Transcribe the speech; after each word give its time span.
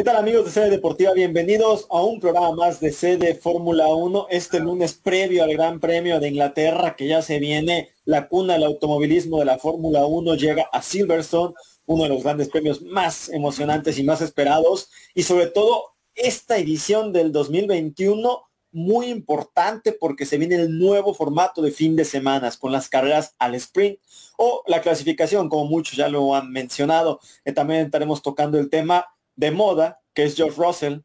¿Qué 0.00 0.04
tal 0.04 0.16
amigos 0.16 0.46
de 0.46 0.50
Sede 0.50 0.70
Deportiva? 0.70 1.12
Bienvenidos 1.12 1.86
a 1.90 2.02
un 2.02 2.20
programa 2.20 2.52
más 2.52 2.80
de 2.80 2.90
Sede 2.90 3.34
Fórmula 3.34 3.88
1. 3.88 4.28
Este 4.30 4.58
lunes 4.58 4.94
previo 4.94 5.44
al 5.44 5.52
Gran 5.52 5.78
Premio 5.78 6.18
de 6.18 6.28
Inglaterra 6.28 6.96
que 6.96 7.06
ya 7.06 7.20
se 7.20 7.38
viene, 7.38 7.90
la 8.06 8.26
cuna 8.26 8.54
del 8.54 8.64
automovilismo 8.64 9.40
de 9.40 9.44
la 9.44 9.58
Fórmula 9.58 10.06
1 10.06 10.36
llega 10.36 10.70
a 10.72 10.80
Silverstone, 10.80 11.52
uno 11.84 12.04
de 12.04 12.08
los 12.08 12.22
grandes 12.22 12.48
premios 12.48 12.80
más 12.80 13.28
emocionantes 13.28 13.98
y 13.98 14.02
más 14.02 14.22
esperados. 14.22 14.88
Y 15.14 15.24
sobre 15.24 15.48
todo 15.48 15.90
esta 16.14 16.56
edición 16.56 17.12
del 17.12 17.30
2021 17.30 18.40
muy 18.72 19.08
importante 19.08 19.92
porque 19.92 20.24
se 20.24 20.38
viene 20.38 20.54
el 20.54 20.78
nuevo 20.78 21.12
formato 21.12 21.60
de 21.60 21.72
fin 21.72 21.94
de 21.94 22.06
semanas 22.06 22.56
con 22.56 22.72
las 22.72 22.88
carreras 22.88 23.34
al 23.38 23.54
sprint 23.54 23.98
o 24.38 24.62
la 24.66 24.80
clasificación, 24.80 25.50
como 25.50 25.66
muchos 25.66 25.98
ya 25.98 26.08
lo 26.08 26.34
han 26.34 26.50
mencionado. 26.50 27.20
Eh, 27.44 27.52
también 27.52 27.84
estaremos 27.84 28.22
tocando 28.22 28.58
el 28.58 28.70
tema 28.70 29.04
de 29.36 29.50
moda, 29.50 30.00
que 30.14 30.24
es 30.24 30.36
George 30.36 30.60
Russell, 30.60 30.98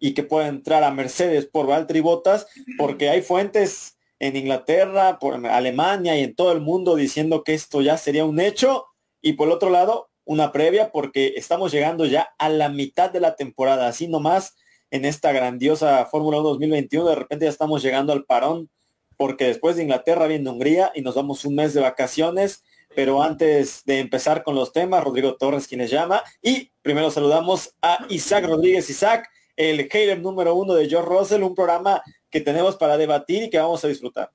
y 0.00 0.14
que 0.14 0.22
puede 0.22 0.48
entrar 0.48 0.84
a 0.84 0.90
Mercedes 0.90 1.46
por 1.46 1.66
Valtteri 1.66 2.00
Bottas, 2.00 2.46
porque 2.76 3.08
hay 3.08 3.22
fuentes 3.22 3.98
en 4.20 4.36
Inglaterra, 4.36 5.18
por 5.18 5.46
Alemania 5.46 6.18
y 6.18 6.24
en 6.24 6.34
todo 6.34 6.52
el 6.52 6.60
mundo 6.60 6.96
diciendo 6.96 7.44
que 7.44 7.54
esto 7.54 7.82
ya 7.82 7.96
sería 7.96 8.24
un 8.24 8.40
hecho. 8.40 8.86
Y 9.20 9.34
por 9.34 9.48
otro 9.48 9.70
lado, 9.70 10.10
una 10.24 10.52
previa, 10.52 10.92
porque 10.92 11.34
estamos 11.36 11.72
llegando 11.72 12.04
ya 12.04 12.34
a 12.38 12.48
la 12.48 12.68
mitad 12.68 13.10
de 13.10 13.20
la 13.20 13.34
temporada, 13.36 13.88
así 13.88 14.08
nomás 14.08 14.56
en 14.90 15.04
esta 15.04 15.32
grandiosa 15.32 16.04
Fórmula 16.06 16.38
1 16.38 16.48
2021, 16.50 17.08
de 17.08 17.14
repente 17.14 17.44
ya 17.44 17.50
estamos 17.50 17.82
llegando 17.82 18.12
al 18.12 18.24
parón, 18.24 18.70
porque 19.16 19.46
después 19.46 19.76
de 19.76 19.82
Inglaterra 19.82 20.26
viene 20.26 20.48
Hungría 20.48 20.92
y 20.94 21.02
nos 21.02 21.14
vamos 21.14 21.44
un 21.44 21.56
mes 21.56 21.74
de 21.74 21.80
vacaciones 21.80 22.64
pero 22.94 23.22
antes 23.22 23.84
de 23.84 24.00
empezar 24.00 24.42
con 24.42 24.54
los 24.54 24.72
temas, 24.72 25.04
Rodrigo 25.04 25.36
Torres 25.36 25.66
quien 25.66 25.80
les 25.80 25.90
llama 25.90 26.22
y 26.42 26.70
primero 26.82 27.10
saludamos 27.10 27.74
a 27.82 28.06
Isaac 28.08 28.46
Rodríguez. 28.46 28.88
Isaac, 28.90 29.28
el 29.56 29.80
hater 29.82 30.20
número 30.20 30.54
uno 30.54 30.74
de 30.74 30.88
George 30.88 31.08
Russell, 31.08 31.42
un 31.42 31.54
programa 31.54 32.02
que 32.30 32.40
tenemos 32.40 32.76
para 32.76 32.96
debatir 32.96 33.44
y 33.44 33.50
que 33.50 33.58
vamos 33.58 33.84
a 33.84 33.88
disfrutar. 33.88 34.30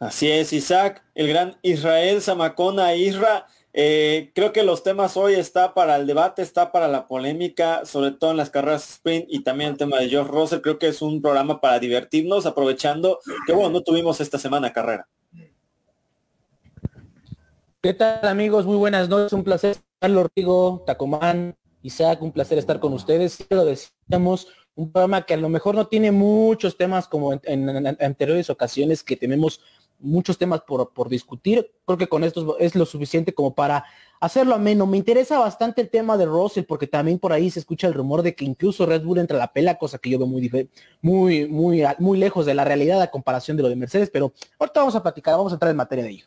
Así 0.00 0.30
es, 0.30 0.54
Isaac, 0.54 1.04
el 1.14 1.28
gran 1.28 1.58
Israel 1.60 2.22
Zamacona 2.22 2.94
Isra. 2.94 3.46
Eh, 3.74 4.32
creo 4.34 4.50
que 4.50 4.62
los 4.62 4.82
temas 4.82 5.14
hoy 5.18 5.34
está 5.34 5.74
para 5.74 5.96
el 5.96 6.06
debate, 6.06 6.40
está 6.40 6.72
para 6.72 6.88
la 6.88 7.06
polémica, 7.06 7.84
sobre 7.84 8.12
todo 8.12 8.30
en 8.30 8.38
las 8.38 8.48
carreras 8.48 8.88
sprint 8.92 9.26
y 9.28 9.42
también 9.42 9.72
el 9.72 9.76
tema 9.76 9.98
de 9.98 10.08
George 10.08 10.32
Russell. 10.32 10.62
Creo 10.62 10.78
que 10.78 10.88
es 10.88 11.02
un 11.02 11.20
programa 11.20 11.60
para 11.60 11.78
divertirnos, 11.78 12.46
aprovechando 12.46 13.18
que 13.46 13.52
bueno, 13.52 13.68
no 13.68 13.82
tuvimos 13.82 14.22
esta 14.22 14.38
semana 14.38 14.72
carrera. 14.72 15.06
¿Qué 17.82 17.92
tal 17.92 18.26
amigos? 18.26 18.64
Muy 18.64 18.78
buenas 18.78 19.06
noches, 19.10 19.34
un 19.34 19.44
placer 19.44 19.72
estar 19.72 20.10
Rodrigo, 20.10 20.82
Tacomán, 20.86 21.58
Isaac, 21.82 22.22
un 22.22 22.32
placer 22.32 22.56
estar 22.56 22.80
con 22.80 22.94
ustedes. 22.94 23.46
Lo 23.50 23.66
decíamos, 23.66 24.48
un 24.76 24.90
programa 24.92 25.26
que 25.26 25.34
a 25.34 25.36
lo 25.36 25.50
mejor 25.50 25.74
no 25.74 25.88
tiene 25.88 26.10
muchos 26.10 26.78
temas 26.78 27.06
como 27.06 27.34
en 27.34 27.86
anteriores 28.00 28.48
ocasiones 28.48 29.04
que 29.04 29.16
tenemos 29.16 29.60
muchos 30.00 30.38
temas 30.38 30.62
por, 30.62 30.92
por, 30.92 31.08
discutir. 31.08 31.70
Creo 31.86 31.98
que 31.98 32.08
con 32.08 32.24
esto 32.24 32.58
es 32.58 32.74
lo 32.74 32.86
suficiente 32.86 33.32
como 33.34 33.54
para 33.54 33.84
hacerlo 34.20 34.54
ameno. 34.54 34.86
Me 34.86 34.96
interesa 34.96 35.38
bastante 35.38 35.82
el 35.82 35.90
tema 35.90 36.16
de 36.16 36.26
Russell 36.26 36.64
porque 36.64 36.86
también 36.86 37.18
por 37.18 37.32
ahí 37.32 37.50
se 37.50 37.60
escucha 37.60 37.86
el 37.86 37.94
rumor 37.94 38.22
de 38.22 38.34
que 38.34 38.44
incluso 38.44 38.86
Red 38.86 39.02
Bull 39.02 39.18
entra 39.18 39.36
a 39.36 39.40
la 39.40 39.52
pela, 39.52 39.78
cosa 39.78 39.98
que 39.98 40.10
yo 40.10 40.18
veo 40.18 40.26
muy, 40.26 40.50
muy, 41.02 41.46
muy, 41.48 41.84
muy 41.98 42.18
lejos 42.18 42.46
de 42.46 42.54
la 42.54 42.64
realidad 42.64 43.00
a 43.02 43.10
comparación 43.10 43.56
de 43.56 43.62
lo 43.62 43.68
de 43.68 43.76
Mercedes, 43.76 44.10
pero 44.12 44.32
ahorita 44.58 44.80
vamos 44.80 44.94
a 44.94 45.02
platicar, 45.02 45.36
vamos 45.36 45.52
a 45.52 45.56
entrar 45.56 45.70
en 45.70 45.76
materia 45.76 46.04
de 46.04 46.10
ello. 46.10 46.26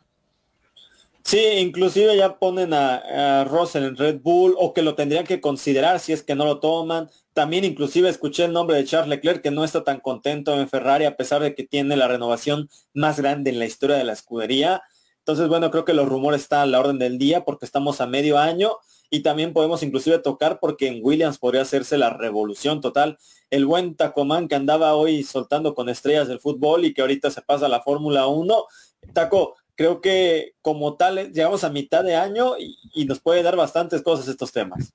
Sí, 1.24 1.40
inclusive 1.40 2.18
ya 2.18 2.38
ponen 2.38 2.74
a, 2.74 3.42
a 3.42 3.44
Russell 3.46 3.86
en 3.86 3.96
Red 3.96 4.20
Bull 4.22 4.56
o 4.58 4.74
que 4.74 4.82
lo 4.82 4.96
tendrían 4.96 5.26
que 5.26 5.40
considerar 5.40 6.00
si 6.00 6.12
es 6.12 6.22
que 6.22 6.36
no 6.36 6.46
lo 6.46 6.60
toman. 6.60 7.10
También 7.34 7.66
inclusive 7.66 8.10
escuché 8.10 8.46
el 8.46 8.54
nombre 8.54 8.78
de 8.78 8.86
Charles 8.86 9.10
Leclerc 9.10 9.42
que 9.42 9.50
no 9.50 9.64
está 9.64 9.84
tan 9.84 10.00
contento 10.00 10.60
en 10.60 10.70
Ferrari 10.70 11.06
a 11.06 11.18
pesar 11.18 11.42
de 11.42 11.56
que 11.56 11.64
tiene 11.64 11.98
la 11.98 12.08
renovación 12.08 12.70
más 12.94 13.20
grande 13.20 13.50
en 13.50 13.60
la 13.60 13.66
historia 13.66 13.96
de 13.96 14.04
la 14.04 14.14
escudería. 14.14 14.84
Entonces, 15.20 15.48
bueno, 15.48 15.72
creo 15.72 15.86
que 15.86 15.94
los 15.94 16.08
rumores 16.08 16.42
están 16.42 16.60
a 16.60 16.66
la 16.68 16.80
orden 16.80 17.00
del 17.00 17.18
día 17.18 17.44
porque 17.44 17.66
estamos 17.66 18.02
a 18.02 18.08
medio 18.08 18.38
año 18.38 18.78
y 19.10 19.22
también 19.22 19.54
podemos 19.54 19.82
inclusive 19.82 20.20
tocar 20.20 20.60
porque 20.60 20.88
en 20.88 21.00
Williams 21.02 21.40
podría 21.40 21.62
hacerse 21.62 21.98
la 21.98 22.12
revolución 22.12 22.82
total. 22.82 23.18
El 23.50 23.66
buen 23.66 23.96
Tacomán 23.96 24.48
que 24.48 24.56
andaba 24.56 24.96
hoy 24.96 25.24
soltando 25.24 25.74
con 25.74 25.90
estrellas 25.90 26.28
del 26.28 26.40
fútbol 26.40 26.86
y 26.86 26.94
que 26.94 27.02
ahorita 27.02 27.32
se 27.32 27.42
pasa 27.42 27.66
a 27.66 27.70
la 27.70 27.82
Fórmula 27.82 28.28
1. 28.28 28.66
Taco, 29.14 29.56
creo 29.76 30.02
que 30.02 30.54
como 30.62 30.98
tal 30.98 31.32
llegamos 31.32 31.64
a 31.64 31.70
mitad 31.70 32.04
de 32.04 32.16
año 32.16 32.58
y, 32.60 32.78
y 32.94 33.06
nos 33.06 33.20
puede 33.20 33.42
dar 33.42 33.56
bastantes 33.56 34.04
cosas 34.04 34.28
estos 34.28 34.52
temas. 34.52 34.94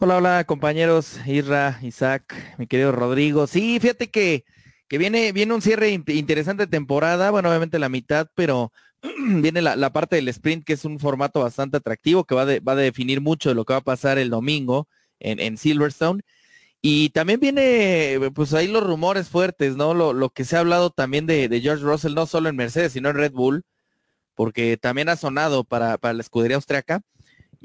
Hola, 0.00 0.16
hola 0.16 0.44
compañeros, 0.44 1.18
Isra, 1.26 1.78
Isaac, 1.82 2.34
mi 2.58 2.66
querido 2.66 2.92
Rodrigo. 2.92 3.46
Sí, 3.46 3.78
fíjate 3.80 4.10
que, 4.10 4.44
que 4.88 4.98
viene, 4.98 5.32
viene 5.32 5.54
un 5.54 5.62
cierre 5.62 5.90
interesante 5.90 6.66
temporada, 6.66 7.30
bueno, 7.30 7.48
obviamente 7.48 7.78
la 7.78 7.88
mitad, 7.88 8.28
pero 8.34 8.72
viene 9.40 9.62
la, 9.62 9.92
parte 9.92 10.16
del 10.16 10.28
sprint, 10.28 10.64
que 10.64 10.74
es 10.74 10.84
un 10.84 10.98
formato 10.98 11.40
bastante 11.40 11.76
atractivo, 11.78 12.24
que 12.24 12.34
va, 12.34 12.44
va 12.44 12.72
a 12.72 12.76
definir 12.76 13.20
mucho 13.20 13.48
de 13.48 13.54
lo 13.54 13.64
que 13.64 13.74
va 13.74 13.78
a 13.78 13.82
pasar 13.82 14.18
el 14.18 14.30
domingo 14.30 14.88
en, 15.20 15.56
Silverstone. 15.56 16.22
Y 16.82 17.10
también 17.10 17.40
viene, 17.40 18.18
pues 18.34 18.54
ahí 18.54 18.68
los 18.68 18.84
rumores 18.84 19.28
fuertes, 19.28 19.76
¿no? 19.76 19.94
Lo, 19.94 20.12
lo 20.12 20.30
que 20.30 20.44
se 20.44 20.56
ha 20.56 20.60
hablado 20.60 20.90
también 20.90 21.26
de, 21.26 21.48
de, 21.48 21.60
George 21.60 21.84
Russell, 21.84 22.14
no 22.14 22.26
solo 22.26 22.48
en 22.48 22.56
Mercedes, 22.56 22.92
sino 22.92 23.08
en 23.10 23.16
Red 23.16 23.32
Bull, 23.32 23.64
porque 24.34 24.76
también 24.76 25.08
ha 25.08 25.16
sonado 25.16 25.64
para, 25.64 25.98
para 25.98 26.14
la 26.14 26.22
escudería 26.22 26.56
austriaca. 26.56 27.02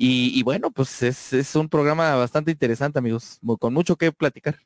Y, 0.04 0.42
bueno, 0.42 0.72
pues 0.72 1.04
es, 1.04 1.32
es, 1.32 1.56
un 1.56 1.70
programa 1.70 2.16
bastante 2.16 2.50
interesante, 2.50 2.98
amigos, 2.98 3.40
con 3.60 3.72
mucho 3.72 3.96
que 3.96 4.12
platicar. 4.12 4.58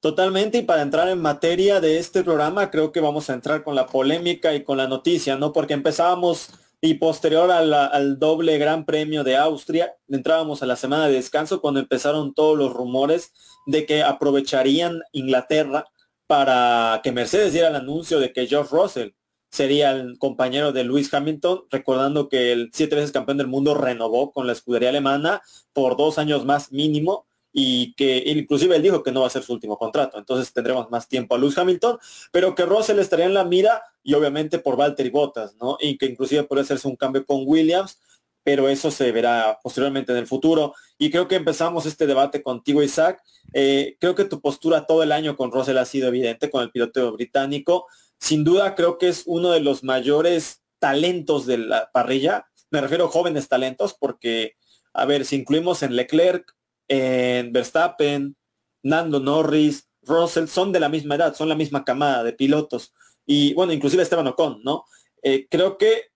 Totalmente, 0.00 0.56
y 0.56 0.62
para 0.62 0.80
entrar 0.80 1.10
en 1.10 1.20
materia 1.20 1.78
de 1.78 1.98
este 1.98 2.24
programa, 2.24 2.70
creo 2.70 2.90
que 2.90 3.00
vamos 3.00 3.28
a 3.28 3.34
entrar 3.34 3.62
con 3.62 3.74
la 3.74 3.86
polémica 3.86 4.54
y 4.54 4.64
con 4.64 4.78
la 4.78 4.88
noticia, 4.88 5.36
¿no? 5.36 5.52
Porque 5.52 5.74
empezábamos 5.74 6.52
y 6.80 6.94
posterior 6.94 7.50
al 7.50 8.18
doble 8.18 8.56
gran 8.56 8.86
premio 8.86 9.24
de 9.24 9.36
Austria, 9.36 9.94
entrábamos 10.08 10.62
a 10.62 10.66
la 10.66 10.76
semana 10.76 11.06
de 11.08 11.12
descanso 11.12 11.60
cuando 11.60 11.80
empezaron 11.80 12.32
todos 12.32 12.56
los 12.56 12.72
rumores 12.72 13.34
de 13.66 13.84
que 13.84 14.02
aprovecharían 14.02 15.02
Inglaterra 15.12 15.84
para 16.26 17.02
que 17.04 17.12
Mercedes 17.12 17.52
diera 17.52 17.68
el 17.68 17.76
anuncio 17.76 18.20
de 18.20 18.32
que 18.32 18.46
George 18.46 18.74
Russell 18.74 19.10
sería 19.50 19.92
el 19.92 20.18
compañero 20.18 20.72
de 20.72 20.84
Lewis 20.84 21.12
Hamilton, 21.12 21.64
recordando 21.70 22.28
que 22.28 22.52
el 22.52 22.70
siete 22.72 22.96
veces 22.96 23.12
campeón 23.12 23.38
del 23.38 23.46
mundo 23.46 23.74
renovó 23.74 24.32
con 24.32 24.46
la 24.46 24.52
escudería 24.52 24.90
alemana 24.90 25.42
por 25.72 25.96
dos 25.96 26.18
años 26.18 26.44
más 26.44 26.72
mínimo 26.72 27.26
y 27.52 27.94
que 27.94 28.22
inclusive 28.26 28.76
él 28.76 28.82
dijo 28.82 29.02
que 29.02 29.12
no 29.12 29.22
va 29.22 29.28
a 29.28 29.30
ser 29.30 29.42
su 29.42 29.54
último 29.54 29.78
contrato, 29.78 30.18
entonces 30.18 30.52
tendremos 30.52 30.90
más 30.90 31.08
tiempo 31.08 31.34
a 31.34 31.38
Lewis 31.38 31.56
Hamilton, 31.56 31.98
pero 32.30 32.54
que 32.54 32.66
Russell 32.66 32.98
estaría 32.98 33.24
en 33.24 33.32
la 33.32 33.44
mira 33.44 33.82
y 34.02 34.12
obviamente 34.12 34.58
por 34.58 34.76
Valtteri 34.76 35.08
Bottas, 35.08 35.56
¿no? 35.56 35.78
Y 35.80 35.96
que 35.96 36.04
inclusive 36.04 36.42
puede 36.42 36.62
hacerse 36.62 36.86
un 36.86 36.96
cambio 36.96 37.24
con 37.24 37.44
Williams, 37.46 37.98
pero 38.46 38.68
eso 38.68 38.92
se 38.92 39.10
verá 39.10 39.58
posteriormente 39.60 40.12
en 40.12 40.18
el 40.18 40.28
futuro. 40.28 40.72
Y 40.98 41.10
creo 41.10 41.26
que 41.26 41.34
empezamos 41.34 41.84
este 41.84 42.06
debate 42.06 42.44
contigo, 42.44 42.80
Isaac. 42.80 43.20
Eh, 43.52 43.96
creo 43.98 44.14
que 44.14 44.24
tu 44.24 44.40
postura 44.40 44.86
todo 44.86 45.02
el 45.02 45.10
año 45.10 45.36
con 45.36 45.50
Russell 45.50 45.78
ha 45.78 45.84
sido 45.84 46.06
evidente 46.06 46.48
con 46.48 46.62
el 46.62 46.70
piloto 46.70 47.10
británico. 47.10 47.88
Sin 48.18 48.44
duda 48.44 48.74
creo 48.74 48.98
que 48.98 49.08
es 49.08 49.22
uno 49.26 49.50
de 49.50 49.60
los 49.60 49.84
mayores 49.84 50.62
talentos 50.78 51.46
de 51.46 51.58
la 51.58 51.90
parrilla. 51.92 52.46
Me 52.70 52.80
refiero 52.80 53.06
a 53.06 53.10
jóvenes 53.10 53.48
talentos 53.48 53.94
porque, 53.98 54.54
a 54.92 55.04
ver, 55.04 55.24
si 55.24 55.36
incluimos 55.36 55.82
en 55.82 55.96
Leclerc, 55.96 56.54
en 56.88 57.52
Verstappen, 57.52 58.36
Nando 58.82 59.20
Norris, 59.20 59.88
Russell, 60.02 60.46
son 60.46 60.72
de 60.72 60.80
la 60.80 60.88
misma 60.88 61.16
edad, 61.16 61.34
son 61.34 61.48
la 61.48 61.54
misma 61.54 61.84
camada 61.84 62.22
de 62.22 62.32
pilotos. 62.32 62.94
Y 63.26 63.54
bueno, 63.54 63.72
inclusive 63.72 64.02
Esteban 64.02 64.28
Ocon, 64.28 64.60
¿no? 64.62 64.84
Eh, 65.22 65.48
creo 65.50 65.76
que, 65.76 66.12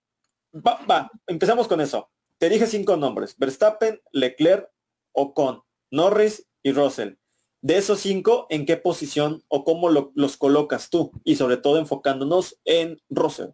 va, 0.55 1.11
empezamos 1.27 1.67
con 1.67 1.81
eso. 1.81 2.09
Te 2.37 2.49
dije 2.49 2.65
cinco 2.65 2.95
nombres, 2.95 3.35
Verstappen, 3.37 4.01
Leclerc, 4.11 4.69
Ocon, 5.11 5.61
Norris 5.91 6.47
y 6.63 6.71
Russell. 6.71 7.15
De 7.61 7.77
esos 7.77 7.99
cinco, 7.99 8.47
¿en 8.49 8.65
qué 8.65 8.75
posición 8.77 9.43
o 9.47 9.63
cómo 9.63 9.89
los 9.89 10.37
colocas 10.37 10.89
tú? 10.89 11.11
Y 11.23 11.35
sobre 11.35 11.57
todo 11.57 11.77
enfocándonos 11.77 12.59
en 12.65 12.99
Russell. 13.09 13.49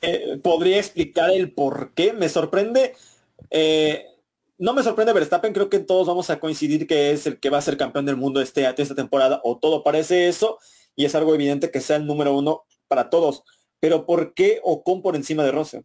Eh, 0.00 0.38
podría 0.42 0.78
explicar 0.78 1.30
el 1.30 1.52
por 1.52 1.92
qué. 1.94 2.12
Me 2.12 2.28
sorprende. 2.28 2.94
Eh, 3.50 4.06
no 4.58 4.74
me 4.74 4.82
sorprende 4.82 5.12
Verstappen, 5.12 5.52
creo 5.52 5.70
que 5.70 5.78
todos 5.78 6.06
vamos 6.06 6.30
a 6.30 6.40
coincidir 6.40 6.86
que 6.86 7.12
es 7.12 7.26
el 7.26 7.38
que 7.38 7.50
va 7.50 7.58
a 7.58 7.62
ser 7.62 7.76
campeón 7.76 8.06
del 8.06 8.16
mundo 8.16 8.40
este, 8.40 8.68
esta 8.76 8.94
temporada, 8.94 9.40
o 9.44 9.58
todo 9.58 9.84
parece 9.84 10.28
eso, 10.28 10.58
y 10.96 11.04
es 11.04 11.14
algo 11.14 11.34
evidente 11.34 11.70
que 11.70 11.80
sea 11.80 11.96
el 11.96 12.06
número 12.06 12.36
uno 12.36 12.64
para 12.88 13.08
todos. 13.08 13.44
Pero 13.80 14.04
¿por 14.04 14.34
qué 14.34 14.60
Ocon 14.64 15.00
por 15.00 15.14
encima 15.14 15.44
de 15.44 15.52
Russell? 15.52 15.82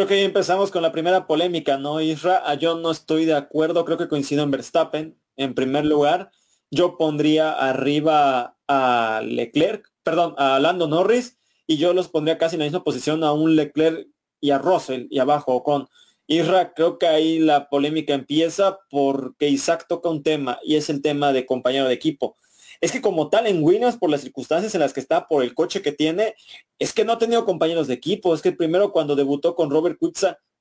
Creo 0.00 0.08
que 0.08 0.24
empezamos 0.24 0.70
con 0.70 0.80
la 0.80 0.92
primera 0.92 1.26
polémica, 1.26 1.76
¿no, 1.76 2.00
Isra? 2.00 2.42
Ah, 2.46 2.54
yo 2.54 2.74
no 2.74 2.90
estoy 2.90 3.26
de 3.26 3.34
acuerdo, 3.34 3.84
creo 3.84 3.98
que 3.98 4.08
coincido 4.08 4.42
en 4.42 4.50
Verstappen. 4.50 5.20
En 5.36 5.52
primer 5.52 5.84
lugar, 5.84 6.30
yo 6.70 6.96
pondría 6.96 7.52
arriba 7.52 8.56
a 8.66 9.20
Leclerc, 9.22 9.92
perdón, 10.02 10.34
a 10.38 10.58
Lando 10.58 10.88
Norris, 10.88 11.36
y 11.66 11.76
yo 11.76 11.92
los 11.92 12.08
pondría 12.08 12.38
casi 12.38 12.56
en 12.56 12.60
la 12.60 12.64
misma 12.64 12.82
posición 12.82 13.22
a 13.22 13.34
un 13.34 13.56
Leclerc 13.56 14.08
y 14.40 14.52
a 14.52 14.58
Russell, 14.58 15.06
y 15.10 15.18
abajo 15.18 15.62
con 15.62 15.86
Isra. 16.26 16.72
Creo 16.72 16.98
que 16.98 17.06
ahí 17.06 17.38
la 17.38 17.68
polémica 17.68 18.14
empieza 18.14 18.78
porque 18.88 19.50
Isaac 19.50 19.84
toca 19.86 20.08
un 20.08 20.22
tema, 20.22 20.58
y 20.64 20.76
es 20.76 20.88
el 20.88 21.02
tema 21.02 21.34
de 21.34 21.44
compañero 21.44 21.88
de 21.88 21.92
equipo 21.92 22.38
es 22.80 22.92
que 22.92 23.02
como 23.02 23.28
tal 23.28 23.46
en 23.46 23.62
Williams, 23.62 23.96
por 23.96 24.10
las 24.10 24.22
circunstancias 24.22 24.74
en 24.74 24.80
las 24.80 24.92
que 24.92 25.00
está, 25.00 25.28
por 25.28 25.42
el 25.42 25.54
coche 25.54 25.82
que 25.82 25.92
tiene, 25.92 26.34
es 26.78 26.92
que 26.94 27.04
no 27.04 27.12
ha 27.12 27.18
tenido 27.18 27.44
compañeros 27.44 27.86
de 27.86 27.94
equipo. 27.94 28.34
Es 28.34 28.40
que 28.40 28.52
primero 28.52 28.90
cuando 28.90 29.16
debutó 29.16 29.54
con 29.54 29.70
Robert 29.70 29.98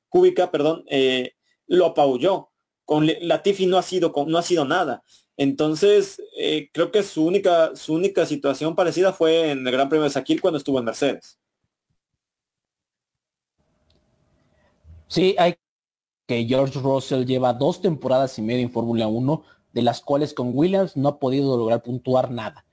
Kubica, 0.09 0.51
perdón, 0.51 0.83
eh, 0.87 1.33
lo 1.67 1.85
apabulló. 1.85 2.49
Con 2.83 3.07
Latifi 3.21 3.67
no 3.67 3.77
ha 3.77 3.83
sido, 3.83 4.11
no 4.27 4.37
ha 4.37 4.41
sido 4.41 4.65
nada. 4.65 5.03
Entonces, 5.37 6.21
eh, 6.37 6.69
creo 6.73 6.91
que 6.91 7.03
su 7.03 7.25
única, 7.25 7.73
su 7.75 7.93
única 7.93 8.25
situación 8.25 8.75
parecida 8.75 9.13
fue 9.13 9.51
en 9.51 9.65
el 9.65 9.71
Gran 9.71 9.87
Premio 9.87 10.03
de 10.03 10.09
Sakir 10.09 10.41
cuando 10.41 10.57
estuvo 10.57 10.79
en 10.79 10.85
Mercedes. 10.85 11.39
Sí, 15.07 15.35
hay 15.39 15.55
que 16.27 16.45
George 16.45 16.79
Russell 16.79 17.25
lleva 17.25 17.53
dos 17.53 17.81
temporadas 17.81 18.37
y 18.37 18.41
media 18.41 18.61
en 18.61 18.71
Fórmula 18.71 19.07
1 19.07 19.43
de 19.73 19.81
las 19.81 20.01
cuales 20.01 20.33
con 20.33 20.51
Williams 20.53 20.97
no 20.97 21.09
ha 21.09 21.19
podido 21.19 21.57
lograr 21.57 21.83
puntuar 21.83 22.31
nada. 22.31 22.65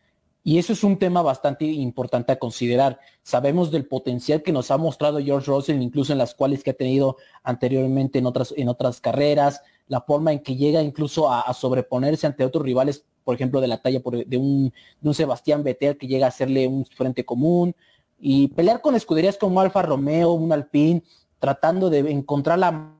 Y 0.42 0.58
eso 0.58 0.72
es 0.72 0.84
un 0.84 0.96
tema 0.98 1.22
bastante 1.22 1.64
importante 1.64 2.30
a 2.30 2.38
considerar. 2.38 3.00
Sabemos 3.22 3.72
del 3.72 3.86
potencial 3.86 4.42
que 4.42 4.52
nos 4.52 4.70
ha 4.70 4.78
mostrado 4.78 5.18
George 5.18 5.50
Russell, 5.50 5.82
incluso 5.82 6.12
en 6.12 6.18
las 6.18 6.34
cuales 6.36 6.62
que 6.62 6.70
ha 6.70 6.74
tenido 6.74 7.16
anteriormente 7.42 8.20
en 8.20 8.26
otras, 8.26 8.54
en 8.56 8.68
otras 8.68 9.00
carreras, 9.00 9.60
la 9.88 10.00
forma 10.00 10.32
en 10.32 10.38
que 10.40 10.54
llega 10.54 10.82
incluso 10.82 11.32
a, 11.32 11.52
sobreponerse 11.52 12.28
ante 12.28 12.44
otros 12.44 12.64
rivales, 12.64 13.04
por 13.24 13.34
ejemplo, 13.34 13.60
de 13.60 13.66
la 13.66 13.82
talla 13.82 14.00
de, 14.00 14.36
un, 14.36 14.72
de 15.00 15.08
un 15.08 15.14
Sebastián 15.14 15.64
Vettel 15.64 15.98
que 15.98 16.06
llega 16.06 16.26
a 16.26 16.28
hacerle 16.28 16.68
un 16.68 16.86
frente 16.86 17.24
común, 17.24 17.74
y 18.18 18.48
pelear 18.48 18.80
con 18.80 18.94
escuderías 18.94 19.36
como 19.36 19.60
Alfa 19.60 19.82
Romeo, 19.82 20.32
un 20.32 20.52
Alpine, 20.52 21.02
tratando 21.38 21.90
de 21.90 21.98
encontrar 22.10 22.58
la 22.58 22.95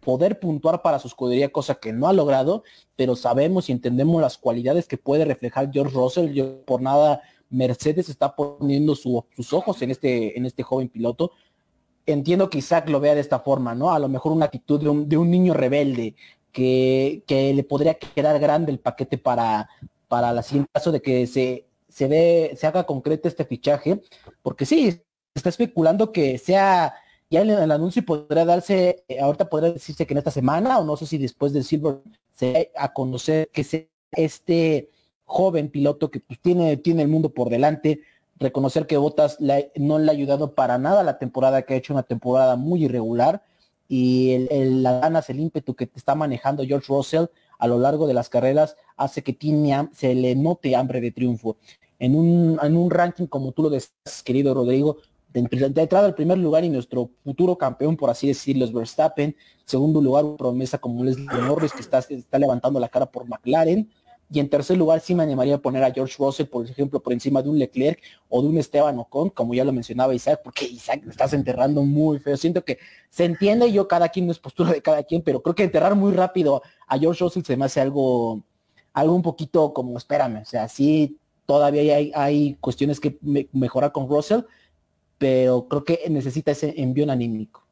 poder 0.00 0.40
puntuar 0.40 0.82
para 0.82 0.98
su 0.98 1.08
escudería, 1.08 1.52
cosa 1.52 1.76
que 1.76 1.92
no 1.92 2.08
ha 2.08 2.12
logrado, 2.12 2.64
pero 2.96 3.16
sabemos 3.16 3.68
y 3.68 3.72
entendemos 3.72 4.20
las 4.20 4.38
cualidades 4.38 4.86
que 4.86 4.96
puede 4.96 5.24
reflejar 5.24 5.70
George 5.72 5.94
Russell. 5.94 6.32
Yo, 6.32 6.62
por 6.64 6.82
nada, 6.82 7.22
Mercedes 7.50 8.08
está 8.08 8.34
poniendo 8.34 8.94
sus 8.94 9.52
ojos 9.52 9.82
en 9.82 9.90
este, 9.90 10.36
en 10.38 10.46
este 10.46 10.62
joven 10.62 10.88
piloto. 10.88 11.32
Entiendo 12.06 12.48
que 12.48 12.58
Isaac 12.58 12.88
lo 12.88 13.00
vea 13.00 13.14
de 13.14 13.20
esta 13.20 13.40
forma, 13.40 13.74
¿no? 13.74 13.92
A 13.92 13.98
lo 13.98 14.08
mejor 14.08 14.32
una 14.32 14.46
actitud 14.46 14.80
de 14.80 14.88
un, 14.88 15.08
de 15.08 15.16
un 15.16 15.30
niño 15.30 15.54
rebelde 15.54 16.14
que, 16.52 17.22
que, 17.26 17.52
le 17.54 17.62
podría 17.62 17.94
quedar 17.94 18.38
grande 18.40 18.72
el 18.72 18.80
paquete 18.80 19.18
para, 19.18 19.68
para 20.08 20.32
la 20.32 20.42
siguiente 20.42 20.70
caso 20.72 20.90
de 20.90 21.02
que 21.02 21.26
se, 21.26 21.66
se, 21.88 22.08
ve, 22.08 22.56
se 22.56 22.66
haga 22.66 22.84
concreto 22.84 23.28
este 23.28 23.44
fichaje, 23.44 24.00
porque 24.42 24.66
sí, 24.66 25.02
está 25.34 25.50
especulando 25.50 26.10
que 26.10 26.38
sea 26.38 26.94
ya 27.30 27.42
el, 27.42 27.70
anuncio 27.70 28.04
podrá 28.04 28.44
darse, 28.44 29.04
eh, 29.08 29.20
ahorita 29.20 29.48
podrá 29.48 29.70
decirse 29.70 30.06
que 30.06 30.14
en 30.14 30.18
esta 30.18 30.32
semana, 30.32 30.78
o 30.78 30.84
no 30.84 30.96
sé 30.96 31.06
si 31.06 31.16
después 31.16 31.52
del 31.52 31.64
Silver 31.64 32.00
se 32.32 32.72
a 32.76 32.92
conocer 32.92 33.48
que 33.52 33.62
sea 33.62 33.84
este 34.12 34.90
joven 35.24 35.70
piloto 35.70 36.10
que 36.10 36.20
pues, 36.20 36.40
tiene, 36.40 36.76
tiene 36.76 37.02
el 37.02 37.08
mundo 37.08 37.32
por 37.32 37.48
delante, 37.48 38.00
reconocer 38.36 38.86
que 38.86 38.96
Botas 38.96 39.38
no 39.76 39.98
le 39.98 40.10
ha 40.10 40.12
ayudado 40.12 40.54
para 40.54 40.76
nada 40.78 41.04
la 41.04 41.18
temporada, 41.18 41.62
que 41.62 41.74
ha 41.74 41.76
hecho 41.76 41.92
una 41.92 42.02
temporada 42.02 42.56
muy 42.56 42.84
irregular, 42.84 43.44
y 43.86 44.32
el, 44.50 44.82
las 44.82 45.00
ganas, 45.00 45.30
el 45.30 45.40
ímpetu 45.40 45.74
que 45.74 45.90
está 45.94 46.14
manejando 46.14 46.64
George 46.64 46.86
Russell 46.88 47.26
a 47.58 47.66
lo 47.66 47.78
largo 47.78 48.06
de 48.06 48.14
las 48.14 48.28
carreras 48.28 48.76
hace 48.96 49.22
que 49.22 49.32
tiene, 49.32 49.88
se 49.92 50.14
le 50.14 50.34
note 50.34 50.76
hambre 50.76 51.00
de 51.00 51.10
triunfo. 51.10 51.56
En 51.98 52.14
un, 52.14 52.58
en 52.62 52.76
un 52.76 52.90
ranking 52.90 53.26
como 53.26 53.52
tú 53.52 53.64
lo 53.64 53.70
decías, 53.70 54.22
querido 54.24 54.54
Rodrigo, 54.54 54.98
de, 55.32 55.40
entrada 55.40 56.06
al 56.06 56.14
primer 56.14 56.38
lugar 56.38 56.64
y 56.64 56.68
nuestro 56.68 57.10
futuro 57.24 57.56
campeón, 57.56 57.96
por 57.96 58.10
así 58.10 58.28
decirlo, 58.28 58.64
es 58.64 58.72
Verstappen. 58.72 59.36
Segundo 59.64 60.00
lugar, 60.00 60.24
promesa 60.36 60.78
como 60.78 61.04
Leslie 61.04 61.26
Norris, 61.26 61.72
que 61.72 61.80
está, 61.80 62.02
levantando 62.38 62.80
la 62.80 62.88
cara 62.88 63.06
por 63.06 63.26
McLaren. 63.28 63.88
Y 64.32 64.38
en 64.38 64.48
tercer 64.48 64.76
lugar, 64.76 65.00
sí 65.00 65.14
me 65.14 65.24
animaría 65.24 65.56
a 65.56 65.58
poner 65.58 65.82
a 65.82 65.92
George 65.92 66.14
Russell, 66.18 66.46
por 66.46 66.64
ejemplo, 66.64 67.00
por 67.00 67.12
encima 67.12 67.42
de 67.42 67.48
un 67.48 67.58
Leclerc 67.58 68.00
o 68.28 68.42
de 68.42 68.48
un 68.48 68.58
Esteban 68.58 68.96
Ocon, 68.98 69.30
como 69.30 69.54
ya 69.54 69.64
lo 69.64 69.72
mencionaba 69.72 70.14
Isaac, 70.14 70.40
porque 70.44 70.66
Isaac 70.66 71.02
estás 71.08 71.32
enterrando 71.32 71.82
muy 71.82 72.20
feo. 72.20 72.36
Siento 72.36 72.64
que 72.64 72.78
se 73.08 73.24
entiende 73.24 73.72
yo, 73.72 73.88
cada 73.88 74.08
quien 74.08 74.26
no 74.26 74.32
es 74.32 74.38
postura 74.38 74.70
de 74.72 74.82
cada 74.82 75.02
quien, 75.02 75.22
pero 75.22 75.42
creo 75.42 75.54
que 75.56 75.64
enterrar 75.64 75.96
muy 75.96 76.12
rápido 76.12 76.62
a 76.86 76.96
George 76.96 77.24
Russell 77.24 77.42
se 77.42 77.56
me 77.56 77.64
hace 77.64 77.80
algo, 77.80 78.40
algo 78.92 79.14
un 79.14 79.22
poquito 79.22 79.72
como, 79.72 79.98
espérame, 79.98 80.42
o 80.42 80.44
sea, 80.44 80.68
sí 80.68 81.16
todavía 81.50 81.96
hay, 81.96 82.12
hay 82.14 82.54
cuestiones 82.60 83.00
que 83.00 83.18
mejorar 83.52 83.90
con 83.90 84.08
Russell, 84.08 84.42
pero 85.20 85.68
creo 85.68 85.84
que 85.84 86.00
necesita 86.08 86.52
ese 86.52 86.72
envío 86.78 87.10
anímico. 87.12 87.62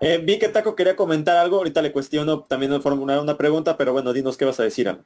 Eh, 0.00 0.18
vi 0.18 0.36
que 0.40 0.48
Taco 0.48 0.74
quería 0.74 0.96
comentar 0.96 1.36
algo, 1.36 1.58
ahorita 1.58 1.80
le 1.80 1.92
cuestiono 1.92 2.42
también 2.42 2.72
de 2.72 2.80
formular 2.80 3.20
una 3.20 3.38
pregunta, 3.38 3.76
pero 3.76 3.92
bueno, 3.92 4.12
dinos 4.12 4.36
qué 4.36 4.44
vas 4.44 4.58
a 4.58 4.64
decir. 4.64 4.98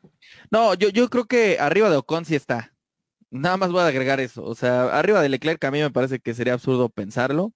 No, 0.51 0.73
yo, 0.73 0.89
yo 0.89 1.11
creo 1.11 1.27
que 1.27 1.59
arriba 1.61 1.91
de 1.91 1.99
Ocon 1.99 2.25
sí 2.25 2.35
está. 2.35 2.73
Nada 3.31 3.59
más 3.59 3.71
voy 3.71 3.83
a 3.83 3.89
agregar 3.89 4.21
eso. 4.21 4.43
O 4.43 4.55
sea, 4.55 4.87
arriba 4.99 5.21
de 5.21 5.29
Leclerc 5.29 5.63
a 5.65 5.71
mí 5.71 5.81
me 5.81 5.91
parece 5.91 6.19
que 6.19 6.33
sería 6.33 6.55
absurdo 6.55 6.89
pensarlo 6.89 7.53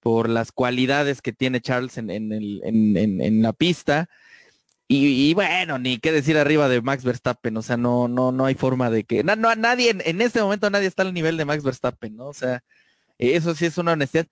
por 0.00 0.28
las 0.28 0.52
cualidades 0.52 1.22
que 1.22 1.32
tiene 1.32 1.62
Charles 1.62 1.96
en, 1.96 2.10
en, 2.10 2.32
el, 2.32 2.60
en, 2.62 3.42
la 3.42 3.54
pista. 3.54 4.10
Y, 4.88 5.32
bueno, 5.32 5.78
ni 5.78 5.98
qué 5.98 6.12
decir 6.12 6.36
arriba 6.36 6.68
de 6.68 6.82
Max 6.82 7.02
Verstappen, 7.02 7.56
o 7.56 7.62
sea, 7.62 7.78
no, 7.78 8.08
no, 8.08 8.30
no 8.30 8.44
hay 8.44 8.54
forma 8.54 8.90
de 8.90 9.04
que, 9.04 9.24
no, 9.24 9.34
no 9.34 9.52
nadie, 9.56 9.96
en, 9.98 10.20
este 10.20 10.42
momento 10.42 10.70
nadie 10.70 10.86
está 10.86 11.02
al 11.02 11.14
nivel 11.14 11.36
de 11.38 11.46
Max 11.46 11.64
Verstappen, 11.64 12.14
¿no? 12.14 12.26
O 12.26 12.34
sea, 12.34 12.62
eso 13.18 13.54
sí 13.54 13.66
es 13.66 13.78
una 13.78 13.92
honestidad. 13.92 14.26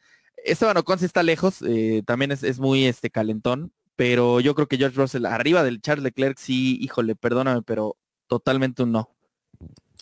Esteban 0.45 0.77
Ocon 0.77 0.99
sí 0.99 1.07
está 1.07 1.23
lejos, 1.23 1.63
eh, 1.63 2.03
también 2.07 2.31
es, 2.33 2.59
muy 2.59 2.85
este 2.85 3.11
calentón, 3.11 3.73
pero 3.97 4.41
yo 4.41 4.55
creo 4.55 4.69
que 4.69 4.77
George 4.77 4.97
Russell 4.97 5.27
arriba 5.27 5.63
del 5.63 5.81
Charles 5.81 6.05
Leclerc 6.05 6.39
sí, 6.39 6.79
híjole, 6.81 7.17
perdóname, 7.17 7.63
pero 7.63 7.97
totalmente 8.27 8.83
un 8.83 8.93
no. 8.93 9.11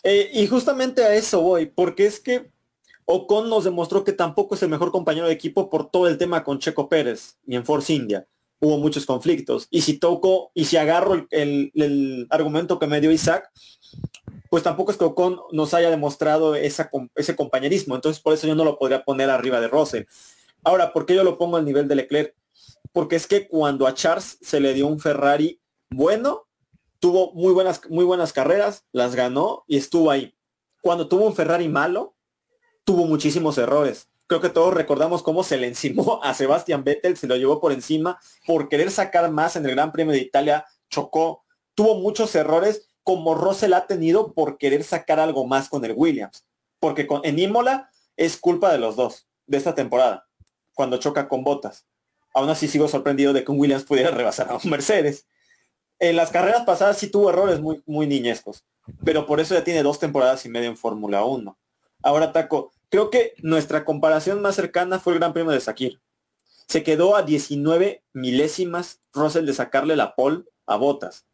Eh, 0.03 0.29
y 0.33 0.47
justamente 0.47 1.03
a 1.03 1.15
eso 1.15 1.41
voy, 1.41 1.67
porque 1.67 2.05
es 2.05 2.19
que 2.19 2.51
Ocon 3.05 3.49
nos 3.49 3.63
demostró 3.63 4.03
que 4.03 4.11
tampoco 4.11 4.55
es 4.55 4.63
el 4.63 4.69
mejor 4.69 4.91
compañero 4.91 5.27
de 5.27 5.33
equipo 5.33 5.69
por 5.69 5.89
todo 5.89 6.07
el 6.07 6.17
tema 6.17 6.43
con 6.43 6.59
Checo 6.59 6.89
Pérez 6.89 7.37
y 7.47 7.55
en 7.55 7.65
Force 7.65 7.93
India. 7.93 8.27
Hubo 8.59 8.77
muchos 8.77 9.05
conflictos. 9.05 9.67
Y 9.69 9.81
si 9.81 9.97
toco, 9.97 10.51
y 10.53 10.65
si 10.65 10.77
agarro 10.77 11.27
el, 11.31 11.71
el 11.73 12.27
argumento 12.29 12.79
que 12.79 12.87
me 12.87 13.01
dio 13.01 13.11
Isaac, 13.11 13.49
pues 14.53 14.61
tampoco 14.61 14.91
es 14.91 14.99
que 14.99 15.03
Ocon 15.03 15.39
nos 15.51 15.73
haya 15.73 15.89
demostrado 15.89 16.53
esa, 16.53 16.91
ese 17.15 17.35
compañerismo. 17.35 17.95
Entonces 17.95 18.21
por 18.21 18.35
eso 18.35 18.45
yo 18.45 18.53
no 18.53 18.63
lo 18.63 18.77
podría 18.77 19.03
poner 19.03 19.31
arriba 19.31 19.59
de 19.59 19.67
Russell. 19.67 20.03
Ahora, 20.63 20.93
¿por 20.93 21.07
qué 21.07 21.15
yo 21.15 21.23
lo 21.23 21.39
pongo 21.39 21.57
al 21.57 21.65
nivel 21.65 21.87
de 21.87 21.95
Leclerc? 21.95 22.35
Porque 22.91 23.15
es 23.15 23.25
que 23.25 23.47
cuando 23.47 23.87
a 23.87 23.95
Charles 23.95 24.37
se 24.43 24.59
le 24.59 24.75
dio 24.75 24.85
un 24.85 24.99
Ferrari 24.99 25.59
bueno, 25.89 26.45
tuvo 26.99 27.33
muy 27.33 27.51
buenas, 27.51 27.81
muy 27.89 28.05
buenas 28.05 28.31
carreras, 28.31 28.85
las 28.91 29.15
ganó 29.15 29.63
y 29.67 29.77
estuvo 29.77 30.11
ahí. 30.11 30.37
Cuando 30.83 31.07
tuvo 31.07 31.25
un 31.25 31.33
Ferrari 31.35 31.67
malo, 31.67 32.15
tuvo 32.83 33.07
muchísimos 33.07 33.57
errores. 33.57 34.07
Creo 34.27 34.39
que 34.39 34.49
todos 34.49 34.71
recordamos 34.71 35.23
cómo 35.23 35.43
se 35.43 35.57
le 35.57 35.65
encimó 35.65 36.19
a 36.23 36.35
Sebastian 36.35 36.83
Vettel, 36.83 37.17
se 37.17 37.25
lo 37.25 37.37
llevó 37.37 37.59
por 37.59 37.71
encima 37.71 38.19
por 38.45 38.69
querer 38.69 38.91
sacar 38.91 39.31
más 39.31 39.55
en 39.55 39.65
el 39.65 39.71
Gran 39.71 39.91
Premio 39.91 40.13
de 40.13 40.19
Italia, 40.19 40.67
chocó, 40.91 41.43
tuvo 41.73 41.95
muchos 41.95 42.35
errores 42.35 42.92
como 43.03 43.35
Russell 43.35 43.73
ha 43.73 43.85
tenido 43.85 44.33
por 44.33 44.57
querer 44.57 44.83
sacar 44.83 45.19
algo 45.19 45.45
más 45.45 45.69
con 45.69 45.83
el 45.85 45.93
Williams. 45.95 46.45
Porque 46.79 47.05
con, 47.05 47.21
en 47.23 47.39
Imola 47.39 47.89
es 48.17 48.37
culpa 48.37 48.71
de 48.71 48.77
los 48.77 48.95
dos, 48.95 49.27
de 49.45 49.57
esta 49.57 49.75
temporada, 49.75 50.27
cuando 50.73 50.97
choca 50.97 51.27
con 51.27 51.43
botas. 51.43 51.85
Aún 52.33 52.49
así 52.49 52.67
sigo 52.67 52.87
sorprendido 52.87 53.33
de 53.33 53.43
que 53.43 53.51
un 53.51 53.59
Williams 53.59 53.83
pudiera 53.83 54.11
rebasar 54.15 54.49
a 54.49 54.55
un 54.55 54.69
Mercedes. 54.69 55.27
En 55.99 56.15
las 56.15 56.31
carreras 56.31 56.63
pasadas 56.65 56.97
sí 56.97 57.09
tuvo 57.09 57.29
errores 57.29 57.61
muy, 57.61 57.81
muy 57.85 58.07
niñescos, 58.07 58.65
pero 59.05 59.25
por 59.25 59.39
eso 59.39 59.53
ya 59.53 59.63
tiene 59.63 59.83
dos 59.83 59.99
temporadas 59.99 60.45
y 60.45 60.49
media 60.49 60.67
en 60.67 60.77
Fórmula 60.77 61.23
1. 61.23 61.57
Ahora, 62.01 62.33
Taco, 62.33 62.73
creo 62.89 63.09
que 63.09 63.33
nuestra 63.37 63.85
comparación 63.85 64.41
más 64.41 64.55
cercana 64.55 64.99
fue 64.99 65.13
el 65.13 65.19
Gran 65.19 65.33
Premio 65.33 65.51
de 65.51 65.61
Sakir. 65.61 66.01
Se 66.67 66.83
quedó 66.83 67.15
a 67.15 67.23
19 67.23 68.03
milésimas 68.13 68.99
Russell 69.13 69.45
de 69.45 69.53
sacarle 69.53 69.95
la 69.95 70.15
pole 70.15 70.43
a 70.65 70.75
botas 70.75 71.25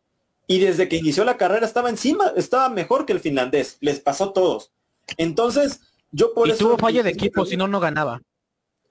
y 0.50 0.58
desde 0.58 0.90
que 0.90 0.96
inició 0.96 1.24
la 1.26 1.38
carrera 1.38 1.64
estaba 1.64 1.92
encima, 1.92 2.34
estaba 2.36 2.70
mejor 2.70 3.06
que 3.06 3.14
el 3.14 3.20
finlandés, 3.20 3.78
les 3.82 4.00
pasó 4.00 4.34
todos. 4.34 4.72
Entonces, 5.16 5.80
yo 6.12 6.34
por 6.34 6.48
y 6.48 6.52
eso... 6.52 6.66
tuvo 6.66 6.78
falla 6.80 7.04
de 7.04 7.12
equipo, 7.12 7.46
si 7.46 7.56
no, 7.56 7.68
no 7.68 7.80
ganaba. 7.80 8.20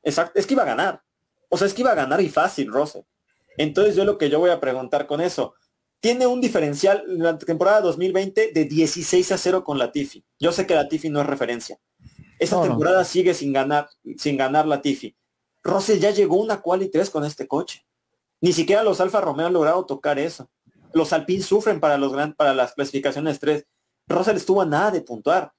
Exacto, 0.04 0.38
es 0.38 0.46
que 0.46 0.54
iba 0.54 0.62
a 0.62 0.66
ganar. 0.66 1.02
O 1.48 1.58
sea, 1.58 1.66
es 1.66 1.74
que 1.74 1.82
iba 1.82 1.90
a 1.90 1.96
ganar 1.96 2.20
y 2.20 2.28
fácil, 2.28 2.70
Rose. 2.70 3.04
Entonces 3.56 3.96
yo 3.96 4.04
lo 4.04 4.18
que 4.18 4.30
yo 4.30 4.38
voy 4.38 4.50
a 4.50 4.60
preguntar 4.60 5.08
con 5.08 5.20
eso, 5.20 5.54
tiene 5.98 6.28
un 6.28 6.40
diferencial 6.40 7.02
en 7.08 7.24
la 7.24 7.36
temporada 7.36 7.80
2020 7.80 8.52
de 8.52 8.64
16 8.64 9.32
a 9.32 9.36
0 9.36 9.64
con 9.64 9.78
Latifi. 9.78 10.24
Yo 10.38 10.52
sé 10.52 10.64
que 10.64 10.76
Latifi 10.76 11.10
no 11.10 11.20
es 11.20 11.26
referencia. 11.26 11.80
Esta 12.38 12.62
temporada 12.62 13.04
sigue 13.04 13.34
sin 13.34 13.52
ganar, 13.52 13.88
sin 14.16 14.36
ganar 14.36 14.64
Latifi. 14.64 15.16
Rose 15.64 15.98
ya 15.98 16.12
llegó 16.12 16.36
una 16.36 16.60
quali 16.60 16.88
3 16.88 17.10
con 17.10 17.24
este 17.24 17.48
coche. 17.48 17.84
Ni 18.40 18.52
siquiera 18.52 18.84
los 18.84 19.00
Alfa 19.00 19.20
Romeo 19.20 19.48
han 19.48 19.52
logrado 19.52 19.84
tocar 19.86 20.20
eso 20.20 20.48
los 20.92 21.12
Alpines 21.12 21.46
sufren 21.46 21.80
para, 21.80 21.98
los 21.98 22.12
gran, 22.12 22.34
para 22.34 22.54
las 22.54 22.74
clasificaciones 22.74 23.40
3. 23.40 23.66
Russell 24.08 24.36
estuvo 24.36 24.62
a 24.62 24.66
nada 24.66 24.90
de 24.90 25.00
puntuar. 25.00 25.52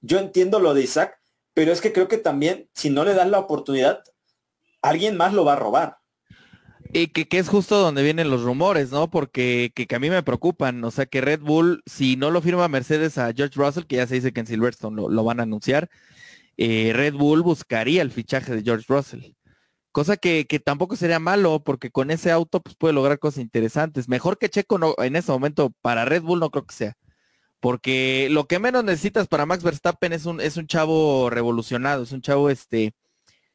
Yo 0.00 0.18
entiendo 0.18 0.60
lo 0.60 0.74
de 0.74 0.82
Isaac, 0.82 1.18
pero 1.54 1.72
es 1.72 1.80
que 1.80 1.92
creo 1.92 2.08
que 2.08 2.18
también, 2.18 2.68
si 2.74 2.90
no 2.90 3.04
le 3.04 3.14
dan 3.14 3.30
la 3.30 3.38
oportunidad, 3.38 4.02
alguien 4.82 5.16
más 5.16 5.32
lo 5.32 5.44
va 5.44 5.54
a 5.54 5.56
robar. 5.56 5.98
Y 6.92 7.08
que, 7.08 7.38
es 7.38 7.48
justo 7.48 7.78
donde 7.78 8.04
vienen 8.04 8.30
los 8.30 8.42
rumores, 8.42 8.92
¿no? 8.92 9.10
Porque 9.10 9.72
que, 9.74 9.92
a 9.94 9.98
mí 9.98 10.10
me 10.10 10.22
preocupan. 10.22 10.84
O 10.84 10.90
sea, 10.90 11.06
que 11.06 11.20
Red 11.20 11.40
Bull, 11.40 11.82
si 11.86 12.16
no 12.16 12.30
lo 12.30 12.40
firma 12.40 12.68
Mercedes 12.68 13.18
a 13.18 13.32
George 13.32 13.58
Russell, 13.58 13.84
que 13.84 13.96
ya 13.96 14.06
se 14.06 14.14
dice 14.14 14.32
que 14.32 14.40
en 14.40 14.46
Silverstone 14.46 15.02
lo, 15.08 15.24
van 15.24 15.40
a 15.40 15.42
anunciar, 15.42 15.88
eh, 16.56 16.92
Red 16.94 17.14
Bull 17.14 17.42
buscaría 17.42 18.00
el 18.02 18.12
fichaje 18.12 18.54
de 18.54 18.62
George 18.62 18.84
Russell. 18.88 19.33
Cosa 19.94 20.16
que, 20.16 20.44
tampoco 20.64 20.96
sería 20.96 21.20
malo, 21.20 21.62
porque 21.62 21.92
con 21.92 22.10
ese 22.10 22.32
auto 22.32 22.60
pues, 22.60 22.74
puede 22.74 22.92
lograr 22.94 23.20
cosas 23.20 23.38
interesantes. 23.38 24.08
Mejor 24.08 24.38
que 24.38 24.48
Checo 24.48 24.96
en 25.00 25.14
ese 25.14 25.30
momento 25.30 25.72
para 25.82 26.04
Red 26.04 26.22
Bull 26.22 26.40
no 26.40 26.50
creo 26.50 26.66
que 26.66 26.74
sea. 26.74 26.94
Porque 27.60 28.26
lo 28.28 28.48
que 28.48 28.58
menos 28.58 28.82
necesitas 28.82 29.28
para 29.28 29.46
Max 29.46 29.62
Verstappen 29.62 30.12
es 30.12 30.26
un, 30.26 30.40
es 30.40 30.56
un 30.56 30.66
chavo 30.66 31.30
revolucionado, 31.30 32.02
es 32.02 32.10
un 32.10 32.22
chavo, 32.22 32.50
este, 32.50 32.92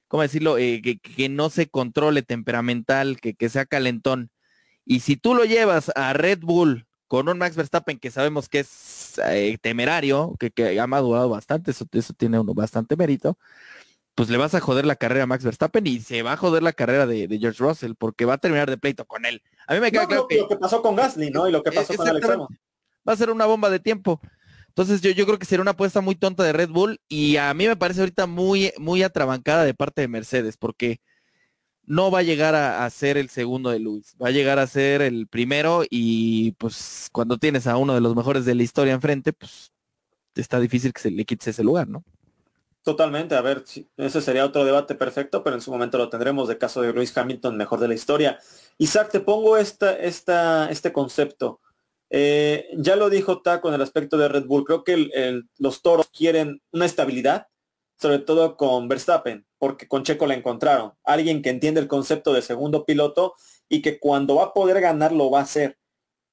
¿cómo 0.07 0.23
decirlo? 0.23 0.57
Eh, 0.57 0.81
que, 0.81 1.27
no 1.27 1.49
se 1.49 1.67
controle 1.67 2.21
temperamental, 2.21 3.19
que, 3.19 3.33
que 3.33 3.49
sea 3.49 3.65
calentón. 3.65 4.31
Y 4.85 5.01
si 5.01 5.17
tú 5.17 5.35
lo 5.35 5.43
llevas 5.43 5.91
a 5.95 6.13
Red 6.13 6.39
Bull 6.39 6.87
con 7.07 7.27
un 7.27 7.37
Max 7.37 7.57
Verstappen 7.57 7.99
que 7.99 8.11
sabemos 8.11 8.47
que 8.47 8.59
es 8.59 9.19
eh, 9.25 9.57
temerario, 9.61 10.37
que, 10.39 10.51
que 10.51 10.79
ha 10.79 10.87
madurado 10.87 11.27
bastante, 11.27 11.71
eso, 11.71 11.85
eso 11.91 12.13
tiene 12.13 12.39
uno 12.39 12.53
bastante 12.53 12.95
mérito, 12.95 13.37
pues 14.19 14.29
le 14.29 14.37
vas 14.37 14.53
a 14.53 14.59
joder 14.59 14.85
la 14.85 14.97
carrera 14.97 15.23
a 15.23 15.27
Max 15.27 15.45
Verstappen 15.45 15.87
y 15.87 16.01
se 16.01 16.23
va 16.23 16.33
a 16.33 16.35
joder 16.35 16.61
la 16.61 16.73
carrera 16.73 17.07
de, 17.07 17.37
George 17.39 17.63
Russell 17.63 17.93
porque 17.97 18.25
va 18.25 18.33
a 18.33 18.37
terminar 18.37 18.69
de 18.69 18.77
pleito 18.77 19.05
con 19.05 19.23
él. 19.23 19.41
A 19.65 19.73
mí 19.73 19.79
me 19.79 19.93
queda 19.93 20.07
claro 20.07 20.27
que... 20.27 20.39
Lo 20.39 20.49
que 20.49 20.57
pasó 20.57 20.81
con 20.81 20.97
Gasly, 20.97 21.31
¿no? 21.31 21.47
Y 21.47 21.53
lo 21.53 21.63
que 21.63 21.71
pasó 21.71 21.93
con 21.95 22.05
Alex 22.05 22.27
Va 22.27 23.13
a 23.13 23.15
ser 23.15 23.29
una 23.29 23.45
bomba 23.45 23.69
de 23.69 23.79
tiempo. 23.79 24.19
Entonces 24.67 24.99
yo, 24.99 25.11
yo 25.11 25.25
creo 25.25 25.39
que 25.39 25.45
sería 25.45 25.61
una 25.61 25.71
apuesta 25.71 26.01
muy 26.01 26.15
tonta 26.15 26.43
de 26.43 26.51
Red 26.51 26.67
Bull 26.67 26.99
y 27.07 27.37
a 27.37 27.53
mí 27.53 27.65
me 27.65 27.77
parece 27.77 28.01
ahorita 28.01 28.27
muy, 28.27 28.73
muy 28.77 29.03
atrabancada 29.03 29.63
de 29.63 29.73
parte 29.73 30.01
de 30.01 30.09
Mercedes 30.09 30.57
porque 30.57 30.99
no 31.85 32.11
va 32.11 32.19
a 32.19 32.23
llegar 32.23 32.55
a, 32.55 32.89
ser 32.89 33.15
el 33.15 33.29
segundo 33.29 33.69
de 33.69 33.79
Luis, 33.79 34.17
va 34.21 34.27
a 34.27 34.31
llegar 34.31 34.59
a 34.59 34.67
ser 34.67 35.01
el 35.01 35.27
primero 35.27 35.85
y 35.89 36.51
pues 36.57 37.07
cuando 37.13 37.37
tienes 37.37 37.67
a 37.67 37.77
uno 37.77 37.93
de 37.93 38.01
los 38.01 38.17
mejores 38.17 38.43
de 38.43 38.55
la 38.55 38.63
historia 38.63 38.91
enfrente, 38.91 39.31
pues 39.31 39.71
está 40.35 40.59
difícil 40.59 40.91
que 40.91 40.99
se 40.99 41.09
le 41.09 41.23
quites 41.23 41.47
ese 41.47 41.63
lugar, 41.63 41.87
¿no? 41.87 42.03
Totalmente, 42.83 43.35
a 43.35 43.41
ver, 43.41 43.65
ese 43.97 44.21
sería 44.21 44.45
otro 44.45 44.63
debate 44.63 44.95
perfecto, 44.95 45.43
pero 45.43 45.55
en 45.55 45.61
su 45.61 45.69
momento 45.69 45.97
lo 45.97 46.09
tendremos 46.09 46.47
de 46.47 46.57
caso 46.57 46.81
de 46.81 46.93
Lewis 46.93 47.15
Hamilton, 47.15 47.57
mejor 47.57 47.79
de 47.79 47.89
la 47.89 47.93
historia. 47.93 48.39
Isaac, 48.77 49.11
te 49.11 49.19
pongo 49.19 49.57
esta, 49.57 49.95
esta, 49.97 50.69
este 50.71 50.93
concepto. 50.93 51.59
Eh, 52.09 52.69
ya 52.77 52.95
lo 52.95 53.09
dijo 53.09 53.41
Taco 53.41 53.67
en 53.67 53.75
el 53.75 53.81
aspecto 53.81 54.17
de 54.17 54.29
Red 54.29 54.45
Bull, 54.45 54.63
creo 54.63 54.83
que 54.83 55.43
los 55.57 55.81
toros 55.81 56.09
quieren 56.09 56.61
una 56.71 56.85
estabilidad, 56.85 57.47
sobre 57.99 58.19
todo 58.19 58.55
con 58.55 58.87
Verstappen, 58.87 59.45
porque 59.57 59.87
con 59.87 60.03
Checo 60.03 60.25
la 60.25 60.35
encontraron. 60.35 60.93
Alguien 61.03 61.41
que 61.41 61.49
entiende 61.49 61.81
el 61.81 61.87
concepto 61.87 62.33
de 62.33 62.41
segundo 62.41 62.85
piloto 62.85 63.35
y 63.67 63.81
que 63.81 63.99
cuando 63.99 64.35
va 64.35 64.45
a 64.45 64.53
poder 64.53 64.79
ganar 64.79 65.11
lo 65.11 65.29
va 65.29 65.39
a 65.39 65.43
hacer, 65.43 65.77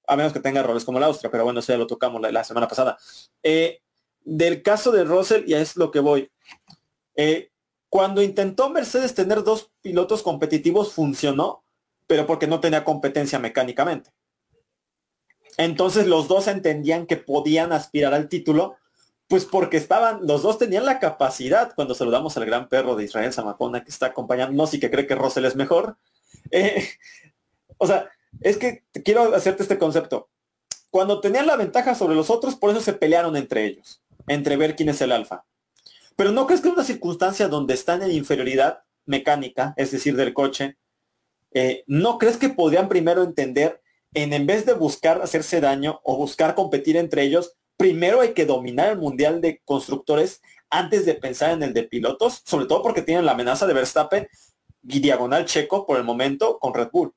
a 0.07 0.17
menos 0.17 0.33
que 0.33 0.41
tenga 0.41 0.61
errores 0.61 0.85
como 0.85 1.01
la 1.01 1.07
Austria, 1.07 1.31
pero 1.31 1.45
bueno, 1.45 1.59
eso 1.59 1.73
ya 1.73 1.79
lo 1.79 1.89
tocamos 1.89 2.23
la, 2.23 2.45
semana 2.45 2.69
pasada. 2.69 2.97
Eh, 3.43 3.81
del 4.21 4.63
caso 4.63 4.93
de 4.93 5.05
Russell, 5.05 5.45
ya 5.47 5.61
es 5.61 5.77
lo 5.77 5.91
que 5.91 6.01
voy. 6.01 6.31
Eh, 7.17 7.51
cuando 7.89 8.23
intentó 8.23 8.69
Mercedes 8.71 9.15
tener 9.15 9.43
dos 9.43 9.71
pilotos 9.81 10.23
competitivos 10.23 10.93
funcionó, 10.93 11.65
pero 12.07 12.27
porque 12.27 12.47
no 12.47 12.61
tenía 12.61 12.85
competencia 12.85 13.39
mecánicamente. 13.39 14.11
Entonces 15.57 16.07
los 16.07 16.29
dos 16.29 16.49
entendían 16.49 17.07
que 17.07 17.17
podían 17.17 17.73
aspirar 17.73 18.13
al 18.13 18.29
título, 18.29 18.77
pues 19.29 19.45
porque 19.45 19.77
estaban, 19.77 20.27
los 20.27 20.43
dos 20.43 20.59
tenían 20.59 20.85
la 20.85 21.01
capacidad, 21.01 21.75
cuando 21.75 21.95
saludamos 21.95 22.37
al 22.37 22.45
gran 22.45 22.69
perro 22.69 22.95
de 22.95 23.05
Israel 23.05 23.33
Samacona 23.33 23.83
que 23.83 23.91
está 23.91 24.07
acompañándonos 24.07 24.75
y 24.75 24.81
que 24.81 24.91
cree 24.91 25.07
que 25.07 25.15
Russell 25.15 25.45
es 25.45 25.57
mejor. 25.57 25.97
Eh, 26.53 26.87
o 27.79 27.89
sea, 27.89 28.09
es 28.41 28.57
que 28.57 28.85
quiero 29.05 29.35
hacerte 29.35 29.65
este 29.65 29.79
concepto. 29.79 30.29
Cuando 30.91 31.21
tenían 31.21 31.47
la 31.47 31.57
ventaja 31.57 31.97
sobre 31.97 32.15
los 32.15 32.31
otros, 32.31 32.55
por 32.55 32.71
eso 32.71 32.81
se 32.81 32.93
pelearon 32.93 33.37
entre 33.37 33.65
ellos, 33.65 34.01
entre 34.29 34.57
ver 34.57 34.77
quién 34.77 34.91
es 34.91 35.01
el 35.01 35.11
alfa. 35.11 35.45
Pero 36.17 36.33
¿no 36.33 36.47
crees 36.47 36.61
que 36.61 36.69
en 36.69 36.75
una 36.75 36.85
circunstancia 36.85 37.49
donde 37.49 37.75
están 37.75 38.03
en 38.03 38.11
inferioridad 38.11 38.81
mecánica, 39.05 39.75
es 39.77 39.91
decir, 39.91 40.17
del 40.17 40.35
coche, 40.35 40.77
eh, 41.53 41.85
¿no 41.87 42.19
crees 42.19 42.37
que 42.37 42.49
podrían 42.49 42.89
primero 42.89 43.23
entender 43.23 43.83
en 44.15 44.33
en 44.33 44.47
vez 44.47 44.65
de 44.65 44.73
buscar 44.73 45.21
hacerse 45.21 45.61
daño 45.61 46.01
o 46.03 46.17
buscar 46.17 46.55
competir 46.55 46.97
entre 46.97 47.23
ellos, 47.23 47.55
primero 47.77 48.23
hay 48.23 48.33
que 48.33 48.47
dominar 48.47 48.93
el 48.93 48.99
mundial 48.99 49.43
de 49.43 49.61
constructores 49.65 50.41
antes 50.71 51.05
de 51.05 51.15
pensar 51.15 51.51
en 51.51 51.63
el 51.63 51.75
de 51.75 51.83
pilotos, 51.83 52.43
sobre 52.47 52.67
todo 52.67 52.83
porque 52.83 53.03
tienen 53.03 53.27
la 53.27 53.33
amenaza 53.33 53.67
de 53.67 53.75
Verstappen 53.75 54.27
y 54.83 55.01
diagonal 55.01 55.45
checo 55.45 55.85
por 55.85 55.99
el 55.99 56.05
momento 56.05 56.59
con 56.59 56.73
Red 56.73 56.89
Bull. 56.93 57.13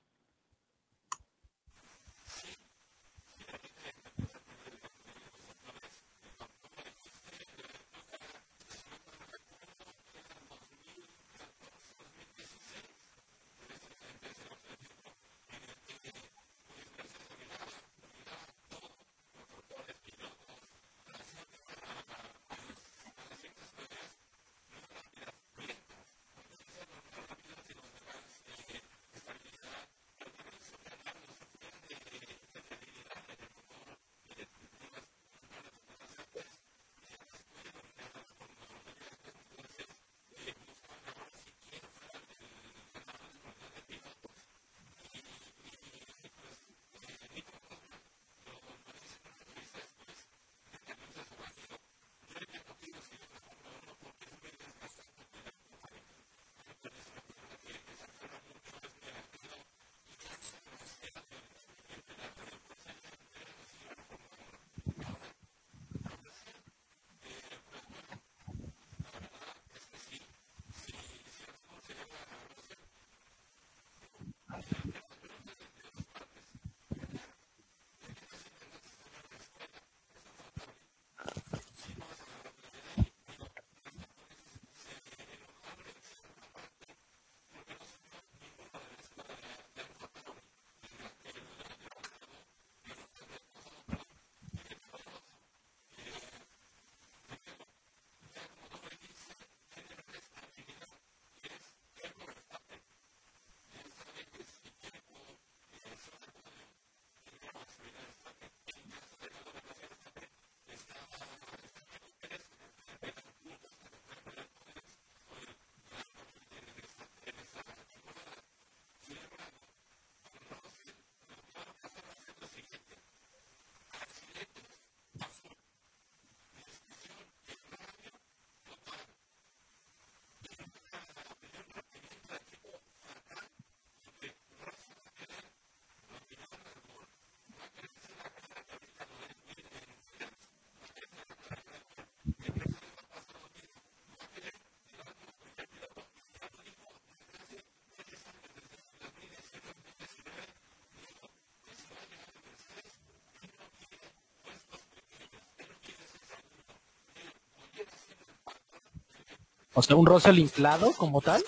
O 159.80 159.82
sea, 159.82 159.96
un 159.96 160.06
Russell 160.06 160.38
inflado 160.38 160.92
como 160.98 161.22
tal. 161.22 161.42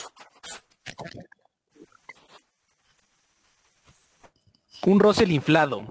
Un 4.85 4.99
Russell 5.01 5.31
inflado, 5.31 5.83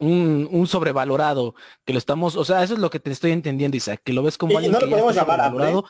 un, 0.00 0.48
un, 0.50 0.66
sobrevalorado, 0.66 1.54
que 1.84 1.92
lo 1.92 1.98
estamos, 1.98 2.36
o 2.36 2.44
sea, 2.44 2.62
eso 2.62 2.74
es 2.74 2.80
lo 2.80 2.90
que 2.90 3.00
te 3.00 3.10
estoy 3.10 3.30
entendiendo, 3.30 3.76
Isaac, 3.76 4.02
que 4.04 4.12
lo 4.12 4.22
ves 4.22 4.36
como 4.36 4.52
y, 4.52 4.56
alguien 4.56 4.72
no 4.72 4.80
lo 4.80 4.90
podemos 4.90 5.14
llamar 5.14 5.38
sobrevalorado, 5.38 5.84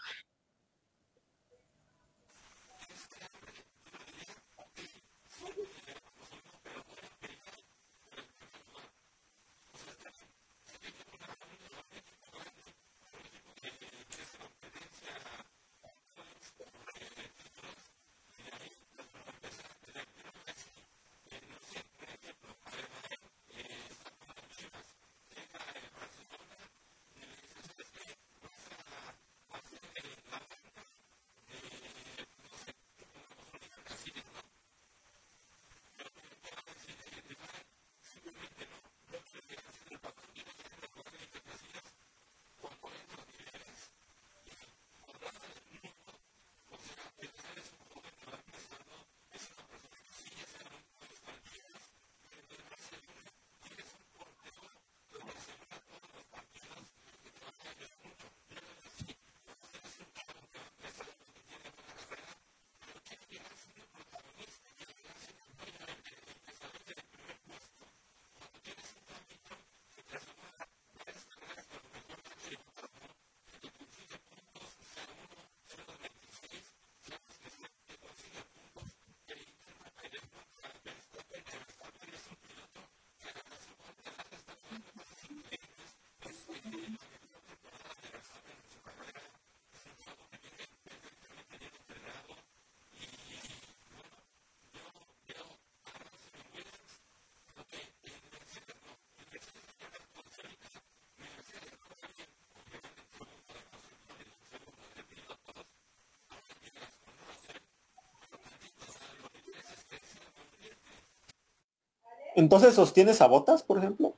Entonces, 112.35 112.75
¿sostienes 112.75 113.21
a 113.21 113.27
botas, 113.27 113.63
por 113.63 113.79
ejemplo? 113.79 114.15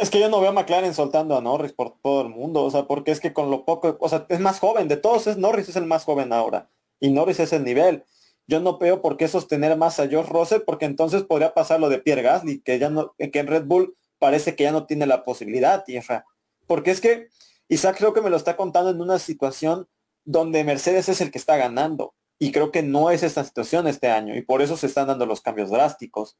Es 0.00 0.08
que 0.08 0.18
yo 0.18 0.30
no 0.30 0.40
veo 0.40 0.48
a 0.48 0.52
McLaren 0.52 0.94
soltando 0.94 1.36
a 1.36 1.42
Norris 1.42 1.72
por 1.72 1.94
todo 2.00 2.22
el 2.22 2.30
mundo, 2.30 2.64
o 2.64 2.70
sea, 2.70 2.86
porque 2.86 3.10
es 3.10 3.20
que 3.20 3.34
con 3.34 3.50
lo 3.50 3.66
poco, 3.66 3.98
o 4.00 4.08
sea, 4.08 4.24
es 4.30 4.40
más 4.40 4.58
joven, 4.58 4.88
de 4.88 4.96
todos 4.96 5.26
es 5.26 5.36
Norris 5.36 5.68
es 5.68 5.76
el 5.76 5.84
más 5.84 6.04
joven 6.04 6.32
ahora, 6.32 6.70
y 7.00 7.10
Norris 7.10 7.40
es 7.40 7.52
el 7.52 7.64
nivel. 7.64 8.04
Yo 8.46 8.60
no 8.60 8.78
veo 8.78 9.02
por 9.02 9.18
qué 9.18 9.28
sostener 9.28 9.76
más 9.76 10.00
a 10.00 10.08
George 10.08 10.32
Russell, 10.32 10.62
porque 10.64 10.86
entonces 10.86 11.22
podría 11.22 11.52
pasar 11.52 11.80
lo 11.80 11.90
de 11.90 11.98
Pierre 11.98 12.22
Gasly, 12.22 12.62
que 12.62 12.78
ya 12.78 12.88
no, 12.88 13.14
que 13.18 13.38
en 13.38 13.46
Red 13.46 13.64
Bull 13.64 13.94
parece 14.18 14.56
que 14.56 14.64
ya 14.64 14.72
no 14.72 14.86
tiene 14.86 15.06
la 15.06 15.22
posibilidad, 15.22 15.84
tierra. 15.84 16.24
Porque 16.66 16.90
es 16.92 17.00
que 17.00 17.28
Isaac 17.68 17.96
creo 17.98 18.14
que 18.14 18.22
me 18.22 18.30
lo 18.30 18.36
está 18.36 18.56
contando 18.56 18.90
en 18.90 19.00
una 19.00 19.18
situación 19.18 19.86
donde 20.24 20.64
Mercedes 20.64 21.08
es 21.08 21.20
el 21.20 21.30
que 21.30 21.38
está 21.38 21.56
ganando. 21.56 22.14
Y 22.38 22.52
creo 22.52 22.72
que 22.72 22.82
no 22.82 23.10
es 23.10 23.22
esta 23.22 23.44
situación 23.44 23.86
este 23.86 24.08
año. 24.08 24.36
Y 24.36 24.42
por 24.42 24.62
eso 24.62 24.76
se 24.76 24.86
están 24.86 25.08
dando 25.08 25.26
los 25.26 25.40
cambios 25.40 25.70
drásticos. 25.70 26.38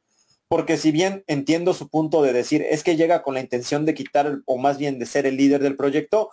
Porque 0.49 0.79
si 0.79 0.91
bien 0.91 1.23
entiendo 1.27 1.75
su 1.75 1.89
punto 1.89 2.23
de 2.23 2.33
decir, 2.33 2.63
es 2.63 2.83
que 2.83 2.97
llega 2.97 3.23
con 3.23 3.35
la 3.35 3.41
intención 3.41 3.85
de 3.85 3.95
quitar, 3.95 4.41
o 4.47 4.59
más 4.59 4.79
bien 4.79 4.99
de 4.99 5.07
ser 5.07 5.27
el 5.27 5.37
líder 5.37 5.63
del 5.63 5.77
proyecto, 5.77 6.31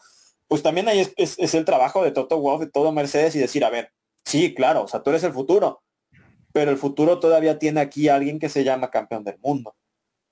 pues 0.47 0.63
también 0.63 0.87
ahí 0.87 1.05
es, 1.17 1.53
el 1.53 1.65
trabajo 1.65 2.03
de 2.03 2.11
Toto 2.11 2.39
Wolff, 2.39 2.61
de 2.61 2.71
todo 2.71 2.91
Mercedes, 2.91 3.35
y 3.35 3.39
decir, 3.39 3.63
a 3.65 3.69
ver, 3.69 3.91
sí, 4.25 4.55
claro, 4.55 4.83
o 4.83 4.87
sea, 4.87 5.03
tú 5.03 5.11
eres 5.11 5.23
el 5.23 5.33
futuro. 5.33 5.83
Pero 6.53 6.71
el 6.71 6.77
futuro 6.77 7.19
todavía 7.19 7.59
tiene 7.59 7.81
aquí 7.81 8.07
a 8.07 8.15
alguien 8.15 8.39
que 8.39 8.49
se 8.49 8.63
llama 8.63 8.89
campeón 8.89 9.23
del 9.23 9.37
mundo. 9.39 9.75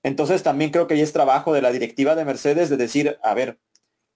Entonces 0.02 0.42
también 0.42 0.70
creo 0.70 0.86
que 0.86 0.94
ahí 0.94 1.00
es 1.02 1.12
trabajo 1.12 1.52
de 1.52 1.62
la 1.62 1.70
directiva 1.70 2.14
de 2.14 2.24
Mercedes 2.24 2.70
de 2.70 2.76
decir, 2.76 3.18
a 3.22 3.34
ver, 3.34 3.60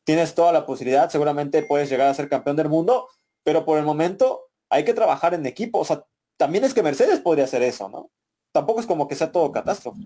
tienes 0.04 0.34
toda 0.34 0.52
la 0.52 0.66
posibilidad, 0.66 1.10
seguramente 1.10 1.62
puedes 1.62 1.88
llegar 1.90 2.08
a 2.08 2.14
ser 2.14 2.28
campeón 2.28 2.56
del 2.56 2.68
mundo, 2.68 3.08
pero 3.42 3.64
por 3.64 3.78
el 3.78 3.84
momento 3.84 4.48
hay 4.68 4.84
que 4.84 4.94
trabajar 4.94 5.34
en 5.34 5.46
equipo. 5.46 5.80
O 5.80 5.84
sea, 5.84 6.04
también 6.36 6.64
es 6.64 6.74
que 6.74 6.82
Mercedes 6.82 7.20
podría 7.20 7.44
hacer 7.44 7.62
eso, 7.62 7.88
¿no? 7.88 8.10
Tampoco 8.52 8.80
es 8.80 8.86
como 8.86 9.06
que 9.06 9.14
sea 9.14 9.30
todo 9.30 9.52
catástrofe. 9.52 10.00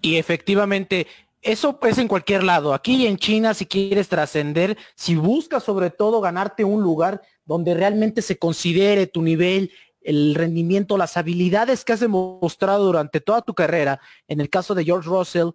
Y 0.00 0.16
efectivamente, 0.16 1.06
eso 1.42 1.78
es 1.82 1.98
en 1.98 2.08
cualquier 2.08 2.44
lado. 2.44 2.74
Aquí 2.74 3.06
en 3.06 3.16
China, 3.16 3.54
si 3.54 3.66
quieres 3.66 4.08
trascender, 4.08 4.76
si 4.94 5.16
buscas 5.16 5.64
sobre 5.64 5.90
todo 5.90 6.20
ganarte 6.20 6.64
un 6.64 6.82
lugar 6.82 7.22
donde 7.44 7.74
realmente 7.74 8.22
se 8.22 8.38
considere 8.38 9.06
tu 9.06 9.22
nivel 9.22 9.70
el 10.00 10.34
rendimiento, 10.34 10.96
las 10.96 11.16
habilidades 11.16 11.84
que 11.84 11.92
has 11.92 12.00
demostrado 12.00 12.84
durante 12.84 13.20
toda 13.20 13.42
tu 13.42 13.54
carrera, 13.54 14.00
en 14.26 14.40
el 14.40 14.48
caso 14.48 14.74
de 14.74 14.84
George 14.84 15.08
Russell, 15.08 15.50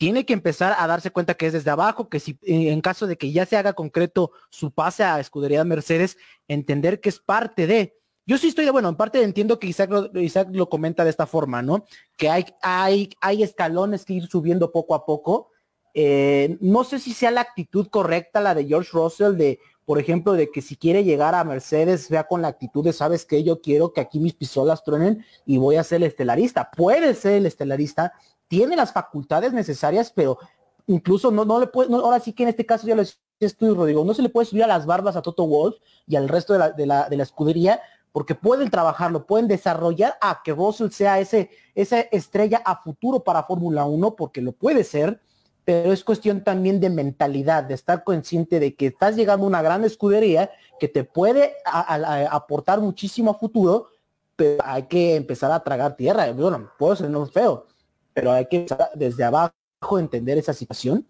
tiene 0.00 0.24
que 0.24 0.32
empezar 0.32 0.74
a 0.78 0.86
darse 0.86 1.10
cuenta 1.10 1.34
que 1.34 1.46
es 1.46 1.52
desde 1.52 1.70
abajo, 1.70 2.08
que 2.08 2.20
si 2.20 2.38
en 2.44 2.80
caso 2.80 3.06
de 3.06 3.18
que 3.18 3.32
ya 3.32 3.44
se 3.44 3.58
haga 3.58 3.74
concreto 3.74 4.30
su 4.48 4.70
pase 4.70 5.04
a 5.04 5.20
escudería 5.20 5.62
Mercedes, 5.62 6.16
entender 6.48 7.02
que 7.02 7.10
es 7.10 7.18
parte 7.18 7.66
de. 7.66 7.98
Yo 8.24 8.38
sí 8.38 8.48
estoy 8.48 8.64
de, 8.64 8.70
bueno, 8.70 8.88
en 8.88 8.96
parte 8.96 9.22
entiendo 9.22 9.58
que 9.58 9.66
Isaac 9.66 9.90
lo, 9.90 10.18
Isaac 10.18 10.48
lo 10.52 10.70
comenta 10.70 11.04
de 11.04 11.10
esta 11.10 11.26
forma, 11.26 11.60
¿no? 11.60 11.84
Que 12.16 12.30
hay, 12.30 12.46
hay, 12.62 13.10
hay 13.20 13.42
escalones 13.42 14.06
que 14.06 14.14
ir 14.14 14.26
subiendo 14.26 14.72
poco 14.72 14.94
a 14.94 15.04
poco. 15.04 15.50
Eh, 15.92 16.56
no 16.62 16.82
sé 16.84 16.98
si 16.98 17.12
sea 17.12 17.30
la 17.30 17.42
actitud 17.42 17.88
correcta 17.88 18.40
la 18.40 18.54
de 18.54 18.64
George 18.64 18.90
Russell 18.94 19.36
de 19.36 19.58
por 19.90 19.98
ejemplo, 19.98 20.34
de 20.34 20.52
que 20.52 20.62
si 20.62 20.76
quiere 20.76 21.02
llegar 21.02 21.34
a 21.34 21.42
Mercedes, 21.42 22.08
vea 22.08 22.22
con 22.22 22.42
la 22.42 22.46
actitud 22.46 22.84
de, 22.84 22.92
sabes 22.92 23.24
que 23.24 23.42
yo 23.42 23.60
quiero 23.60 23.92
que 23.92 24.00
aquí 24.00 24.20
mis 24.20 24.34
pistolas 24.34 24.84
truenen 24.84 25.24
y 25.44 25.58
voy 25.58 25.74
a 25.74 25.82
ser 25.82 25.96
el 25.96 26.04
estelarista. 26.04 26.70
Puede 26.70 27.12
ser 27.14 27.32
el 27.32 27.46
estelarista, 27.46 28.12
tiene 28.50 28.74
las 28.74 28.92
facultades 28.92 29.52
necesarias, 29.52 30.12
pero 30.12 30.36
incluso 30.88 31.30
no, 31.30 31.44
no 31.44 31.60
le 31.60 31.68
puede, 31.68 31.94
ahora 31.94 32.18
sí 32.18 32.32
que 32.32 32.42
en 32.42 32.48
este 32.48 32.66
caso 32.66 32.84
ya 32.84 32.96
lo 32.96 33.04
estoy, 33.38 33.72
Rodrigo, 33.72 34.04
no 34.04 34.12
se 34.12 34.22
le 34.22 34.28
puede 34.28 34.46
subir 34.46 34.64
a 34.64 34.66
las 34.66 34.86
barbas 34.86 35.14
a 35.14 35.22
Toto 35.22 35.46
Wolf 35.46 35.76
y 36.08 36.16
al 36.16 36.28
resto 36.28 36.54
de 36.54 36.58
la, 36.58 36.70
de 36.72 36.84
la, 36.84 37.08
de 37.08 37.16
la 37.16 37.22
escudería, 37.22 37.80
porque 38.10 38.34
pueden 38.34 38.68
trabajarlo, 38.68 39.24
pueden 39.24 39.46
desarrollar 39.46 40.16
a 40.20 40.40
que 40.42 40.52
Russell 40.52 40.90
sea 40.90 41.20
ese, 41.20 41.48
esa 41.76 42.00
estrella 42.00 42.60
a 42.64 42.82
futuro 42.82 43.20
para 43.20 43.44
Fórmula 43.44 43.84
1, 43.84 44.16
porque 44.16 44.42
lo 44.42 44.50
puede 44.50 44.82
ser, 44.82 45.20
pero 45.64 45.92
es 45.92 46.02
cuestión 46.02 46.42
también 46.42 46.80
de 46.80 46.90
mentalidad, 46.90 47.62
de 47.62 47.74
estar 47.74 48.02
consciente 48.02 48.58
de 48.58 48.74
que 48.74 48.88
estás 48.88 49.14
llegando 49.14 49.46
a 49.46 49.48
una 49.48 49.62
gran 49.62 49.84
escudería 49.84 50.50
que 50.80 50.88
te 50.88 51.04
puede 51.04 51.54
aportar 51.64 52.80
muchísimo 52.80 53.30
a 53.30 53.34
futuro, 53.34 53.86
pero 54.34 54.60
hay 54.64 54.82
que 54.84 55.14
empezar 55.14 55.52
a 55.52 55.62
tragar 55.62 55.94
tierra. 55.94 56.32
Bueno, 56.32 56.72
puedo 56.76 56.96
ser 56.96 57.10
no 57.10 57.24
feo, 57.26 57.68
pero 58.12 58.32
hay 58.32 58.46
que 58.46 58.66
desde 58.94 59.24
abajo 59.24 59.52
entender 59.98 60.38
esa 60.38 60.52
situación. 60.52 61.06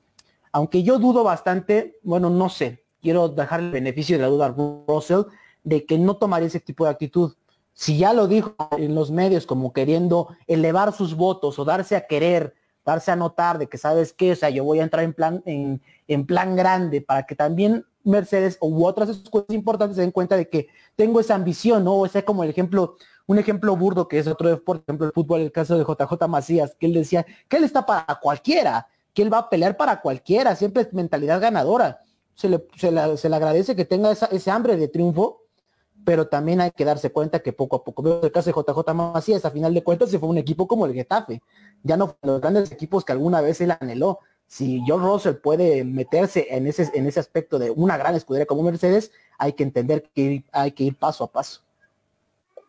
Aunque 0.52 0.82
yo 0.82 0.98
dudo 0.98 1.24
bastante, 1.24 1.98
bueno, 2.02 2.30
no 2.30 2.48
sé, 2.48 2.84
quiero 3.00 3.28
dejar 3.28 3.60
el 3.60 3.70
beneficio 3.70 4.16
de 4.16 4.22
la 4.22 4.28
duda 4.28 4.46
a 4.46 4.84
Russell 4.88 5.22
de 5.62 5.86
que 5.86 5.98
no 5.98 6.16
tomaría 6.16 6.48
ese 6.48 6.60
tipo 6.60 6.84
de 6.84 6.90
actitud. 6.90 7.34
Si 7.72 7.98
ya 7.98 8.12
lo 8.12 8.26
dijo 8.26 8.56
en 8.76 8.94
los 8.94 9.10
medios 9.10 9.46
como 9.46 9.72
queriendo 9.72 10.28
elevar 10.46 10.92
sus 10.92 11.14
votos 11.14 11.58
o 11.58 11.64
darse 11.64 11.96
a 11.96 12.06
querer 12.06 12.54
darse 12.84 13.10
a 13.10 13.16
notar 13.16 13.58
de 13.58 13.68
que 13.68 13.78
sabes 13.78 14.12
qué, 14.12 14.32
o 14.32 14.36
sea, 14.36 14.50
yo 14.50 14.64
voy 14.64 14.80
a 14.80 14.84
entrar 14.84 15.04
en 15.04 15.12
plan, 15.12 15.42
en, 15.46 15.82
en 16.08 16.26
plan 16.26 16.56
grande 16.56 17.00
para 17.00 17.24
que 17.24 17.34
también 17.34 17.84
Mercedes 18.02 18.56
u 18.60 18.84
otras 18.84 19.10
escuelas 19.10 19.50
importantes 19.50 19.96
se 19.96 20.02
den 20.02 20.10
cuenta 20.10 20.36
de 20.36 20.48
que 20.48 20.68
tengo 20.96 21.20
esa 21.20 21.34
ambición, 21.34 21.84
¿no? 21.84 21.98
O 21.98 22.08
sea, 22.08 22.24
como 22.24 22.42
el 22.42 22.50
ejemplo, 22.50 22.96
un 23.30 23.38
ejemplo 23.38 23.76
burdo 23.76 24.08
que 24.08 24.18
es 24.18 24.26
otro 24.26 24.60
por 24.64 24.78
ejemplo, 24.78 25.06
el 25.06 25.12
fútbol, 25.12 25.40
el 25.40 25.52
caso 25.52 25.78
de 25.78 25.84
JJ 25.84 26.26
Macías, 26.26 26.74
que 26.74 26.86
él 26.86 26.94
decía 26.94 27.24
que 27.48 27.58
él 27.58 27.64
está 27.64 27.86
para 27.86 28.18
cualquiera, 28.20 28.88
que 29.14 29.22
él 29.22 29.32
va 29.32 29.38
a 29.38 29.48
pelear 29.48 29.76
para 29.76 30.00
cualquiera, 30.00 30.56
siempre 30.56 30.82
es 30.82 30.92
mentalidad 30.92 31.40
ganadora. 31.40 32.00
Se 32.34 32.48
le, 32.48 32.66
se 32.74 32.90
le, 32.90 33.36
agradece 33.36 33.76
que 33.76 33.84
tenga 33.84 34.10
ese 34.10 34.50
hambre 34.50 34.76
de 34.76 34.88
triunfo, 34.88 35.42
pero 36.04 36.26
también 36.26 36.60
hay 36.60 36.72
que 36.72 36.84
darse 36.84 37.12
cuenta 37.12 37.38
que 37.38 37.52
poco 37.52 37.76
a 37.76 37.84
poco, 37.84 38.02
veo 38.02 38.20
el 38.20 38.32
caso 38.32 38.50
de 38.50 38.60
JJ 38.60 38.94
Macías, 38.94 39.44
a 39.44 39.52
final 39.52 39.72
de 39.74 39.84
cuentas 39.84 40.10
se 40.10 40.18
fue 40.18 40.28
un 40.28 40.38
equipo 40.38 40.66
como 40.66 40.86
el 40.86 40.92
Getafe, 40.92 41.40
ya 41.84 41.96
no 41.96 42.16
los 42.22 42.40
grandes 42.40 42.72
equipos 42.72 43.04
que 43.04 43.12
alguna 43.12 43.40
vez 43.40 43.60
él 43.60 43.76
anheló. 43.78 44.18
Si 44.48 44.82
John 44.84 45.04
Russell 45.04 45.36
puede 45.36 45.84
meterse 45.84 46.48
en 46.50 46.66
ese, 46.66 46.90
en 46.94 47.06
ese 47.06 47.20
aspecto 47.20 47.60
de 47.60 47.70
una 47.70 47.96
gran 47.96 48.16
escudería 48.16 48.46
como 48.46 48.64
Mercedes, 48.64 49.12
hay 49.38 49.52
que 49.52 49.62
entender 49.62 50.10
que 50.12 50.44
hay 50.50 50.72
que 50.72 50.82
ir 50.82 50.96
paso 50.96 51.22
a 51.22 51.30
paso. 51.30 51.60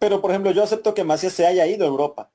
Pero, 0.01 0.19
por 0.19 0.31
ejemplo, 0.31 0.49
yo 0.49 0.63
acepto 0.63 0.95
que 0.95 1.03
Macías 1.03 1.33
se 1.33 1.45
haya 1.45 1.67
ido 1.67 1.85
a 1.85 1.87
Europa. 1.87 2.33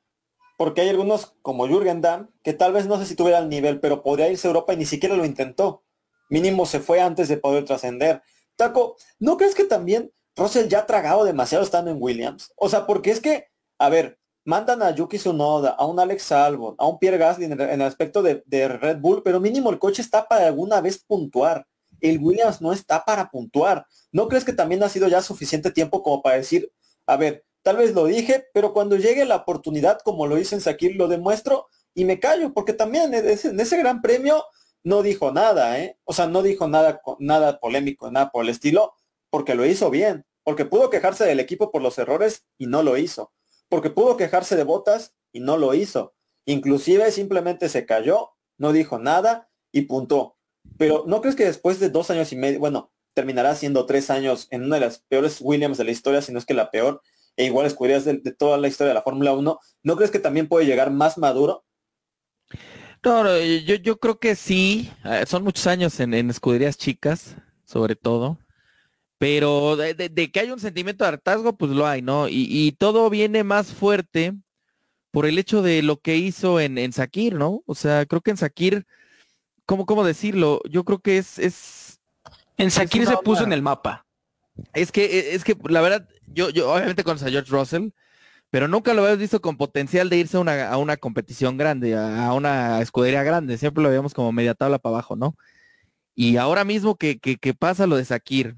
Porque 0.57 0.83
hay 0.83 0.89
algunos, 0.89 1.35
como 1.43 1.67
Jürgen 1.67 2.01
Damm, 2.01 2.31
que 2.45 2.53
tal 2.53 2.73
vez 2.73 2.87
no 2.87 2.97
sé 2.97 3.07
si 3.07 3.17
tuviera 3.17 3.41
el 3.41 3.49
nivel, 3.49 3.81
pero 3.81 4.05
podría 4.05 4.31
irse 4.31 4.47
a 4.47 4.51
Europa 4.51 4.73
y 4.73 4.77
ni 4.77 4.87
siquiera 4.87 5.17
lo 5.17 5.25
intentó. 5.25 5.83
Mínimo 6.31 6.65
se 6.65 6.79
fue 6.79 7.01
antes 7.01 7.27
de 7.27 7.39
poder 7.39 7.65
trascender. 7.65 8.23
Taco, 8.55 8.97
¿no 9.19 9.37
crees 9.37 9.57
que 9.57 9.65
también 9.65 10.13
Russell 10.37 10.69
ya 10.69 10.79
ha 10.79 10.87
tragado 10.87 11.25
demasiado 11.25 11.65
estando 11.65 11.91
en 11.91 11.97
Williams? 12.01 12.53
O 12.57 12.69
sea, 12.69 12.87
porque 12.87 13.11
es 13.11 13.19
que, 13.19 13.49
a 13.81 13.89
ver, 13.89 14.21
mandan 14.45 14.81
a 14.81 14.93
Yuki 14.93 15.19
Tsunoda, 15.19 15.71
a 15.71 15.87
un 15.87 15.99
Alex 15.99 16.31
Albon, 16.31 16.77
a 16.79 16.87
un 16.87 17.01
Pierre 17.01 17.19
Gasly 17.19 17.47
en 17.47 17.61
el, 17.61 17.83
aspecto 17.83 18.23
de, 18.23 18.45
Red 18.49 18.99
Bull, 19.01 19.25
pero 19.25 19.41
mínimo 19.41 19.71
el 19.71 19.81
coche 19.81 20.03
está 20.03 20.29
para 20.29 20.47
alguna 20.47 20.81
vez 20.81 21.03
puntuar. 21.05 21.67
El 22.01 22.21
Williams 22.23 22.63
no 22.63 22.73
está 22.73 23.05
para 23.05 23.29
puntuar. 23.29 23.87
¿No 24.13 24.29
crees 24.29 24.45
que 24.45 24.53
también 24.53 24.85
ha 24.85 24.89
sido 24.89 25.09
ya 25.09 25.21
suficiente 25.21 25.73
tiempo 25.73 26.05
como 26.05 26.23
para 26.23 26.37
decir, 26.37 26.71
a 27.07 27.17
ver, 27.17 27.46
tal 27.67 27.79
vez 27.79 27.93
lo 27.95 28.07
dije, 28.07 28.47
pero 28.55 28.73
cuando 28.73 28.95
llegue 28.97 29.25
la 29.25 29.37
oportunidad, 29.37 29.99
como 30.05 30.29
lo 30.29 30.39
hice 30.39 30.55
en 30.55 30.61
Sakir, 30.61 30.95
lo 30.95 31.09
demuestro 31.09 31.67
y 31.95 32.05
me 32.05 32.21
callo, 32.21 32.55
porque 32.55 32.73
también 32.73 33.13
en 33.13 33.29
ese, 33.29 33.77
gran 33.77 34.03
premio 34.03 34.45
no 34.85 35.03
dijo 35.03 35.33
nada, 35.33 35.81
¿eh? 35.81 35.99
O 36.05 36.13
sea, 36.13 36.29
no 36.29 36.43
dijo 36.43 36.69
nada, 36.69 37.01
nada 37.19 37.59
polémico, 37.59 38.11
nada 38.11 38.31
por 38.31 38.45
el 38.45 38.51
estilo, 38.51 38.95
porque 39.31 39.57
lo 39.57 39.67
hizo 39.67 39.91
bien, 39.91 40.25
porque 40.45 40.65
pudo 40.65 40.91
quejarse 40.91 41.25
del 41.25 41.41
equipo 41.41 41.73
por 41.73 41.83
los 41.83 41.99
errores 41.99 42.47
y 42.57 42.67
no 42.67 42.85
lo 42.85 42.97
hizo 42.97 43.33
porque 43.69 43.91
pudo 43.91 44.17
quejarse 44.17 44.57
de 44.57 44.65
botas 44.65 45.15
y 45.33 45.41
no 45.41 45.57
lo 45.57 45.75
hizo. 45.75 46.15
Inclusive 46.45 47.11
simplemente 47.11 47.69
se 47.69 47.87
cayó, 47.87 48.31
no 48.59 48.73
dijo 48.73 48.99
nada 48.99 49.51
y 49.73 49.83
puntó. 49.83 50.37
Pero 50.79 51.05
¿no 51.07 51.21
crees 51.21 51.37
que 51.37 51.45
después 51.45 51.81
de 51.81 51.91
dos 51.91 52.11
años 52.11 52.33
y 52.33 52.37
medio, 52.37 52.61
bueno, 52.61 52.93
terminará 53.15 53.55
siendo 53.55 53.87
tres 53.87 54.11
años 54.11 54.47
en 54.51 54.65
una 54.65 54.77
de 54.77 54.87
las 54.87 54.99
peores 54.99 55.39
Williams 55.41 55.79
de 55.79 55.85
la 55.85 55.91
historia, 55.91 56.23
si 56.23 56.33
no 56.33 56.39
es 56.39 56.47
que 56.47 56.55
la 56.55 56.71
peor, 56.71 57.03
e 57.37 57.45
igual 57.45 57.67
escuderías 57.67 58.05
de, 58.05 58.19
toda 58.33 58.59
la 58.59 58.69
historia 58.69 58.89
de 58.89 58.95
la 58.95 59.03
Fórmula 59.03 59.33
1, 59.33 59.59
¿no 59.83 59.97
crees 59.97 60.11
que 60.11 60.19
también 60.19 60.49
puede 60.49 60.67
llegar 60.67 60.91
más 60.91 61.19
maduro? 61.19 61.65
No, 63.05 63.39
yo, 63.39 63.77
yo 63.77 63.99
creo 63.99 64.19
que 64.19 64.35
sí, 64.35 64.91
eh, 65.05 65.25
son 65.27 65.45
muchos 65.45 65.67
años 65.67 66.01
en 66.01 66.31
escuderías 66.31 66.77
chicas, 66.77 67.37
sobre 67.65 67.95
todo. 67.95 68.39
Pero 69.19 69.77
de, 69.77 70.31
que 70.31 70.41
hay 70.41 70.51
un 70.51 70.61
sentimiento 70.61 71.05
de 71.05 71.09
hartazgo, 71.09 71.57
pues 71.57 71.71
lo 71.71 71.87
hay, 71.87 72.03
¿no? 72.03 72.27
Y, 72.29 72.73
todo 72.79 73.09
viene 73.09 73.45
más 73.45 73.73
fuerte 73.73 74.35
por 75.11 75.25
el 75.25 75.39
hecho 75.39 75.63
de 75.63 75.83
lo 75.83 76.01
que 76.01 76.17
hizo 76.17 76.61
en, 76.61 76.77
en 76.77 76.93
Sakir, 76.93 77.35
¿no? 77.35 77.63
O 77.67 77.75
sea, 77.75 78.05
creo 78.05 78.21
que 78.21 78.33
en 78.33 78.37
Sakir, 78.37 78.87
¿cómo, 79.65 79.87
cómo 79.87 80.05
decirlo? 80.05 80.61
Yo 80.69 80.85
creo 80.85 80.99
que 80.99 81.17
es... 81.17 81.39
es 81.39 82.01
en 82.59 82.71
Sakir 82.71 83.07
se 83.07 83.17
puso 83.19 83.45
en 83.45 83.53
el 83.53 83.63
mapa. 83.63 84.07
Es 84.75 84.93
que, 84.93 85.05
e, 85.05 85.35
es 85.35 85.45
que 85.45 85.57
la 85.69 85.81
verdad, 85.81 86.09
yo, 86.27 86.51
yo 86.51 86.73
obviamente 86.73 87.05
conozco 87.05 87.29
a 87.29 87.31
George 87.31 87.51
Russell, 87.51 87.91
pero 88.51 88.69
nunca 88.69 88.95
lo 88.95 89.03
habíamos 89.03 89.21
visto 89.21 89.41
con 89.41 89.57
potencial 89.57 90.09
de 90.09 90.19
irse 90.19 90.37
a 90.37 90.41
una, 90.41 90.69
a 90.71 90.79
una 90.79 90.97
competición 90.97 91.57
grande, 91.57 91.97
a, 91.97 92.33
una 92.33 92.81
escudería 92.81 93.23
grande. 93.23 93.59
Siempre 93.59 93.83
lo 93.83 93.91
veíamos 93.91 94.15
como 94.15 94.33
media 94.33 94.55
tabla 94.55 94.79
para 94.79 94.97
abajo, 94.97 95.17
¿no? 95.17 95.37
Y 96.15 96.37
ahora 96.39 96.65
mismo 96.65 96.97
que, 96.97 97.19
que, 97.19 97.37
que 97.37 97.55
pasa 97.55 97.87
lo 97.87 97.97
de 97.97 98.05
Sakir, 98.05 98.57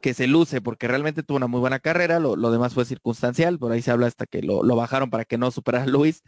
que 0.00 0.14
se 0.14 0.26
luce 0.26 0.60
porque 0.60 0.88
realmente 0.88 1.22
tuvo 1.22 1.36
una 1.38 1.46
muy 1.46 1.60
buena 1.60 1.80
carrera, 1.80 2.20
lo, 2.20 2.36
demás 2.50 2.74
fue 2.74 2.84
circunstancial, 2.84 3.58
por 3.58 3.72
ahí 3.72 3.82
se 3.82 3.90
habla 3.90 4.06
hasta 4.06 4.26
que 4.26 4.42
lo, 4.42 4.62
bajaron 4.76 5.10
para 5.10 5.24
que 5.24 5.38
no 5.38 5.50
superara 5.50 5.84
a 5.84 5.88
Luis. 5.88 6.22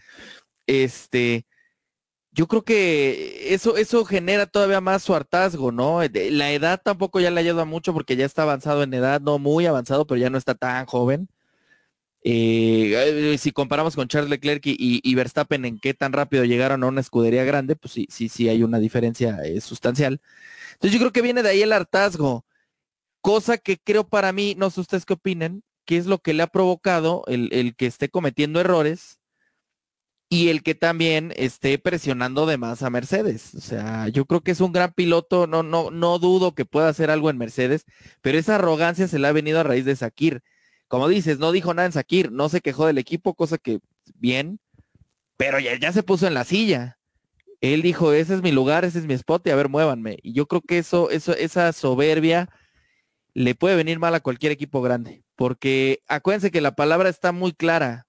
Este, 0.66 1.46
yo 2.38 2.46
creo 2.46 2.62
que 2.62 3.52
eso, 3.52 3.76
eso 3.76 4.04
genera 4.04 4.46
todavía 4.46 4.80
más 4.80 5.02
su 5.02 5.12
hartazgo, 5.12 5.72
¿no? 5.72 6.00
La 6.30 6.52
edad 6.52 6.80
tampoco 6.80 7.18
ya 7.18 7.32
le 7.32 7.40
ayuda 7.40 7.64
mucho 7.64 7.92
porque 7.92 8.14
ya 8.14 8.24
está 8.24 8.42
avanzado 8.42 8.84
en 8.84 8.94
edad, 8.94 9.20
no 9.20 9.40
muy 9.40 9.66
avanzado, 9.66 10.06
pero 10.06 10.20
ya 10.20 10.30
no 10.30 10.38
está 10.38 10.54
tan 10.54 10.86
joven. 10.86 11.28
Eh, 12.22 13.36
si 13.40 13.50
comparamos 13.50 13.96
con 13.96 14.06
Charles 14.06 14.30
Leclerc 14.30 14.62
y, 14.66 15.14
Verstappen 15.16 15.64
en 15.64 15.80
qué 15.80 15.94
tan 15.94 16.12
rápido 16.12 16.44
llegaron 16.44 16.84
a 16.84 16.86
una 16.86 17.00
escudería 17.00 17.42
grande, 17.44 17.74
pues 17.74 17.92
sí, 17.94 18.06
sí, 18.08 18.28
sí 18.28 18.48
hay 18.48 18.62
una 18.62 18.78
diferencia 18.78 19.38
eh, 19.44 19.60
sustancial. 19.60 20.20
Entonces 20.74 20.92
yo 20.92 21.00
creo 21.00 21.12
que 21.12 21.22
viene 21.22 21.42
de 21.42 21.50
ahí 21.50 21.62
el 21.62 21.72
hartazgo, 21.72 22.44
cosa 23.20 23.58
que 23.58 23.78
creo 23.78 24.08
para 24.08 24.32
mí, 24.32 24.54
no 24.56 24.70
sé 24.70 24.80
ustedes 24.80 25.06
qué 25.06 25.14
opinen, 25.14 25.64
que 25.84 25.96
es 25.96 26.06
lo 26.06 26.18
que 26.18 26.34
le 26.34 26.44
ha 26.44 26.48
provocado 26.48 27.24
el, 27.26 27.48
el 27.52 27.74
que 27.74 27.86
esté 27.86 28.08
cometiendo 28.10 28.60
errores 28.60 29.17
y 30.28 30.48
el 30.48 30.62
que 30.62 30.74
también 30.74 31.32
esté 31.36 31.78
presionando 31.78 32.46
de 32.46 32.58
más 32.58 32.82
a 32.82 32.90
Mercedes. 32.90 33.54
O 33.54 33.60
sea, 33.60 34.08
yo 34.08 34.26
creo 34.26 34.42
que 34.42 34.50
es 34.50 34.60
un 34.60 34.72
gran 34.72 34.92
piloto, 34.92 35.46
no, 35.46 35.62
no, 35.62 35.90
no 35.90 36.18
dudo 36.18 36.54
que 36.54 36.66
pueda 36.66 36.88
hacer 36.88 37.10
algo 37.10 37.30
en 37.30 37.38
Mercedes, 37.38 37.86
pero 38.20 38.38
esa 38.38 38.56
arrogancia 38.56 39.08
se 39.08 39.18
le 39.18 39.26
ha 39.28 39.32
venido 39.32 39.60
a 39.60 39.64
raíz 39.64 39.84
de 39.84 39.96
Sakir. 39.96 40.42
Como 40.86 41.08
dices, 41.08 41.38
no 41.38 41.52
dijo 41.52 41.72
nada 41.74 41.86
en 41.86 41.92
Sakir, 41.92 42.30
no 42.32 42.48
se 42.48 42.60
quejó 42.60 42.86
del 42.86 42.98
equipo, 42.98 43.34
cosa 43.34 43.58
que 43.58 43.80
bien, 44.14 44.60
pero 45.36 45.60
ya, 45.60 45.78
ya 45.78 45.92
se 45.92 46.02
puso 46.02 46.26
en 46.26 46.34
la 46.34 46.44
silla. 46.44 46.98
Él 47.60 47.82
dijo, 47.82 48.12
ese 48.12 48.34
es 48.34 48.42
mi 48.42 48.52
lugar, 48.52 48.84
ese 48.84 48.98
es 48.98 49.06
mi 49.06 49.14
spot, 49.14 49.46
y 49.46 49.50
a 49.50 49.56
ver, 49.56 49.68
muévanme. 49.68 50.18
Y 50.22 50.32
yo 50.32 50.46
creo 50.46 50.62
que 50.62 50.78
eso, 50.78 51.10
eso, 51.10 51.34
esa 51.34 51.72
soberbia 51.72 52.48
le 53.34 53.54
puede 53.54 53.76
venir 53.76 53.98
mal 53.98 54.14
a 54.14 54.20
cualquier 54.20 54.52
equipo 54.52 54.82
grande, 54.82 55.24
porque 55.36 56.00
acuérdense 56.08 56.50
que 56.50 56.60
la 56.60 56.74
palabra 56.74 57.08
está 57.08 57.32
muy 57.32 57.52
clara, 57.52 58.07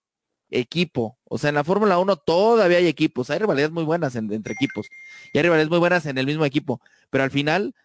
equipo. 0.52 1.18
O 1.26 1.38
sea, 1.38 1.50
en 1.50 1.56
la 1.56 1.64
Fórmula 1.64 2.00
1 2.00 2.16
todavía 2.18 2.78
hay 2.78 2.88
equipos, 2.88 3.30
hay 3.30 3.40
rivalidades 3.40 3.72
muy 3.72 3.84
buenas 3.84 4.16
entre 4.16 4.54
equipos 4.54 4.88
y 5.34 5.38
hay 5.38 5.44
rivalidades 5.44 5.70
muy 5.70 5.80
buenas 5.80 6.06
en 6.06 6.18
el 6.18 6.26
mismo 6.26 6.46
equipo, 6.46 6.82
pero 7.10 7.24
al 7.24 7.32
final 7.32 7.76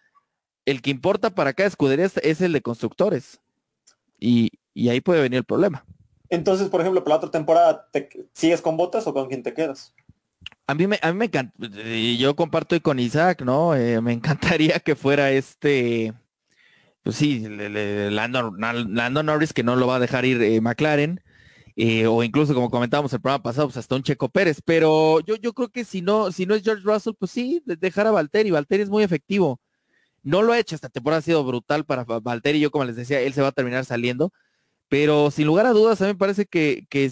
el 0.65 0.81
que 0.81 0.89
importa 0.89 1.29
para 1.29 1.53
cada 1.53 1.67
escudería 1.67 2.09
es 2.21 2.41
el 2.41 2.53
de 2.53 2.61
constructores 2.61 3.39
y, 4.19 4.49
ahí 4.89 5.01
puede 5.01 5.21
venir 5.21 5.37
el 5.37 5.45
problema. 5.45 5.85
Entonces, 6.29 6.69
por 6.69 6.81
ejemplo, 6.81 7.03
para 7.03 7.15
la 7.15 7.17
otra 7.17 7.31
temporada, 7.31 7.87
¿te 7.91 8.09
¿sigues 8.33 8.61
con 8.61 8.77
botas 8.77 9.05
o 9.07 9.13
con 9.13 9.27
quién 9.27 9.43
te 9.43 9.53
quedas? 9.53 9.93
A 10.67 10.73
mí 10.73 10.87
me, 10.87 10.99
a 11.01 11.11
mí 11.11 11.19
me 11.19 11.25
encanta, 11.25 11.53
yo 12.17 12.35
comparto 12.35 12.79
con 12.81 12.99
Isaac, 12.99 13.43
¿no? 13.43 13.75
Eh, 13.75 14.01
me 14.01 14.13
encantaría 14.13 14.79
que 14.79 14.95
fuera 14.95 15.31
este, 15.31 16.13
pues 17.03 17.17
sí, 17.17 17.45
Lando, 17.47 18.51
Norris 18.51 19.53
que 19.53 19.61
no 19.61 19.75
lo 19.75 19.85
va 19.85 19.97
a 19.97 19.99
dejar 19.99 20.25
ir 20.25 20.41
eh, 20.41 20.59
McLaren. 20.59 21.21
Eh, 21.77 22.07
o 22.07 22.23
incluso 22.23 22.53
como 22.53 22.69
comentábamos 22.69 23.11
el 23.13 23.19
programa 23.19 23.43
pasado, 23.43 23.67
pues 23.67 23.77
hasta 23.77 23.95
un 23.95 24.03
Checo 24.03 24.29
Pérez, 24.29 24.61
pero 24.63 25.19
yo, 25.21 25.35
yo 25.35 25.53
creo 25.53 25.69
que 25.69 25.83
si 25.83 26.01
no, 26.01 26.31
si 26.31 26.45
no 26.45 26.55
es 26.55 26.63
George 26.63 26.83
Russell, 26.85 27.13
pues 27.19 27.31
sí, 27.31 27.61
dejar 27.65 28.07
a 28.07 28.11
Valtteri, 28.11 28.49
Valtteri 28.51 28.83
es 28.83 28.89
muy 28.89 29.03
efectivo. 29.03 29.59
No 30.23 30.41
lo 30.41 30.53
ha 30.53 30.59
hecho, 30.59 30.75
esta 30.75 30.89
temporada 30.89 31.19
ha 31.19 31.21
sido 31.21 31.43
brutal 31.43 31.85
para 31.85 32.05
Valtteri, 32.05 32.59
yo 32.59 32.71
como 32.71 32.85
les 32.85 32.95
decía, 32.95 33.19
él 33.19 33.33
se 33.33 33.41
va 33.41 33.49
a 33.49 33.51
terminar 33.51 33.83
saliendo, 33.85 34.31
pero 34.87 35.31
sin 35.31 35.47
lugar 35.47 35.65
a 35.65 35.71
dudas, 35.71 36.01
a 36.01 36.05
mí 36.05 36.13
me 36.13 36.17
parece 36.17 36.45
que, 36.45 36.85
que 36.89 37.11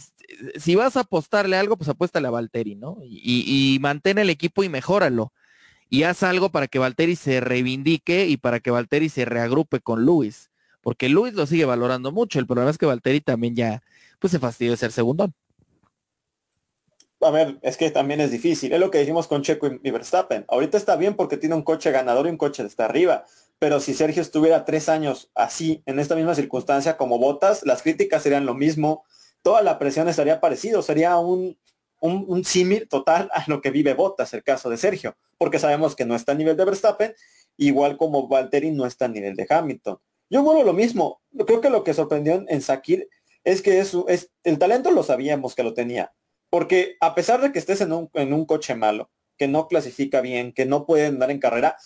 si 0.57 0.75
vas 0.75 0.97
a 0.97 1.01
apostarle 1.01 1.57
algo, 1.57 1.77
pues 1.77 1.89
apuéstale 1.89 2.27
a 2.27 2.31
Valtteri, 2.31 2.75
¿no? 2.75 2.97
Y, 3.03 3.75
y, 3.75 3.79
mantén 3.79 4.17
el 4.17 4.29
equipo 4.29 4.63
y 4.63 4.69
mejóralo. 4.69 5.33
Y 5.89 6.03
haz 6.03 6.23
algo 6.23 6.49
para 6.49 6.67
que 6.67 6.79
Valtteri 6.79 7.15
se 7.15 7.39
reivindique 7.39 8.27
y 8.27 8.37
para 8.37 8.59
que 8.59 8.71
Valtteri 8.71 9.09
se 9.09 9.25
reagrupe 9.25 9.79
con 9.79 10.05
Luis, 10.05 10.49
porque 10.81 11.09
Luis 11.09 11.33
lo 11.33 11.45
sigue 11.45 11.65
valorando 11.65 12.11
mucho. 12.11 12.39
El 12.39 12.47
problema 12.47 12.71
es 12.71 12.77
que 12.77 12.85
Valtteri 12.85 13.21
también 13.21 13.55
ya, 13.55 13.83
pues 14.23 14.31
se 14.31 14.39
fastidia 14.39 14.71
de 14.71 14.77
ser 14.77 14.93
segundón. 14.93 15.33
A 17.19 17.29
ver, 17.29 17.59
es 17.61 17.75
que 17.75 17.91
también 17.91 18.21
es 18.21 18.31
difícil. 18.31 18.71
Es 18.71 18.79
lo 18.79 18.89
que 18.89 18.99
dijimos 18.99 19.27
con 19.27 19.41
Checo 19.41 19.67
y 19.83 19.91
Verstappen. 19.91 20.45
Ahorita 20.47 20.77
está 20.77 20.95
bien 20.95 21.17
porque 21.17 21.35
tiene 21.35 21.55
un 21.55 21.61
coche 21.61 21.91
ganador 21.91 22.27
y 22.27 22.29
un 22.29 22.37
coche 22.37 22.63
está 22.63 22.85
arriba. 22.85 23.25
Pero 23.59 23.81
si 23.81 23.93
Sergio 23.93 24.21
estuviera 24.21 24.63
tres 24.63 24.87
años 24.87 25.29
así, 25.35 25.83
en 25.85 25.99
esta 25.99 26.15
misma 26.15 26.35
circunstancia 26.35 26.95
como 26.95 27.19
Botas, 27.19 27.65
las 27.65 27.81
críticas 27.81 28.23
serían 28.23 28.45
lo 28.45 28.53
mismo. 28.53 29.03
Toda 29.41 29.61
la 29.61 29.77
presión 29.77 30.07
estaría 30.07 30.39
parecido. 30.39 30.81
Sería 30.81 31.17
un, 31.17 31.57
un, 31.99 32.45
símil 32.45 32.87
total 32.87 33.29
a 33.33 33.43
lo 33.47 33.59
que 33.59 33.71
vive 33.71 33.93
Botas, 33.93 34.33
el 34.33 34.43
caso 34.43 34.69
de 34.69 34.77
Sergio. 34.77 35.17
Porque 35.37 35.59
sabemos 35.59 35.97
que 35.97 36.05
no 36.05 36.15
está 36.15 36.31
a 36.31 36.35
nivel 36.35 36.55
de 36.55 36.63
Verstappen, 36.63 37.13
igual 37.57 37.97
como 37.97 38.29
Valtteri 38.29 38.71
no 38.71 38.85
está 38.85 39.03
a 39.03 39.09
nivel 39.09 39.35
de 39.35 39.45
Hamilton. 39.49 39.99
Yo 40.29 40.43
vuelvo 40.43 40.63
lo 40.63 40.71
mismo. 40.71 41.19
Creo 41.45 41.59
que 41.59 41.69
lo 41.69 41.83
que 41.83 41.93
sorprendió 41.93 42.41
en 42.47 42.61
Sakir 42.61 43.09
es 43.43 43.61
que 43.61 43.79
es, 43.79 43.95
el 44.43 44.59
talento 44.59 44.91
lo 44.91 45.03
sabíamos 45.03 45.55
que 45.55 45.63
lo 45.63 45.73
tenía. 45.73 46.13
Porque 46.49 46.97
a 47.01 47.15
pesar 47.15 47.41
de 47.41 47.51
que 47.51 47.59
estés 47.59 47.81
en 47.81 47.91
un, 47.91 48.45
coche 48.45 48.75
malo, 48.75 49.09
que 49.37 49.47
no 49.47 49.67
clasifica 49.67 50.21
bien, 50.21 50.53
que 50.53 50.65
no 50.65 50.85
puede 50.85 51.07
andar 51.07 51.31
en 51.31 51.39
carrera, 51.39 51.77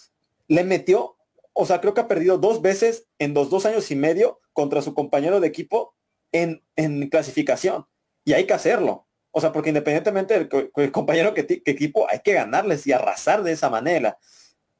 le 0.48 0.64
metió, 0.64 1.18
o 1.54 1.66
sea, 1.66 1.80
creo 1.80 1.94
que 1.94 2.02
ha 2.02 2.08
perdido 2.08 2.38
dos 2.38 2.62
veces 2.62 3.08
en 3.18 3.34
los 3.34 3.50
dos 3.50 3.66
años 3.66 3.90
y 3.92 3.96
medio 3.96 4.42
contra 4.54 4.82
su 4.82 4.94
compañero 4.94 5.40
de 5.40 5.48
equipo 5.48 5.96
en, 6.32 6.62
clasificación. 7.10 7.86
Y 8.26 8.34
hay 8.34 8.46
que 8.46 8.54
hacerlo. 8.54 9.08
O 9.32 9.40
sea, 9.40 9.54
porque 9.54 9.70
independientemente 9.70 10.34
del, 10.34 10.92
compañero 10.92 11.34
que, 11.34 11.48
que, 11.48 11.62
equipo, 11.66 12.08
hay 12.10 12.20
que 12.20 12.34
ganarles 12.34 12.86
y 12.88 12.92
arrasar 12.92 13.44
de 13.44 13.54
esa 13.54 13.70
manera. 13.70 14.18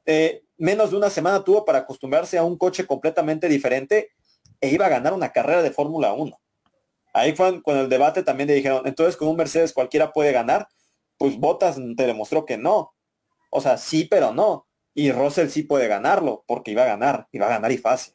Eh, 0.04 0.42
menos 0.58 0.90
de 0.90 0.96
una 0.96 1.10
semana 1.10 1.44
tuvo 1.44 1.64
para 1.64 1.78
acostumbrarse 1.78 2.36
a 2.36 2.44
un 2.44 2.58
coche 2.58 2.86
completamente 2.86 3.48
diferente 3.48 4.10
e 4.60 4.68
iba 4.68 4.86
a 4.86 4.90
ganar 4.90 5.12
una 5.12 5.32
carrera 5.32 5.62
de 5.62 5.70
Fórmula 5.70 6.12
1. 6.12 6.38
Ahí 7.18 7.34
fue 7.34 7.62
con 7.62 7.76
el 7.76 7.88
debate 7.88 8.22
también 8.22 8.48
le 8.48 8.54
dijeron, 8.54 8.86
entonces 8.86 9.16
con 9.16 9.28
un 9.28 9.36
Mercedes 9.36 9.72
cualquiera 9.72 10.12
puede 10.12 10.32
ganar. 10.32 10.68
Pues 11.18 11.36
Bottas 11.38 11.76
te 11.96 12.06
demostró 12.06 12.44
que 12.46 12.56
no. 12.56 12.94
O 13.50 13.60
sea, 13.60 13.76
sí, 13.76 14.04
pero 14.04 14.32
no. 14.32 14.66
Y 14.94 15.10
Russell 15.10 15.48
sí 15.48 15.62
puede 15.64 15.88
ganarlo, 15.88 16.44
porque 16.46 16.70
iba 16.70 16.82
a 16.82 16.86
ganar, 16.86 17.26
iba 17.32 17.46
a 17.46 17.50
ganar 17.50 17.72
y 17.72 17.78
fácil. 17.78 18.14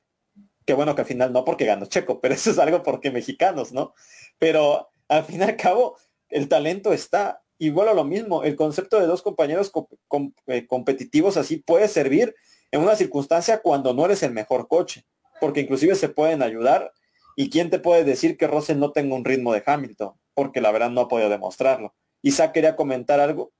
Qué 0.65 0.73
bueno 0.73 0.95
que 0.95 1.01
al 1.01 1.07
final 1.07 1.33
no 1.33 1.43
porque 1.43 1.65
ganó 1.65 1.85
Checo, 1.85 2.21
pero 2.21 2.33
eso 2.35 2.51
es 2.51 2.59
algo 2.59 2.81
porque 2.83 3.11
mexicanos, 3.11 3.73
¿no? 3.73 3.93
Pero 4.39 4.89
al 5.09 5.25
fin 5.25 5.41
y 5.41 5.43
al 5.43 5.57
cabo, 5.57 5.97
el 6.29 6.47
talento 6.47 6.93
está. 6.93 7.43
Y 7.57 7.69
bueno, 7.69 7.93
lo 7.93 8.05
mismo, 8.05 8.43
el 8.43 8.55
concepto 8.55 8.99
de 8.99 9.05
dos 9.05 9.21
compañeros 9.21 9.71
eh, 10.47 10.67
competitivos 10.67 11.37
así 11.37 11.57
puede 11.57 11.87
servir 11.87 12.35
en 12.71 12.81
una 12.81 12.95
circunstancia 12.95 13.61
cuando 13.61 13.93
no 13.93 14.05
eres 14.05 14.23
el 14.23 14.31
mejor 14.31 14.67
coche, 14.67 15.05
porque 15.39 15.61
inclusive 15.61 15.95
se 15.95 16.09
pueden 16.09 16.41
ayudar 16.41 16.91
¿Y 17.35 17.49
quién 17.49 17.69
te 17.69 17.79
puede 17.79 18.03
decir 18.03 18.37
que 18.37 18.47
Russell 18.47 18.79
no 18.79 18.91
tenga 18.91 19.15
un 19.15 19.25
ritmo 19.25 19.53
de 19.53 19.63
Hamilton? 19.65 20.13
Porque 20.33 20.61
la 20.61 20.71
verdad 20.71 20.89
no 20.89 21.01
ha 21.01 21.07
podido 21.07 21.29
demostrarlo. 21.29 21.93
Isaac 22.21 22.53
quería 22.53 22.75
comentar 22.75 23.19
algo. 23.19 23.51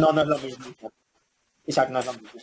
No, 0.00 0.12
no 0.12 0.22
es 0.22 0.28
lo 0.28 0.38
mismo. 0.38 0.64
Isaac 1.66 1.90
no 1.90 1.98
es 1.98 2.06
lo 2.06 2.12
mismo. 2.14 2.40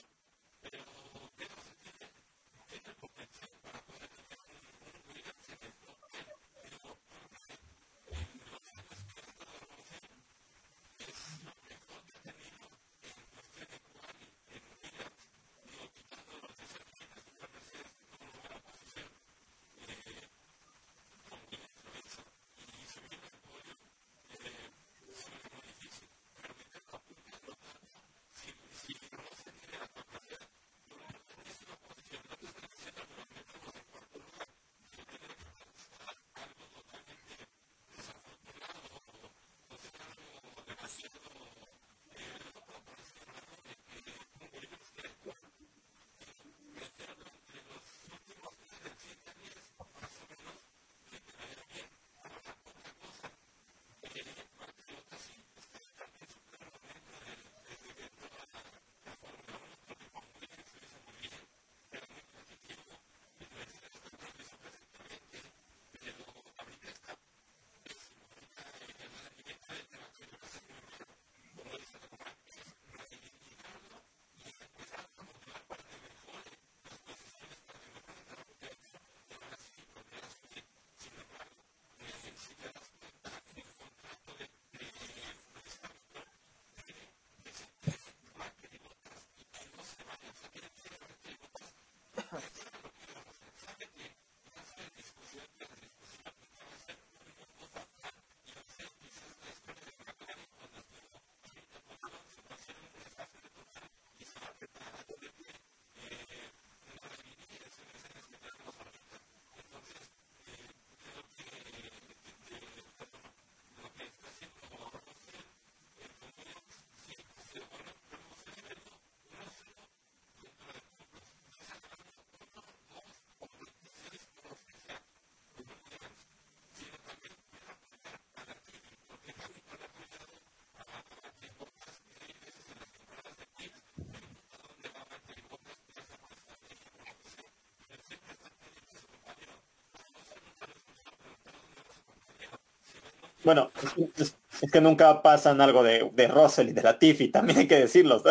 Bueno, 143.47 143.71
es, 144.17 144.35
que 144.73 144.81
nunca 144.81 145.21
pasan 145.21 145.61
algo 145.61 145.81
de, 145.81 146.11
de 146.13 146.27
Russell 146.27 146.67
y 146.67 146.73
de 146.73 146.83
la 146.83 146.99
Tiffy, 146.99 147.29
también 147.29 147.59
hay 147.59 147.65
que 147.65 147.79
decirlo. 147.79 148.21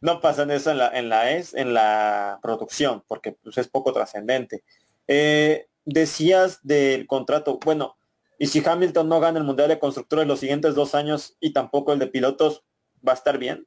no 0.00 0.20
pasan 0.20 0.52
eso 0.52 0.70
en 0.70 0.78
la, 0.78 0.96
en 0.96 1.08
la, 1.08 1.32
es, 1.32 1.52
en 1.52 1.74
la 1.74 2.38
producción, 2.40 3.02
porque 3.08 3.32
pues, 3.32 3.58
es 3.58 3.66
poco 3.66 3.92
trascendente. 3.92 4.62
Eh, 5.08 5.66
decías 5.84 6.60
del 6.62 7.08
contrato, 7.08 7.58
bueno, 7.64 7.96
y 8.38 8.46
si 8.46 8.62
Hamilton 8.64 9.08
no 9.08 9.18
gana 9.18 9.40
el 9.40 9.44
Mundial 9.44 9.68
de 9.68 9.80
Constructores 9.80 10.28
los 10.28 10.38
siguientes 10.38 10.76
dos 10.76 10.94
años 10.94 11.36
y 11.40 11.52
tampoco 11.52 11.92
el 11.92 11.98
de 11.98 12.06
pilotos, 12.06 12.62
¿va 13.04 13.10
a 13.10 13.16
estar 13.16 13.38
bien? 13.38 13.66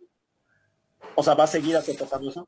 O 1.15 1.23
sea, 1.23 1.33
¿va 1.33 1.43
a 1.43 1.47
seguir 1.47 1.77
pasando 1.99 2.29
eso? 2.29 2.47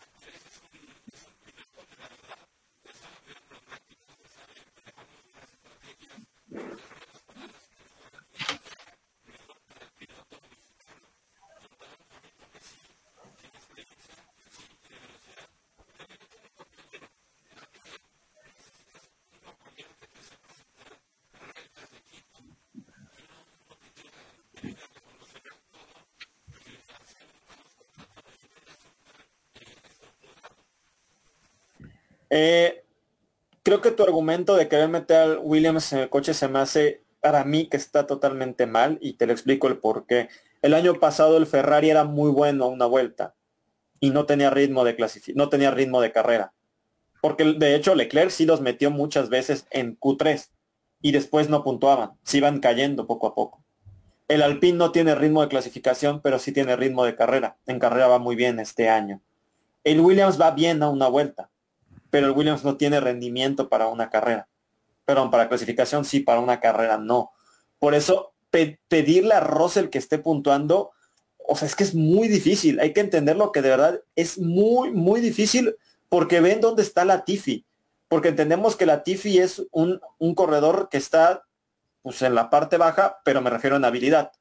Eh, 32.33 32.85
creo 33.61 33.81
que 33.81 33.91
tu 33.91 34.03
argumento 34.03 34.55
de 34.55 34.69
querer 34.69 34.87
meter 34.87 35.17
al 35.17 35.39
Williams 35.43 35.91
en 35.91 35.99
el 35.99 36.09
coche 36.09 36.33
se 36.33 36.47
me 36.47 36.59
hace 36.59 37.03
para 37.19 37.43
mí 37.43 37.67
que 37.67 37.75
está 37.75 38.07
totalmente 38.07 38.65
mal 38.65 38.97
y 39.01 39.13
te 39.13 39.27
lo 39.27 39.33
explico 39.33 39.67
el 39.67 39.77
por 39.77 40.05
qué. 40.07 40.29
El 40.61 40.73
año 40.73 40.97
pasado 40.99 41.37
el 41.37 41.45
Ferrari 41.45 41.89
era 41.89 42.05
muy 42.05 42.31
bueno 42.31 42.63
a 42.63 42.67
una 42.69 42.85
vuelta 42.85 43.35
y 43.99 44.11
no 44.11 44.25
tenía 44.25 44.49
ritmo 44.49 44.85
de 44.85 44.95
no 45.35 45.49
tenía 45.49 45.71
ritmo 45.71 45.99
de 45.99 46.13
carrera. 46.13 46.53
Porque 47.21 47.43
de 47.43 47.75
hecho 47.75 47.95
Leclerc 47.95 48.31
sí 48.31 48.45
los 48.45 48.61
metió 48.61 48.89
muchas 48.91 49.29
veces 49.29 49.67
en 49.69 49.99
Q3 49.99 50.49
y 51.01 51.11
después 51.11 51.49
no 51.49 51.63
puntuaban, 51.65 52.13
se 52.23 52.37
iban 52.37 52.61
cayendo 52.61 53.07
poco 53.07 53.27
a 53.27 53.35
poco. 53.35 53.63
El 54.29 54.41
Alpine 54.41 54.77
no 54.77 54.93
tiene 54.93 55.15
ritmo 55.15 55.41
de 55.41 55.49
clasificación, 55.49 56.21
pero 56.21 56.39
sí 56.39 56.53
tiene 56.53 56.77
ritmo 56.77 57.03
de 57.03 57.15
carrera. 57.15 57.57
En 57.65 57.79
carrera 57.79 58.07
va 58.07 58.19
muy 58.19 58.37
bien 58.37 58.59
este 58.59 58.87
año. 58.87 59.21
El 59.83 59.99
Williams 59.99 60.39
va 60.39 60.51
bien 60.51 60.81
a 60.81 60.89
una 60.89 61.09
vuelta 61.09 61.50
pero 62.11 62.27
el 62.27 62.33
Williams 62.33 62.63
no 62.63 62.77
tiene 62.77 62.99
rendimiento 62.99 63.69
para 63.69 63.87
una 63.87 64.11
carrera. 64.11 64.47
Perdón, 65.05 65.31
para 65.31 65.49
clasificación 65.49 66.05
sí, 66.05 66.19
para 66.19 66.39
una 66.39 66.59
carrera 66.59 66.99
no. 66.99 67.31
Por 67.79 67.95
eso 67.95 68.33
pedirle 68.51 69.33
a 69.33 69.39
Russell 69.39 69.87
que 69.87 69.97
esté 69.97 70.19
puntuando, 70.19 70.91
o 71.37 71.55
sea, 71.55 71.67
es 71.67 71.75
que 71.75 71.83
es 71.83 71.95
muy 71.95 72.27
difícil. 72.27 72.79
Hay 72.79 72.93
que 72.93 72.99
entenderlo 72.99 73.51
que 73.51 73.61
de 73.61 73.69
verdad 73.69 74.01
es 74.15 74.37
muy, 74.37 74.91
muy 74.91 75.21
difícil 75.21 75.75
porque 76.09 76.41
ven 76.41 76.61
dónde 76.61 76.83
está 76.83 77.05
la 77.05 77.23
Tiffy. 77.23 77.65
Porque 78.09 78.27
entendemos 78.27 78.75
que 78.75 78.85
la 78.85 79.03
Tiffy 79.03 79.39
es 79.39 79.65
un, 79.71 80.01
un 80.19 80.35
corredor 80.35 80.89
que 80.91 80.97
está 80.97 81.43
pues, 82.01 82.21
en 82.21 82.35
la 82.35 82.49
parte 82.49 82.75
baja, 82.75 83.21
pero 83.23 83.41
me 83.41 83.49
refiero 83.49 83.77
en 83.77 83.85
habilidad. 83.85 84.33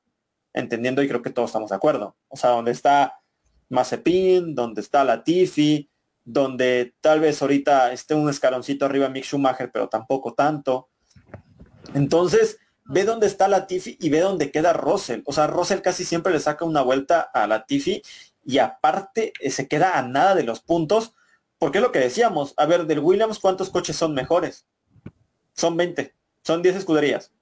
Entendiendo 0.53 1.03
y 1.03 1.09
creo 1.09 1.23
que 1.23 1.31
todos 1.31 1.51
estamos 1.51 1.71
de 1.71 1.77
acuerdo. 1.77 2.17
O 2.27 2.37
sea, 2.37 2.51
donde 2.51 2.73
está 2.73 3.21
Mazepin, 3.69 4.57
donde 4.57 4.81
está 4.81 5.05
la 5.05 5.23
Tiffy, 5.23 5.89
donde 6.33 6.95
tal 7.01 7.19
vez 7.19 7.43
ahorita 7.43 7.93
esté 7.93 8.15
un 8.15 8.29
escaloncito 8.31 8.85
arriba 8.85 9.09
Mick 9.09 9.25
Schumacher, 9.25 9.71
pero 9.73 9.89
tampoco 9.89 10.33
tanto. 10.33 10.89
Entonces, 11.93 12.59
ve 12.85 13.05
dónde 13.05 13.27
está 13.27 13.49
la 13.49 13.67
Tiffy 13.67 13.97
y 14.01 14.11
ve 14.11 14.21
dónde 14.21 14.53
queda 14.53 14.73
Russell. 14.73 15.23
O 15.27 15.33
sea, 15.33 15.49
Russell 15.49 15.81
casi 15.81 16.05
siempre 16.05 16.33
le 16.33 16.39
saca 16.39 16.65
una 16.65 16.83
vuelta 16.83 17.21
a 17.21 17.49
la 17.49 17.65
Tiffy 17.67 18.03
y 18.45 18.59
aparte 18.59 19.33
eh, 19.41 19.51
se 19.51 19.67
queda 19.67 19.99
a 19.99 20.03
nada 20.03 20.37
de 20.37 20.45
los 20.45 20.61
puntos, 20.61 21.15
porque 21.59 21.79
es 21.79 21.83
lo 21.83 21.91
que 21.91 21.99
decíamos. 21.99 22.55
A 22.57 22.67
ver, 22.67 22.87
del 22.87 23.01
Williams, 23.01 23.41
¿cuántos 23.41 23.71
coches 23.71 23.97
son 23.97 24.15
mejores? 24.15 24.67
Son 25.55 25.77
20, 25.77 26.15
son 26.45 26.63
10 26.63 26.77
escuderías. 26.77 27.33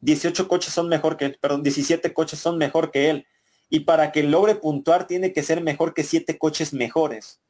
18 0.00 0.48
coches 0.48 0.72
son 0.72 0.88
mejor 0.88 1.18
que 1.18 1.26
él, 1.26 1.38
perdón, 1.40 1.62
17 1.62 2.12
coches 2.14 2.38
son 2.38 2.56
mejor 2.56 2.90
que 2.90 3.10
él. 3.10 3.26
Y 3.68 3.80
para 3.80 4.12
que 4.12 4.22
logre 4.22 4.54
puntuar 4.54 5.06
tiene 5.06 5.32
que 5.32 5.42
ser 5.42 5.62
mejor 5.62 5.92
que 5.92 6.04
7 6.04 6.38
coches 6.38 6.72
mejores. 6.72 7.40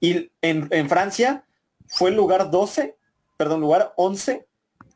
Y 0.00 0.30
en, 0.42 0.88
Francia 0.88 1.44
fue 1.86 2.10
el 2.10 2.16
lugar 2.16 2.50
12, 2.50 2.96
perdón, 3.36 3.60
lugar 3.60 3.92
11, 3.96 4.46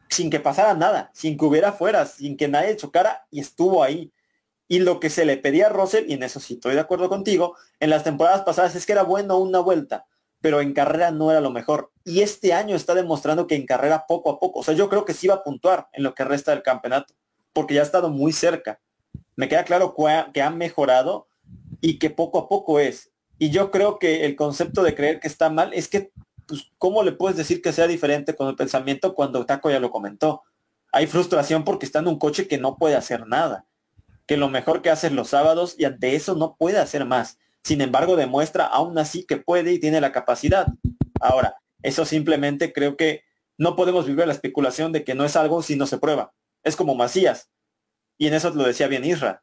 sin 0.08 0.30
que 0.30 0.40
pasara 0.40 0.74
nada, 0.74 1.10
sin 1.14 1.36
que 1.36 1.44
hubiera 1.44 1.72
fuera, 1.72 2.06
sin 2.06 2.36
que 2.36 2.48
nadie 2.48 2.76
chocara 2.76 3.26
y 3.30 3.40
estuvo 3.40 3.82
ahí. 3.82 4.12
Y 4.68 4.78
lo 4.78 5.00
que 5.00 5.10
se 5.10 5.24
le 5.24 5.36
pedía 5.36 5.66
a 5.66 5.70
Russell, 5.70 6.04
y 6.08 6.14
en 6.14 6.22
eso 6.22 6.40
sí 6.40 6.54
estoy 6.54 6.74
de 6.74 6.80
acuerdo 6.80 7.08
contigo, 7.08 7.56
en 7.80 7.90
las 7.90 8.04
temporadas 8.04 8.42
pasadas 8.42 8.74
es 8.74 8.86
que 8.86 8.92
era 8.92 9.02
bueno 9.02 9.38
una 9.38 9.58
vuelta, 9.58 10.06
pero 10.40 10.60
en 10.60 10.72
carrera 10.72 11.10
no 11.10 11.30
era 11.30 11.40
lo 11.40 11.50
mejor. 11.50 11.90
Y 12.04 12.20
este 12.20 12.52
año 12.52 12.76
está 12.76 12.94
demostrando 12.94 13.46
que 13.46 13.56
en 13.56 13.66
carrera 13.66 14.06
poco 14.06 14.30
a 14.30 14.38
poco, 14.38 14.60
o 14.60 14.62
sea, 14.62 14.74
yo 14.74 14.88
creo 14.88 15.04
que 15.04 15.14
sí 15.14 15.26
va 15.26 15.34
a 15.34 15.42
puntuar 15.42 15.88
en 15.92 16.04
lo 16.04 16.14
que 16.14 16.24
resta 16.24 16.52
del 16.52 16.62
campeonato, 16.62 17.14
porque 17.52 17.74
ya 17.74 17.80
ha 17.80 17.84
estado 17.84 18.08
muy 18.08 18.32
cerca. 18.32 18.80
Me 19.34 19.48
queda 19.48 19.64
claro 19.64 19.94
que 20.32 20.42
ha 20.42 20.50
mejorado 20.50 21.26
y 21.80 21.98
que 21.98 22.10
poco 22.10 22.38
a 22.38 22.48
poco 22.48 22.80
es. 22.80 23.11
Y 23.42 23.50
yo 23.50 23.72
creo 23.72 23.98
que 23.98 24.24
el 24.24 24.36
concepto 24.36 24.84
de 24.84 24.94
creer 24.94 25.18
que 25.18 25.26
está 25.26 25.50
mal 25.50 25.72
es 25.74 25.88
que, 25.88 26.12
pues, 26.46 26.70
¿cómo 26.78 27.02
le 27.02 27.10
puedes 27.10 27.36
decir 27.36 27.60
que 27.60 27.72
sea 27.72 27.88
diferente 27.88 28.36
con 28.36 28.46
el 28.46 28.54
pensamiento 28.54 29.16
cuando 29.16 29.44
Taco 29.44 29.68
ya 29.68 29.80
lo 29.80 29.90
comentó? 29.90 30.44
Hay 30.92 31.08
frustración 31.08 31.64
porque 31.64 31.84
está 31.84 31.98
en 31.98 32.06
un 32.06 32.20
coche 32.20 32.46
que 32.46 32.56
no 32.56 32.76
puede 32.76 32.94
hacer 32.94 33.26
nada, 33.26 33.66
que 34.28 34.36
lo 34.36 34.48
mejor 34.48 34.80
que 34.80 34.90
hace 34.90 35.08
es 35.08 35.12
los 35.12 35.30
sábados 35.30 35.74
y 35.76 35.86
ante 35.86 36.14
eso 36.14 36.36
no 36.36 36.54
puede 36.56 36.78
hacer 36.78 37.04
más. 37.04 37.40
Sin 37.64 37.80
embargo, 37.80 38.14
demuestra 38.14 38.64
aún 38.64 38.96
así 38.96 39.24
que 39.26 39.38
puede 39.38 39.72
y 39.72 39.80
tiene 39.80 40.00
la 40.00 40.12
capacidad. 40.12 40.68
Ahora, 41.20 41.56
eso 41.82 42.04
simplemente 42.04 42.72
creo 42.72 42.96
que 42.96 43.24
no 43.58 43.74
podemos 43.74 44.06
vivir 44.06 44.24
la 44.24 44.34
especulación 44.34 44.92
de 44.92 45.02
que 45.02 45.16
no 45.16 45.24
es 45.24 45.34
algo 45.34 45.64
si 45.64 45.74
no 45.74 45.88
se 45.88 45.98
prueba. 45.98 46.32
Es 46.62 46.76
como 46.76 46.94
Macías. 46.94 47.50
Y 48.18 48.28
en 48.28 48.34
eso 48.34 48.50
lo 48.50 48.62
decía 48.62 48.86
bien 48.86 49.04
Isra 49.04 49.42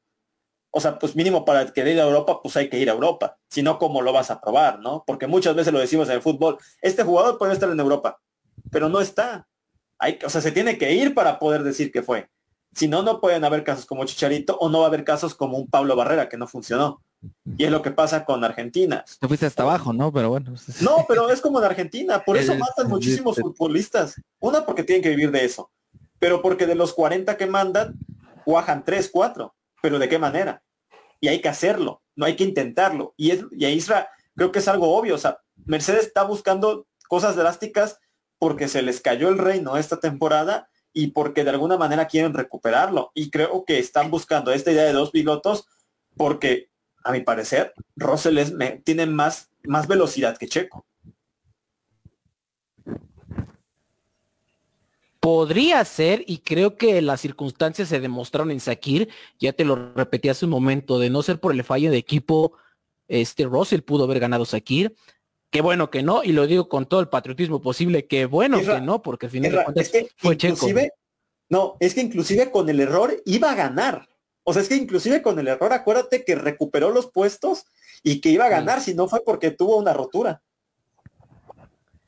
o 0.71 0.79
sea, 0.79 0.99
pues 0.99 1.15
mínimo 1.15 1.45
para 1.45 1.65
querer 1.71 1.95
ir 1.95 2.01
a 2.01 2.05
Europa, 2.05 2.41
pues 2.41 2.55
hay 2.57 2.69
que 2.69 2.79
ir 2.79 2.89
a 2.89 2.93
Europa. 2.93 3.37
Si 3.49 3.63
no, 3.63 3.79
¿cómo 3.79 4.01
lo 4.01 4.13
vas 4.13 4.29
a 4.29 4.39
probar, 4.39 4.79
no? 4.79 5.03
Porque 5.05 5.27
muchas 5.27 5.55
veces 5.55 5.73
lo 5.73 5.79
decimos 5.79 6.07
en 6.09 6.15
el 6.15 6.21
fútbol. 6.21 6.57
Este 6.81 7.03
jugador 7.03 7.37
puede 7.37 7.53
estar 7.53 7.69
en 7.69 7.79
Europa, 7.79 8.19
pero 8.71 8.89
no 8.89 9.01
está. 9.01 9.47
Hay, 9.97 10.19
o 10.23 10.29
sea, 10.29 10.41
se 10.41 10.51
tiene 10.51 10.77
que 10.77 10.93
ir 10.93 11.13
para 11.13 11.39
poder 11.39 11.63
decir 11.63 11.91
que 11.91 12.03
fue. 12.03 12.29
Si 12.73 12.87
no, 12.87 13.01
no 13.01 13.19
pueden 13.19 13.43
haber 13.43 13.63
casos 13.63 13.85
como 13.85 14.05
Chicharito 14.05 14.57
o 14.57 14.69
no 14.69 14.79
va 14.79 14.85
a 14.85 14.87
haber 14.89 15.03
casos 15.03 15.33
como 15.33 15.57
un 15.57 15.67
Pablo 15.67 15.95
Barrera 15.95 16.29
que 16.29 16.37
no 16.37 16.47
funcionó. 16.47 17.01
Y 17.57 17.65
es 17.65 17.71
lo 17.71 17.81
que 17.81 17.91
pasa 17.91 18.23
con 18.23 18.43
Argentina. 18.43 19.03
Te 19.19 19.27
fuiste 19.27 19.47
hasta 19.47 19.63
abajo, 19.63 19.91
¿no? 19.91 20.13
Pero 20.13 20.29
bueno. 20.29 20.53
No, 20.81 21.03
pero 21.07 21.29
es 21.29 21.41
como 21.41 21.59
en 21.59 21.65
Argentina. 21.65 22.23
Por 22.23 22.37
eso 22.37 22.55
matan 22.55 22.87
muchísimos 22.87 23.37
futbolistas. 23.37 24.21
Una, 24.39 24.65
porque 24.65 24.83
tienen 24.83 25.01
que 25.01 25.09
vivir 25.09 25.31
de 25.31 25.43
eso. 25.43 25.71
Pero 26.19 26.41
porque 26.41 26.67
de 26.67 26.75
los 26.75 26.93
40 26.93 27.35
que 27.35 27.47
mandan, 27.47 27.95
cuajan 28.45 28.85
3, 28.85 29.09
4 29.11 29.53
pero 29.81 29.99
¿de 29.99 30.09
qué 30.09 30.19
manera? 30.19 30.63
Y 31.19 31.27
hay 31.27 31.41
que 31.41 31.49
hacerlo, 31.49 32.01
no 32.15 32.25
hay 32.25 32.35
que 32.35 32.43
intentarlo. 32.43 33.13
Y, 33.17 33.31
es, 33.31 33.45
y 33.51 33.65
a 33.65 33.69
Isra 33.69 34.09
creo 34.35 34.51
que 34.51 34.59
es 34.59 34.67
algo 34.67 34.95
obvio, 34.95 35.15
o 35.15 35.17
sea, 35.17 35.39
Mercedes 35.65 36.07
está 36.07 36.23
buscando 36.23 36.87
cosas 37.07 37.35
drásticas 37.35 37.99
porque 38.37 38.67
se 38.67 38.81
les 38.81 39.01
cayó 39.01 39.29
el 39.29 39.37
reino 39.37 39.77
esta 39.77 39.99
temporada 39.99 40.69
y 40.93 41.07
porque 41.07 41.43
de 41.43 41.51
alguna 41.51 41.77
manera 41.77 42.07
quieren 42.07 42.33
recuperarlo. 42.33 43.11
Y 43.13 43.29
creo 43.29 43.65
que 43.65 43.79
están 43.79 44.09
buscando 44.09 44.51
esta 44.51 44.71
idea 44.71 44.85
de 44.85 44.93
dos 44.93 45.11
pilotos 45.11 45.67
porque, 46.15 46.69
a 47.03 47.11
mi 47.11 47.21
parecer, 47.21 47.73
Russell 47.95 48.39
tiene 48.83 49.05
más, 49.05 49.51
más 49.63 49.87
velocidad 49.87 50.37
que 50.37 50.47
Checo. 50.47 50.85
Podría 55.19 55.83
ser, 55.83 56.23
y 56.27 56.37
creo 56.39 56.77
que 56.77 57.01
las 57.01 57.19
circunstancias 57.19 57.89
se 57.89 57.99
demostraron 57.99 58.51
en 58.51 58.59
Sakir, 58.59 59.09
ya 59.37 59.51
te 59.51 59.65
lo 59.65 59.93
repetí 59.93 60.29
hace 60.29 60.45
un 60.45 60.51
momento, 60.51 60.97
de 60.97 61.09
no 61.09 61.21
ser 61.23 61.39
por 61.39 61.51
el 61.51 61.63
fallo 61.63 61.91
de 61.91 61.97
equipo, 61.97 62.53
este 63.07 63.45
Russell 63.45 63.81
pudo 63.81 64.05
haber 64.05 64.19
ganado 64.19 64.45
Sakir. 64.45 64.95
Qué 65.51 65.61
bueno 65.61 65.89
que 65.89 66.03
no, 66.03 66.23
y 66.23 66.31
lo 66.31 66.45
digo 66.47 66.69
con 66.69 66.85
todo 66.85 66.99
el 66.99 67.09
patriotismo 67.09 67.61
posible, 67.61 68.05
qué 68.05 68.25
bueno 68.27 68.61
que 68.61 68.79
no, 68.81 69.01
porque 69.01 69.25
al 69.25 69.31
final 69.31 69.51
de 69.51 69.63
cuentas 69.63 69.91
fue 70.15 70.37
Checo. 70.37 70.67
No, 71.49 71.75
es 71.79 71.95
que 71.95 72.01
inclusive 72.01 72.51
con 72.51 72.69
el 72.69 72.79
error 72.79 73.21
iba 73.25 73.51
a 73.51 73.55
ganar. 73.55 74.07
O 74.43 74.53
sea, 74.53 74.61
es 74.61 74.69
que 74.69 74.75
inclusive 74.75 75.21
con 75.21 75.39
el 75.39 75.47
error, 75.47 75.73
acuérdate 75.73 76.23
que 76.23 76.35
recuperó 76.35 76.91
los 76.91 77.11
puestos 77.11 77.65
y 78.03 78.21
que 78.21 78.29
iba 78.29 78.45
a 78.45 78.49
ganar, 78.49 78.81
si 78.81 78.93
no 78.93 79.07
fue 79.07 79.23
porque 79.25 79.51
tuvo 79.51 79.77
una 79.77 79.91
rotura. 79.91 80.43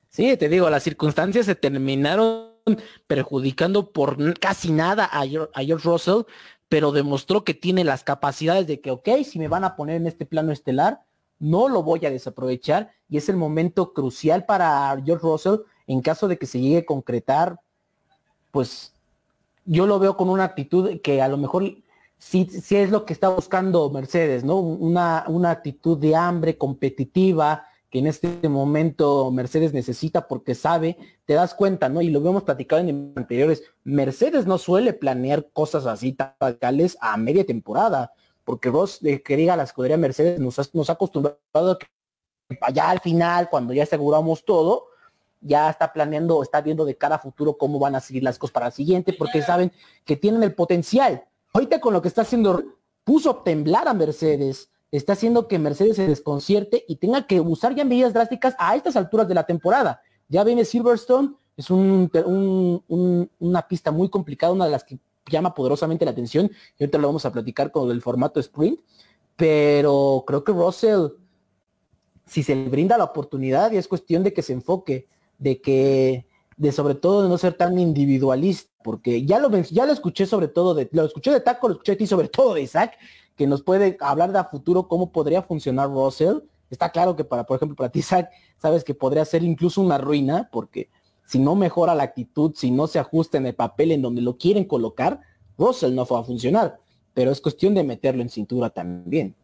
Sí, 0.09 0.38
te 0.38 0.47
digo, 0.47 0.70
las 0.70 0.84
circunstancias 0.84 1.47
se 1.47 1.55
terminaron 1.55 2.51
perjudicando 3.07 3.91
por 3.91 4.39
casi 4.39 4.72
nada 4.72 5.05
a 5.05 5.26
George, 5.26 5.84
Russell, 5.84 6.24
pero 6.70 6.91
demostró 6.91 7.43
que 7.43 7.53
tiene 7.53 7.84
las 7.84 8.03
capacidades 8.03 8.68
de 8.68 8.80
que, 8.82 8.91
ok, 8.91 9.09
si 9.26 9.39
me 9.39 9.47
van 9.47 9.64
a 9.64 9.76
poner 9.76 9.97
en 9.97 10.07
este 10.07 10.26
plano 10.26 10.51
estelar, 10.51 11.03
no 11.39 11.68
lo 11.70 11.84
voy 11.84 12.05
a 12.05 12.12
desaprovechar 12.12 12.91
y 13.09 13.18
es 13.18 13.28
el 13.28 13.36
momento 13.36 13.93
crucial 13.93 14.45
para 14.45 14.95
George 15.03 15.24
Russell 15.24 15.62
en 15.88 16.01
caso 16.01 16.28
de 16.28 16.38
que 16.38 16.45
se 16.45 16.59
llegue 16.59 16.80
a 16.80 16.86
concretar, 16.86 17.59
pues 18.51 18.93
yo 19.66 19.88
lo 19.88 19.99
veo 19.99 20.16
con 20.16 20.30
una 20.30 20.43
actitud 20.43 21.01
que 21.01 21.22
a 21.22 21.28
lo 21.28 21.38
mejor 21.38 21.64
sí, 22.18 22.47
sí 22.49 22.76
es 22.76 22.91
lo 22.91 23.05
que 23.05 23.14
está 23.14 23.30
buscando 23.30 23.89
Mercedes, 23.89 24.43
¿no? 24.43 24.57
Una, 24.57 25.26
una 25.28 25.51
actitud 25.51 25.97
de 25.97 26.16
hambre 26.16 26.57
competitiva, 26.57 27.66
que 27.92 28.00
en 28.00 28.08
este 28.08 28.48
momento 28.48 29.30
Mercedes 29.32 29.74
necesita 29.74 30.28
porque 30.28 30.56
sabe, 30.56 30.98
te 31.26 31.34
das 31.34 31.54
cuenta, 31.54 31.89
¿no? 31.89 32.02
Y 32.02 32.10
lo 32.10 32.26
hemos 32.28 32.44
platicado 32.44 32.82
en 32.82 33.14
anteriores, 33.18 33.64
Mercedes 33.84 34.48
no 34.48 34.58
suele 34.58 34.94
planear 34.94 35.50
cosas 35.52 35.86
así 35.86 36.16
tales 36.60 36.98
a 37.02 37.18
media 37.18 37.46
temporada, 37.46 38.14
porque 38.46 38.70
vos, 38.70 39.02
de 39.02 39.22
que 39.22 39.36
diga 39.36 39.58
la 39.58 39.64
escudería 39.64 39.98
Mercedes, 39.98 40.39
nos 40.39 40.58
ha, 40.58 40.64
nos 40.72 40.89
ha 40.89 40.94
acostumbrado 40.94 41.38
a 41.54 41.78
que 41.78 41.88
allá 42.62 42.89
al 42.89 43.02
final, 43.02 43.50
cuando 43.50 43.74
ya 43.74 43.84
aseguramos 43.84 44.46
todo, 44.46 44.86
ya 45.42 45.70
está 45.70 45.92
planeando, 45.92 46.42
está 46.44 46.62
viendo 46.62 46.86
de 46.86 46.96
cara 46.96 47.16
a 47.16 47.20
futuro 47.20 47.58
cómo 47.58 47.78
van 47.78 47.96
a 47.96 48.00
seguir 48.00 48.24
las 48.24 48.39
cosas 48.39 48.54
para 48.54 48.68
el 48.68 48.74
siguiente, 48.74 49.12
porque 49.12 49.42
saben 49.42 49.70
que 50.06 50.16
tienen 50.16 50.44
el 50.44 50.54
potencial. 50.54 51.26
Ahorita 51.54 51.82
con 51.82 51.94
lo 51.94 52.02
que 52.02 52.08
está 52.08 52.22
haciendo, 52.22 52.64
puso 53.04 53.32
a 53.32 53.44
temblar 53.44 53.89
a 53.89 53.94
Mercedes, 53.94 54.70
está 54.92 55.14
haciendo 55.14 55.48
que 55.48 55.60
Mercedes 55.60 55.96
se 55.96 56.08
desconcierte 56.08 56.84
y 56.88 56.98
tenga 56.98 57.26
que 57.26 57.39
usar 57.39 57.74
ya 57.76 57.86
medidas 57.86 58.14
drásticas 58.14 58.56
a 58.60 58.76
estas 58.76 58.96
alturas 58.96 59.28
de 59.28 59.36
la 59.36 59.46
temporada. 59.46 60.02
Ya 60.28 60.44
viene 60.44 60.66
Silverstone, 60.66 61.36
es 61.58 61.70
un, 61.70 62.10
una 63.39 63.68
pista 63.68 63.92
muy 63.92 64.10
complicada, 64.10 64.54
una 64.54 64.66
de 64.66 64.72
las 64.72 64.84
que 64.84 65.00
llama 65.30 65.54
poderosamente 65.54 66.06
la 66.06 66.12
atención, 66.12 66.52
y 66.78 66.84
ahorita 66.84 66.98
lo 66.98 67.08
vamos 67.08 67.26
a 67.26 67.32
platicar 67.32 67.72
con 67.72 67.89
el 67.92 68.02
formato 68.02 68.39
sprint, 68.39 68.80
pero 69.36 70.24
creo 70.26 70.44
que 70.44 70.52
Russell, 70.52 71.08
si 72.26 72.44
se 72.44 72.56
le 72.56 72.70
brinda 72.70 72.98
la 72.98 73.06
oportunidad, 73.06 73.72
y 73.72 73.78
es 73.78 73.88
cuestión 73.88 74.24
de 74.24 74.34
que 74.34 74.42
se 74.42 74.54
enfoque, 74.54 75.08
de 75.38 75.62
que, 75.62 76.28
de 76.58 76.72
sobre 76.72 76.96
todo 76.96 77.24
de 77.24 77.30
no 77.30 77.38
ser 77.38 77.54
tan 77.54 77.78
individualista, 77.80 78.72
porque 78.84 79.26
ya 79.26 79.39
lo, 79.39 79.50
ya 79.62 79.86
lo 79.86 79.94
escuché 79.94 80.26
sobre 80.26 80.48
todo, 80.48 80.74
de, 80.74 80.89
lo 80.92 81.06
escuché 81.06 81.32
de 81.32 81.39
Taco, 81.39 81.68
lo 81.68 81.74
escuché 81.76 81.94
de 81.94 81.98
ti 81.98 82.08
sobre 82.08 82.30
todo 82.30 82.54
de 82.54 82.62
Isaac, 82.62 82.98
que 83.36 83.48
nos 83.48 83.64
puede 83.64 83.98
hablar 84.00 84.32
de 84.32 84.40
a 84.40 84.46
futuro 84.46 84.88
cómo 84.88 85.12
podría 85.12 85.42
funcionar 85.42 85.90
Russell. 85.90 86.40
Está 86.70 86.90
claro 86.90 87.16
que 87.16 87.24
para, 87.24 87.46
por 87.46 87.58
ejemplo, 87.58 87.76
para 87.76 87.92
ti, 87.92 88.02
sabes 88.02 88.84
que 88.84 88.94
podría 88.94 89.26
ser 89.26 89.44
incluso 89.44 89.82
una 89.82 89.98
ruina, 89.98 90.50
porque 90.52 90.90
si 91.26 91.40
no 91.40 91.56
mejora 91.56 91.96
la 91.96 92.04
actitud, 92.04 92.54
si 92.56 92.72
no 92.72 92.88
se 92.88 93.00
ajusta 93.00 93.38
en 93.38 93.46
el 93.46 93.56
papel 93.56 93.92
en 93.92 94.02
donde 94.02 94.22
lo 94.22 94.38
quieren 94.38 94.66
colocar, 94.66 95.22
Russell 95.58 95.96
no 95.96 96.06
va 96.06 96.20
a 96.20 96.24
funcionar. 96.24 96.80
Pero 97.14 97.32
es 97.32 97.42
cuestión 97.42 97.74
de 97.74 97.84
meterlo 97.84 98.22
en 98.22 98.30
cintura 98.30 98.70
también. 98.70 99.36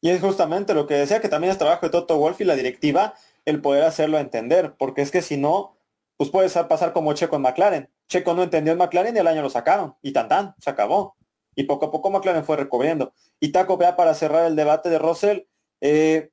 Y 0.00 0.10
es 0.10 0.20
justamente 0.20 0.74
lo 0.74 0.86
que 0.86 0.94
decía, 0.94 1.20
que 1.20 1.28
también 1.28 1.52
es 1.52 1.58
trabajo 1.58 1.86
de 1.86 1.90
Toto 1.90 2.18
Wolf 2.18 2.40
y 2.40 2.44
la 2.44 2.56
directiva 2.56 3.14
el 3.44 3.60
poder 3.60 3.84
hacerlo 3.84 4.18
entender, 4.18 4.74
porque 4.78 5.02
es 5.02 5.10
que 5.10 5.22
si 5.22 5.36
no, 5.36 5.76
pues 6.16 6.30
puede 6.30 6.48
pasar 6.64 6.92
como 6.92 7.12
Checo 7.12 7.36
en 7.36 7.42
McLaren. 7.42 7.90
Checo 8.08 8.34
no 8.34 8.42
entendió 8.42 8.72
en 8.72 8.78
McLaren 8.78 9.16
y 9.16 9.18
el 9.18 9.26
año 9.26 9.42
lo 9.42 9.50
sacaron, 9.50 9.94
y 10.02 10.12
tan 10.12 10.28
tan, 10.28 10.54
se 10.58 10.70
acabó 10.70 11.16
y 11.54 11.64
poco 11.64 11.86
a 11.86 11.90
poco 11.90 12.10
McLaren 12.10 12.44
fue 12.44 12.56
recubriendo. 12.56 13.12
Y 13.40 13.52
Taco, 13.52 13.76
vea, 13.76 13.96
para 13.96 14.14
cerrar 14.14 14.46
el 14.46 14.56
debate 14.56 14.88
de 14.90 14.98
Russell, 14.98 15.40
eh, 15.80 16.30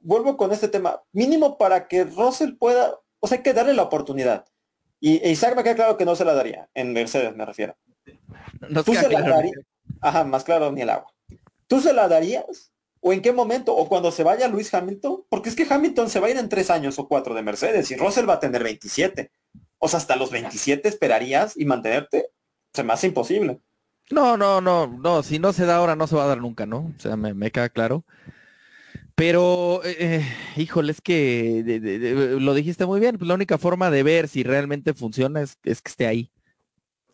vuelvo 0.00 0.36
con 0.36 0.52
este 0.52 0.68
tema, 0.68 1.02
mínimo 1.12 1.58
para 1.58 1.88
que 1.88 2.04
Russell 2.04 2.54
pueda, 2.54 2.98
o 3.20 3.26
sea, 3.26 3.38
hay 3.38 3.42
que 3.42 3.54
darle 3.54 3.74
la 3.74 3.82
oportunidad. 3.82 4.46
Y 5.00 5.18
e 5.22 5.30
Isaac 5.30 5.56
me 5.56 5.62
queda 5.62 5.74
claro 5.74 5.96
que 5.96 6.04
no 6.04 6.16
se 6.16 6.24
la 6.24 6.34
daría, 6.34 6.68
en 6.74 6.92
Mercedes 6.92 7.34
me 7.34 7.44
refiero. 7.44 7.76
No 8.68 8.82
¿Tú 8.84 8.94
se 8.94 9.08
la 9.08 9.20
darías? 9.20 9.60
Ajá, 10.00 10.24
más 10.24 10.44
claro 10.44 10.72
ni 10.72 10.82
el 10.82 10.90
agua. 10.90 11.12
¿Tú 11.66 11.80
se 11.80 11.92
la 11.92 12.08
darías? 12.08 12.72
¿O 13.00 13.12
en 13.12 13.22
qué 13.22 13.32
momento? 13.32 13.74
¿O 13.76 13.88
cuando 13.88 14.10
se 14.10 14.22
vaya 14.22 14.48
Luis 14.48 14.72
Hamilton? 14.72 15.24
Porque 15.28 15.48
es 15.48 15.56
que 15.56 15.66
Hamilton 15.68 16.08
se 16.08 16.20
va 16.20 16.28
a 16.28 16.30
ir 16.30 16.38
en 16.38 16.48
tres 16.48 16.70
años 16.70 16.98
o 16.98 17.06
cuatro 17.08 17.34
de 17.34 17.42
Mercedes 17.42 17.90
y 17.90 17.96
Russell 17.96 18.28
va 18.28 18.34
a 18.34 18.40
tener 18.40 18.62
27. 18.62 19.30
O 19.78 19.88
sea, 19.88 19.98
hasta 19.98 20.16
los 20.16 20.30
27 20.30 20.88
esperarías 20.88 21.56
y 21.56 21.64
mantenerte. 21.66 22.30
Se 22.72 22.82
me 22.82 22.92
hace 22.92 23.08
imposible. 23.08 23.60
No, 24.10 24.36
no, 24.36 24.60
no, 24.60 24.86
no, 24.86 25.22
si 25.22 25.38
no 25.38 25.52
se 25.52 25.66
da 25.66 25.76
ahora 25.76 25.96
no 25.96 26.06
se 26.06 26.14
va 26.14 26.24
a 26.24 26.28
dar 26.28 26.38
nunca, 26.40 26.64
¿no? 26.64 26.92
O 26.96 27.00
sea, 27.00 27.16
me, 27.16 27.50
queda 27.50 27.68
claro. 27.68 28.04
Pero, 29.16 29.82
eh, 29.84 29.96
eh, 29.98 30.26
híjole, 30.56 30.92
es 30.92 31.00
que 31.00 32.36
lo 32.38 32.54
dijiste 32.54 32.86
muy 32.86 33.00
bien, 33.00 33.18
pues 33.18 33.26
la 33.28 33.34
única 33.34 33.58
forma 33.58 33.90
de 33.90 34.02
ver 34.02 34.28
si 34.28 34.42
realmente 34.42 34.94
funciona 34.94 35.40
es, 35.40 35.56
que 35.56 35.70
esté 35.72 36.06
ahí. 36.06 36.30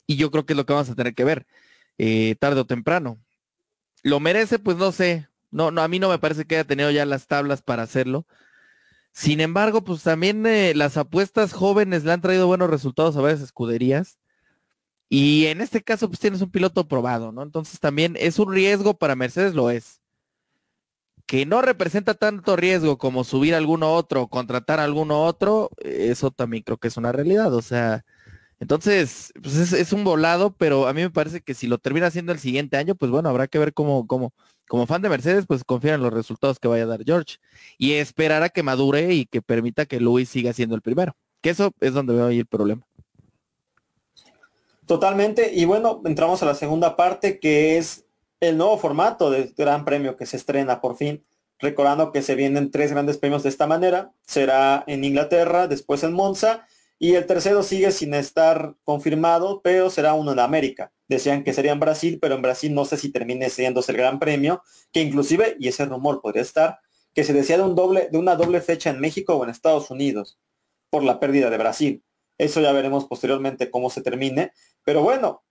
Y 0.07 0.17
yo 0.17 0.31
creo 0.31 0.45
que 0.45 0.53
es 0.53 0.57
lo 0.57 0.67
que 0.67 0.73
vamos 0.75 0.91
a 0.91 0.95
tener 0.95 1.15
que 1.15 1.25
ver, 1.25 1.47
eh, 1.99 2.37
tarde 2.39 2.61
o 2.61 2.67
temprano. 2.67 3.19
¿Lo 4.03 4.21
merece? 4.21 4.59
Pues 4.59 4.77
no 4.77 4.93
sé. 4.93 5.29
No, 5.51 5.71
no, 5.71 5.83
a 5.83 5.89
mí 5.89 5.99
no 5.99 6.09
me 6.11 6.19
parece 6.19 6.45
que 6.47 6.57
haya 6.57 6.65
tenido 6.67 6.91
ya 6.91 7.07
las 7.07 7.27
tablas 7.27 7.63
para 7.63 7.83
hacerlo. 7.85 8.27
Sin 9.13 9.41
embargo, 9.41 9.85
pues 9.85 10.03
también 10.03 10.45
las 10.77 10.97
apuestas 10.97 11.53
jóvenes 11.53 12.05
le 12.05 12.13
han 12.13 12.23
traído 12.23 12.47
buenos 12.47 12.71
resultados 12.71 13.17
a 13.17 13.21
varias 13.21 13.43
escuderías. 13.43 14.19
Y 15.15 15.45
en 15.49 15.61
este 15.61 15.83
caso, 15.83 16.09
pues 16.09 16.21
tienes 16.21 16.41
un 16.41 16.51
piloto 16.51 16.89
probado, 16.89 17.33
¿no? 17.33 17.43
Entonces 17.43 17.79
también 17.81 18.17
es 18.19 18.39
un 18.39 18.51
riesgo 18.51 18.95
para 18.97 19.15
Mercedes, 19.15 19.53
lo 19.53 19.69
es. 19.69 20.01
Que 21.27 21.45
no 21.45 21.61
representa 21.61 22.15
tanto 22.15 22.57
riesgo 22.57 22.97
como 22.97 23.23
subir 23.23 23.53
a 23.55 23.59
alguno 23.59 23.93
otro 23.93 24.29
contratar 24.29 24.81
a 24.81 24.85
alguno 24.85 25.25
otro, 25.25 25.69
eso 25.83 26.31
también 26.31 26.63
creo 26.63 26.79
que 26.79 26.89
es 26.89 26.97
una 26.97 27.13
realidad. 27.13 27.53
O 27.53 27.61
sea, 27.61 28.07
entonces, 28.59 29.35
pues 29.43 29.73
es, 29.75 29.93
un 29.93 30.03
volado, 30.03 30.57
pero 30.57 30.89
a 30.89 30.95
mí 30.95 31.03
me 31.03 31.11
parece 31.11 31.43
que 31.43 31.53
si 31.53 31.67
lo 31.67 31.77
termina 31.77 32.07
haciendo 32.07 32.33
el 32.33 32.39
siguiente 32.39 32.79
año, 32.79 32.95
pues 32.95 33.11
bueno, 33.11 33.29
habrá 33.29 33.49
que 33.49 33.59
ver 33.59 33.75
cómo, 33.75 34.07
cómo, 34.07 34.33
como 34.67 34.87
fan 34.87 35.03
de 35.03 35.11
Mercedes, 35.11 35.45
pues 35.47 35.63
confía 35.63 35.93
en 35.95 36.03
los 36.03 36.15
resultados 36.15 36.59
que 36.59 36.69
vaya 36.69 36.85
a 36.85 36.87
dar 36.87 37.05
George. 37.05 37.37
Y 37.77 37.93
esperar 37.93 38.43
a 38.45 38.49
que 38.49 38.63
madure 38.63 39.13
y 39.13 39.27
que 39.27 39.43
permita 39.43 39.85
que 39.85 40.01
Luis 40.01 40.31
siga 40.31 40.55
siendo 40.55 40.75
el 40.75 40.81
primero. 40.81 41.17
Que 41.43 41.51
eso 41.51 41.75
es 41.81 41.93
donde 41.93 42.15
veo 42.15 42.29
ahí 42.29 42.39
el 42.39 42.47
problema. 42.47 42.87
Totalmente. 44.93 45.51
Y 45.55 45.65
bueno, 45.65 46.03
entramos 46.05 46.43
a 46.43 46.45
la 46.45 46.55
segunda 46.55 46.97
parte 46.97 47.41
que 47.41 47.79
es 47.79 48.05
el 48.41 48.59
nuevo 48.59 48.77
formato 48.77 49.31
del 49.31 49.55
Gran 49.57 49.87
Premio 49.87 50.19
que 50.19 50.27
se 50.27 50.37
estrena 50.37 50.83
por 50.83 50.99
fin. 50.99 51.25
Recordando 51.59 52.13
que 52.13 52.21
se 52.21 52.35
vienen 52.35 52.71
tres 52.71 52.93
grandes 52.93 53.17
premios 53.17 53.43
de 53.43 53.49
esta 53.49 53.67
manera. 53.67 54.13
Será 54.27 54.85
en 54.87 55.03
Inglaterra, 55.03 55.67
después 55.67 56.03
en 56.03 56.13
Monza 56.13 56.67
y 56.99 57.15
el 57.15 57.25
tercero 57.25 57.63
sigue 57.63 57.91
sin 57.91 58.13
estar 58.13 58.75
confirmado, 58.85 59.63
pero 59.63 59.89
será 59.89 60.13
uno 60.13 60.33
en 60.33 60.41
América. 60.41 60.93
Decían 61.09 61.43
que 61.43 61.55
sería 61.55 61.73
en 61.73 61.81
Brasil, 61.81 62.19
pero 62.21 62.35
en 62.35 62.43
Brasil 62.43 62.75
no 62.75 62.85
sé 62.85 62.99
si 62.99 63.11
termine 63.11 63.49
siéndose 63.49 63.93
el 63.93 63.97
Gran 63.97 64.19
Premio, 64.19 64.63
que 64.93 65.01
inclusive, 65.01 65.57
y 65.59 65.69
ese 65.69 65.87
rumor 65.87 66.21
podría 66.21 66.43
estar, 66.43 66.81
que 67.15 67.25
se 67.25 67.33
decía 67.33 67.57
de, 67.57 67.63
un 67.63 67.75
doble, 67.75 68.11
de 68.13 68.19
una 68.19 68.37
doble 68.37 68.61
fecha 68.61 68.91
en 68.91 69.01
México 69.01 69.37
o 69.37 69.45
en 69.45 69.49
Estados 69.49 69.91
Unidos 69.91 70.39
por 70.91 71.03
la 71.03 71.19
pérdida 71.19 71.49
de 71.49 71.57
Brasil. 71.57 72.05
Eso 72.39 72.61
ya 72.61 72.73
veremos 72.73 73.07
posteriormente 73.07 73.71
cómo 73.71 73.91
se 73.91 74.03
termine. 74.03 74.53
Pero 74.85 75.03
bueno, 75.03 75.43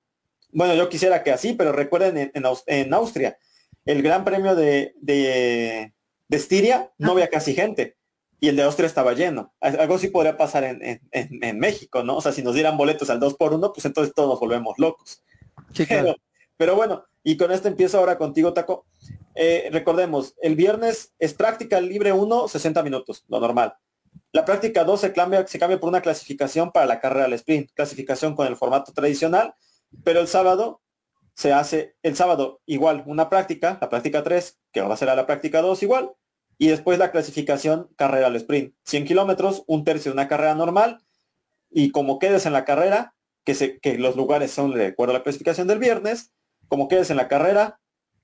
bueno, 0.51 0.75
yo 0.75 0.89
quisiera 0.89 1.23
que 1.23 1.31
así, 1.31 1.53
pero 1.53 1.71
recuerden 1.71 2.31
en, 2.33 2.93
Austria, 2.93 3.37
el 3.85 4.01
Gran 4.01 4.25
Premio 4.25 4.55
de, 4.55 4.93
de, 5.01 5.93
Estiria 6.29 6.91
no 6.97 7.11
había 7.11 7.29
casi 7.29 7.53
gente 7.53 7.97
y 8.39 8.49
el 8.49 8.55
de 8.55 8.63
Austria 8.63 8.87
estaba 8.87 9.13
lleno. 9.13 9.53
Algo 9.59 9.97
sí 9.97 10.09
podría 10.09 10.37
pasar 10.37 10.63
en, 10.63 11.59
México, 11.59 12.03
¿no? 12.03 12.17
O 12.17 12.21
sea, 12.21 12.31
si 12.31 12.41
nos 12.41 12.53
dieran 12.53 12.77
boletos 12.77 13.09
al 13.09 13.19
2 13.19 13.35
por 13.35 13.53
1 13.53 13.73
pues 13.73 13.85
entonces 13.85 14.13
todos 14.13 14.29
nos 14.29 14.39
volvemos 14.39 14.77
locos. 14.77 15.23
pero, 16.57 16.75
bueno, 16.75 17.05
y 17.23 17.37
con 17.37 17.51
esto 17.51 17.67
empiezo 17.67 17.99
ahora 17.99 18.17
contigo, 18.17 18.53
Taco. 18.53 18.85
Eh, 19.35 19.69
recordemos, 19.71 20.35
el 20.41 20.55
viernes 20.55 21.13
es 21.19 21.33
práctica 21.33 21.79
libre 21.79 22.11
1, 22.11 22.47
60 22.47 22.83
minutos, 22.83 23.23
lo 23.29 23.39
normal. 23.39 23.75
La 24.31 24.45
práctica 24.45 24.83
2 24.83 24.99
se 24.99 25.13
cambia, 25.13 25.45
se 25.45 25.59
cambia 25.59 25.79
por 25.79 25.89
una 25.89 26.01
clasificación 26.01 26.71
para 26.71 26.85
la 26.85 26.99
carrera 26.99 27.25
al 27.25 27.33
sprint, 27.33 27.71
clasificación 27.73 28.35
con 28.35 28.47
el 28.47 28.55
formato 28.55 28.93
tradicional, 28.93 29.53
pero 30.03 30.21
el 30.21 30.27
sábado 30.27 30.81
se 31.35 31.53
hace, 31.53 31.95
el 32.03 32.15
sábado 32.15 32.61
igual 32.65 33.03
una 33.07 33.29
práctica, 33.29 33.77
la 33.81 33.89
práctica 33.89 34.23
3, 34.23 34.59
que 34.71 34.79
ahora 34.79 34.95
será 34.95 35.15
la 35.15 35.25
práctica 35.25 35.61
2 35.61 35.83
igual, 35.83 36.11
y 36.57 36.67
después 36.67 36.99
la 36.99 37.11
clasificación 37.11 37.89
carrera 37.95 38.27
al 38.27 38.35
sprint. 38.35 38.73
100 38.85 39.05
kilómetros, 39.05 39.63
un 39.67 39.83
tercio 39.83 40.11
de 40.11 40.13
una 40.13 40.27
carrera 40.27 40.55
normal, 40.55 41.01
y 41.69 41.91
como 41.91 42.19
quedes 42.19 42.45
en 42.45 42.53
la 42.53 42.65
carrera, 42.65 43.15
que, 43.43 43.55
se, 43.55 43.79
que 43.79 43.97
los 43.97 44.15
lugares 44.15 44.51
son 44.51 44.73
de 44.73 44.87
acuerdo 44.87 45.15
a 45.15 45.17
la 45.17 45.23
clasificación 45.23 45.67
del 45.67 45.79
viernes, 45.79 46.31
como 46.67 46.87
quedes 46.87 47.09
en 47.09 47.17
la 47.17 47.27
carrera, 47.27 47.79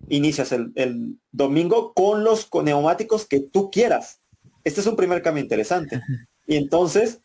inicias 0.09 0.51
el, 0.51 0.71
el 0.75 1.17
domingo 1.31 1.93
con 1.93 2.23
los 2.23 2.49
neumáticos 2.63 3.25
que 3.25 3.39
tú 3.39 3.71
quieras. 3.71 4.21
Este 4.67 4.81
es 4.81 4.87
un 4.87 4.97
primer 4.97 5.21
cambio 5.21 5.41
interesante. 5.41 6.01
Y 6.45 6.57
entonces, 6.57 7.21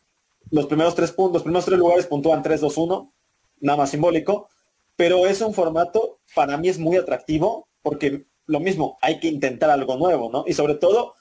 los 0.49 0.65
primeros 0.65 0.95
tres 0.95 1.11
puntos, 1.11 1.33
los 1.33 1.43
primeros 1.43 1.65
tres 1.65 1.77
lugares 1.77 2.05
puntúan 2.05 2.41
3-2-1, 2.41 3.11
nada 3.59 3.77
más 3.77 3.89
simbólico. 3.89 4.47
pero 4.95 5.25
es 5.27 5.41
un 5.41 5.53
formato, 5.53 6.19
para 6.35 6.55
mí 6.55 6.69
es 6.69 6.77
muy 6.77 6.95
atractivo, 6.95 7.67
porque 7.81 8.27
lo 8.45 8.59
mismo, 8.61 8.97
hay 9.01 9.19
que 9.19 9.27
intentar 9.27 9.69
algo 9.69 9.97
nuevo, 9.97 10.29
¿no? 10.31 10.45
Y 10.47 10.53
sobre 10.53 10.75
todo 10.75 11.15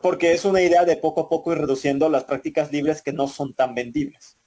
porque 0.00 0.32
es 0.32 0.46
una 0.46 0.62
idea 0.62 0.84
de 0.86 0.96
poco 0.96 1.22
a 1.22 1.28
poco 1.28 1.52
ir 1.52 1.58
reduciendo 1.58 2.08
las 2.08 2.24
prácticas 2.24 2.72
libres 2.72 3.02
que 3.02 3.12
no 3.12 3.28
son 3.28 3.52
tan 3.52 3.74
vendibles. 3.74 4.38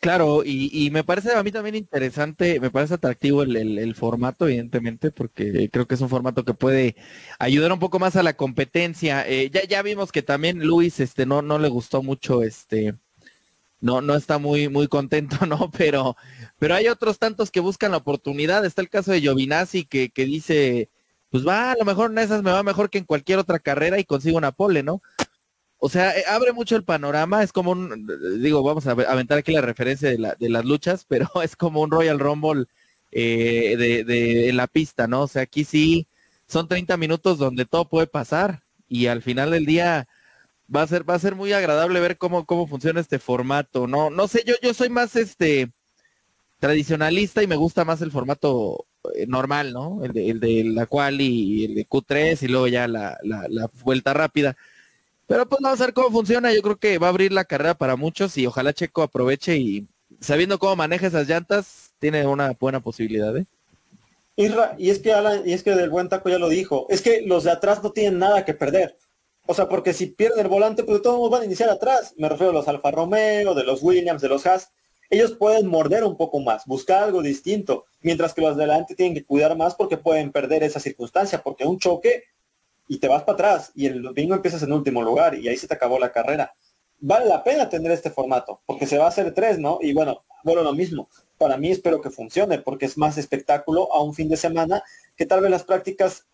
Claro, 0.00 0.42
y, 0.46 0.88
me 0.92 1.04
parece 1.04 1.34
a 1.34 1.42
mí 1.42 1.52
también 1.52 1.74
interesante, 1.74 2.58
me 2.58 2.70
parece 2.70 2.94
atractivo 2.94 3.42
el, 3.42 3.94
formato, 3.94 4.46
evidentemente, 4.48 5.10
porque 5.10 5.68
creo 5.70 5.86
que 5.86 5.94
es 5.94 6.00
un 6.00 6.08
formato 6.08 6.42
que 6.42 6.54
puede 6.54 6.96
ayudar 7.38 7.70
un 7.70 7.78
poco 7.78 7.98
más 7.98 8.16
a 8.16 8.22
la 8.22 8.34
competencia. 8.34 9.28
Eh, 9.28 9.50
ya, 9.52 9.62
ya 9.64 9.82
vimos 9.82 10.10
que 10.10 10.22
también 10.22 10.66
Luis, 10.66 11.00
este, 11.00 11.26
no, 11.26 11.42
no 11.42 11.58
le 11.58 11.68
gustó 11.68 12.02
mucho, 12.02 12.42
este, 12.42 12.94
no, 13.80 14.00
no 14.00 14.14
está 14.14 14.38
muy, 14.38 14.70
muy 14.70 14.88
contento, 14.88 15.36
¿no? 15.46 15.70
Pero, 15.70 16.16
pero 16.58 16.74
hay 16.74 16.88
otros 16.88 17.18
tantos 17.18 17.50
que 17.50 17.60
buscan 17.60 17.90
la 17.90 17.98
oportunidad. 17.98 18.64
Está 18.64 18.80
el 18.82 18.88
caso 18.88 19.12
de 19.12 19.20
Giovinazzi 19.20 19.84
que, 19.84 20.08
que 20.08 20.24
dice, 20.24 20.88
pues 21.30 21.46
va, 21.46 21.72
a 21.72 21.76
lo 21.76 21.84
mejor 21.84 22.10
en 22.10 22.18
esas 22.18 22.42
me 22.42 22.52
va 22.52 22.62
mejor 22.62 22.88
que 22.90 22.98
en 22.98 23.04
cualquier 23.04 23.38
otra 23.38 23.58
carrera 23.58 23.98
y 23.98 24.04
consigo 24.04 24.38
una 24.38 24.52
pole, 24.52 24.82
¿no? 24.82 25.02
O 25.82 25.88
sea, 25.88 26.16
eh, 26.16 26.24
abre 26.28 26.52
mucho 26.52 26.76
el 26.76 26.84
panorama, 26.84 27.42
es 27.42 27.52
como 27.52 27.72
un, 27.72 28.06
digo, 28.42 28.62
vamos 28.62 28.86
a 28.86 28.90
aventar 28.92 29.38
aquí 29.38 29.50
la 29.52 29.62
referencia 29.62 30.10
de, 30.10 30.18
la, 30.18 30.36
de 30.38 30.50
las 30.50 30.64
luchas, 30.64 31.04
pero 31.08 31.28
es 31.42 31.56
como 31.56 31.80
un 31.80 31.90
Royal 31.90 32.18
Rumble 32.18 32.66
eh, 33.12 34.04
de, 34.06 34.52
la 34.52 34.66
pista, 34.66 35.06
¿no? 35.06 35.22
O 35.22 35.28
sea, 35.28 35.42
aquí 35.42 35.64
sí 35.64 36.06
son 36.46 36.68
30 36.68 36.96
minutos 36.98 37.38
donde 37.38 37.64
todo 37.64 37.88
puede 37.88 38.06
pasar 38.06 38.62
y 38.88 39.06
al 39.06 39.22
final 39.22 39.50
del 39.52 39.64
día 39.64 40.06
va 40.74 40.82
a 40.82 40.86
ser, 40.86 41.08
va 41.08 41.14
a 41.14 41.18
ser 41.18 41.34
muy 41.34 41.52
agradable 41.54 41.98
ver 42.00 42.18
cómo, 42.18 42.44
cómo 42.44 42.66
funciona 42.66 43.00
este 43.00 43.18
formato. 43.18 43.86
No, 43.86 44.10
no 44.10 44.28
sé, 44.28 44.44
yo, 44.46 44.54
yo 44.62 44.74
soy 44.74 44.90
más 44.90 45.16
este 45.16 45.70
tradicionalista 46.58 47.42
y 47.42 47.46
me 47.46 47.56
gusta 47.56 47.86
más 47.86 48.02
el 48.02 48.12
formato 48.12 48.84
eh, 49.14 49.26
normal, 49.26 49.72
¿no? 49.72 50.04
El 50.04 50.12
de, 50.12 50.30
el 50.30 50.40
de 50.40 50.64
la 50.64 50.84
cual 50.86 51.22
y 51.22 51.64
el 51.64 51.74
de 51.74 51.88
Q3 51.88 52.42
y 52.42 52.48
luego 52.48 52.68
ya 52.68 52.86
la, 52.86 53.18
la 53.22 53.70
vuelta 53.82 54.12
rápida. 54.12 54.58
Pero 55.30 55.48
pues 55.48 55.60
vamos 55.62 55.80
a 55.80 55.84
ver 55.84 55.94
cómo 55.94 56.10
funciona. 56.10 56.52
Yo 56.52 56.60
creo 56.60 56.76
que 56.76 56.98
va 56.98 57.06
a 57.06 57.10
abrir 57.10 57.32
la 57.32 57.44
carrera 57.44 57.74
para 57.74 57.94
muchos 57.94 58.36
y 58.36 58.48
ojalá 58.48 58.72
Checo 58.72 59.00
aproveche 59.00 59.56
y 59.58 59.86
sabiendo 60.20 60.58
cómo 60.58 60.74
maneja 60.74 61.06
esas 61.06 61.28
llantas, 61.28 61.92
tiene 62.00 62.26
una 62.26 62.50
buena 62.58 62.80
posibilidad. 62.80 63.36
¿eh? 63.36 63.46
y 64.36 64.90
es 64.90 64.98
que 64.98 65.12
Alan, 65.12 65.42
y 65.46 65.52
es 65.52 65.62
que 65.62 65.70
del 65.76 65.88
buen 65.88 66.08
taco 66.08 66.28
ya 66.30 66.40
lo 66.40 66.48
dijo, 66.48 66.86
es 66.90 67.00
que 67.00 67.22
los 67.22 67.44
de 67.44 67.52
atrás 67.52 67.80
no 67.80 67.92
tienen 67.92 68.18
nada 68.18 68.44
que 68.44 68.54
perder. 68.54 68.96
O 69.46 69.54
sea, 69.54 69.68
porque 69.68 69.92
si 69.92 70.06
pierden 70.06 70.40
el 70.40 70.48
volante, 70.48 70.82
pues 70.82 71.00
todos 71.00 71.30
van 71.30 71.42
a 71.42 71.44
iniciar 71.44 71.70
atrás. 71.70 72.12
Me 72.16 72.28
refiero 72.28 72.50
a 72.50 72.54
los 72.54 72.66
Alfa 72.66 72.90
Romeo, 72.90 73.54
de 73.54 73.62
los 73.62 73.84
Williams, 73.84 74.22
de 74.22 74.30
los 74.30 74.44
Haas. 74.48 74.72
Ellos 75.10 75.30
pueden 75.30 75.68
morder 75.68 76.02
un 76.02 76.16
poco 76.16 76.40
más, 76.40 76.66
buscar 76.66 77.04
algo 77.04 77.22
distinto, 77.22 77.84
mientras 78.00 78.34
que 78.34 78.40
los 78.40 78.56
de 78.56 78.64
adelante 78.64 78.96
tienen 78.96 79.14
que 79.14 79.24
cuidar 79.24 79.56
más 79.56 79.76
porque 79.76 79.96
pueden 79.96 80.32
perder 80.32 80.64
esa 80.64 80.80
circunstancia, 80.80 81.40
porque 81.40 81.64
un 81.66 81.78
choque 81.78 82.24
y 82.90 82.98
te 82.98 83.06
vas 83.06 83.22
para 83.22 83.34
atrás 83.34 83.70
y 83.76 83.86
el 83.86 84.02
domingo 84.02 84.34
empiezas 84.34 84.64
en 84.64 84.72
último 84.72 85.00
lugar 85.00 85.36
y 85.36 85.46
ahí 85.46 85.56
se 85.56 85.68
te 85.68 85.74
acabó 85.74 85.96
la 85.96 86.10
carrera. 86.10 86.52
Vale 86.98 87.26
la 87.26 87.44
pena 87.44 87.68
tener 87.68 87.92
este 87.92 88.10
formato, 88.10 88.62
porque 88.66 88.84
se 88.84 88.98
va 88.98 89.04
a 89.04 89.10
hacer 89.10 89.32
tres, 89.32 89.60
¿no? 89.60 89.78
Y 89.80 89.92
bueno, 89.92 90.24
bueno, 90.42 90.62
lo 90.62 90.72
mismo. 90.72 91.08
Para 91.38 91.56
mí 91.56 91.70
espero 91.70 92.00
que 92.00 92.10
funcione, 92.10 92.58
porque 92.58 92.86
es 92.86 92.98
más 92.98 93.16
espectáculo 93.16 93.94
a 93.94 94.02
un 94.02 94.12
fin 94.12 94.28
de 94.28 94.36
semana 94.36 94.82
que 95.16 95.24
tal 95.24 95.40
vez 95.40 95.52
las 95.52 95.62
prácticas, 95.62 96.26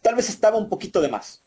tal 0.00 0.14
vez 0.14 0.30
estaba 0.30 0.56
un 0.56 0.70
poquito 0.70 1.02
de 1.02 1.08
más. 1.08 1.42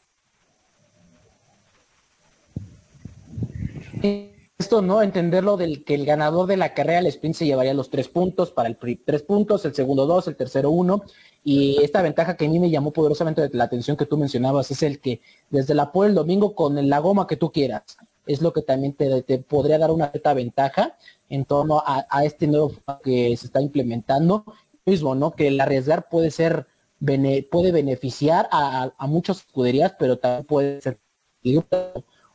Esto, 4.60 4.84
¿no? 4.84 5.01
Entenderlo 5.01 5.58
del 5.58 5.84
que 5.84 5.95
el 5.95 6.06
ganador 6.06 6.45
de 6.45 6.58
la 6.58 6.76
carrera, 6.76 6.99
el 6.99 7.08
sprint, 7.08 7.38
se 7.38 7.45
llevaría 7.47 7.74
los 7.74 7.89
tres 7.89 8.08
puntos, 8.08 8.51
para 8.51 8.70
el 8.70 8.78
tres 9.03 9.24
puntos, 9.24 9.66
el 9.66 9.74
segundo 9.74 10.06
dos, 10.06 10.28
el 10.28 10.36
tercero 10.36 10.70
uno, 10.70 11.01
y 11.48 11.78
esta 11.84 12.02
ventaja 12.02 12.36
que 12.36 12.48
a 12.48 12.50
mí 12.50 12.58
me 12.58 12.72
llamó 12.72 12.91
poderosamente 12.91 13.48
la 13.54 13.66
atención 13.66 13.96
que 13.96 14.08
tú 14.08 14.18
mencionabas 14.18 14.72
es 14.72 14.82
el 14.82 15.00
que 15.00 15.22
desde 15.52 15.76
la 15.76 15.91
pole 15.91 16.10
el 16.10 16.16
domingo 16.16 16.56
con 16.56 16.89
la 16.89 16.98
goma 16.98 17.28
que 17.28 17.38
tú 17.38 17.52
quieras, 17.52 17.84
es 18.26 18.41
lo 18.41 18.52
que 18.52 18.64
también 18.64 18.93
te, 18.93 19.38
podría 19.48 19.78
dar 19.78 19.91
una 19.91 20.10
cierta 20.10 20.34
ventaja 20.34 20.98
en 21.30 21.46
torno 21.46 21.84
a, 21.86 22.26
este 22.26 22.48
nuevo 22.48 22.72
que 23.04 23.38
se 23.38 23.46
está 23.46 23.62
implementando. 23.62 24.43
Mismo, 24.88 25.14
¿no? 25.14 25.36
Que 25.36 25.50
el 25.50 25.62
arriesgar 25.62 26.10
puede 26.10 26.32
ser, 26.32 26.66
puede 27.00 27.72
beneficiar 27.72 28.48
a, 28.52 28.91
muchas 29.08 29.38
escuderías, 29.38 29.93
pero 30.00 30.18
también 30.18 30.46
puede 30.46 30.82
ser 30.82 31.00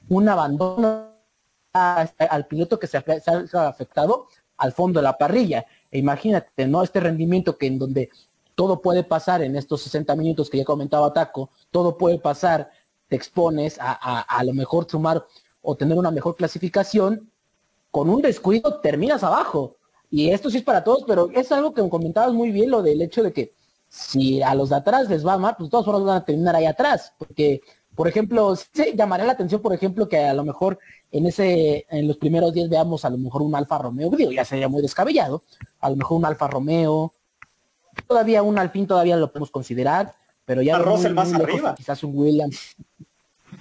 un 0.09 0.29
abandono 0.29 1.17
al 1.73 2.47
piloto 2.47 2.79
que 2.79 2.87
se 2.87 2.97
ha 2.97 3.69
afectado 3.69 4.29
al 4.57 4.73
fondo 4.73 5.01
de 5.01 5.05
la 5.05 5.19
parrilla. 5.19 5.67
E 5.91 5.99
imagínate, 5.99 6.69
¿no? 6.69 6.85
Este 6.85 7.01
rendimiento 7.01 7.59
que 7.59 7.67
en 7.67 7.79
donde 7.79 8.11
todo 8.61 8.83
puede 8.83 9.05
pasar 9.05 9.41
en 9.41 9.57
estos 9.57 9.81
60 9.81 10.15
minutos 10.17 10.51
que 10.51 10.59
ya 10.59 10.67
comentaba 10.67 11.15
Taco, 11.15 11.49
todo 11.71 11.97
puede 11.97 12.19
pasar, 12.19 12.71
te 13.09 13.17
expones 13.17 13.79
a, 13.81 14.21
a, 14.21 14.45
lo 14.45 14.53
mejor 14.53 14.87
sumar 14.87 15.25
o 15.63 15.77
tener 15.77 15.97
una 15.97 16.11
mejor 16.11 16.37
clasificación, 16.37 17.31
con 17.91 18.11
un 18.11 18.21
descuido 18.21 18.79
terminas 18.81 19.25
abajo. 19.25 19.79
Y 20.11 20.29
esto 20.29 20.51
sí 20.51 20.59
es 20.59 20.63
para 20.63 20.85
todos, 20.85 21.05
pero 21.07 21.31
es 21.33 21.51
algo 21.53 21.73
que 21.73 21.89
comentabas 21.89 22.35
muy 22.35 22.51
bien, 22.51 22.71
lo 22.71 22.83
del 22.83 23.01
hecho 23.01 23.23
de 23.23 23.33
que 23.33 23.55
si 23.89 24.43
a 24.43 24.55
los 24.55 24.69
de 24.69 24.77
atrás 24.77 25.09
les 25.09 25.27
va 25.27 25.39
mal, 25.39 25.55
pues 25.57 25.71
todos 25.71 26.05
van 26.05 26.17
a 26.19 26.25
terminar 26.27 26.55
ahí 26.55 26.67
atrás, 26.67 27.15
porque 27.17 27.63
por 27.95 28.09
ejemplo, 28.09 28.55
se 28.57 28.95
llamaría 28.95 29.25
la 29.25 29.33
atención, 29.33 29.63
por 29.63 29.73
ejemplo, 29.73 30.07
que 30.07 30.19
a 30.19 30.35
lo 30.35 30.45
mejor 30.45 30.79
en 31.11 31.25
ese, 31.25 31.87
en 31.89 32.07
los 32.07 32.19
primeros 32.19 32.53
días 32.53 32.69
veamos 32.69 33.07
a 33.07 33.11
lo 33.11 33.17
mejor 33.17 33.41
un 33.41 33.55
Alfa 33.55 33.79
Romeo, 33.79 34.11
digo, 34.11 34.33
ya 34.33 34.45
sería 34.45 34.69
muy 34.69 34.83
descabellado, 34.83 35.43
a 35.81 35.89
lo 35.89 35.97
mejor 35.97 36.19
un 36.19 36.27
Alfa 36.27 36.47
Romeo, 36.47 37.15
todavía 38.07 38.43
un 38.43 38.59
Alpine 38.59 38.87
todavía 38.87 39.17
lo 39.17 39.31
podemos 39.31 39.51
considerar, 39.51 40.15
pero 40.45 40.63
ya 40.63 40.79
más 40.79 41.33
arriba. 41.33 41.75
quizás 41.75 42.03
un 42.05 42.17
Williams. 42.17 42.77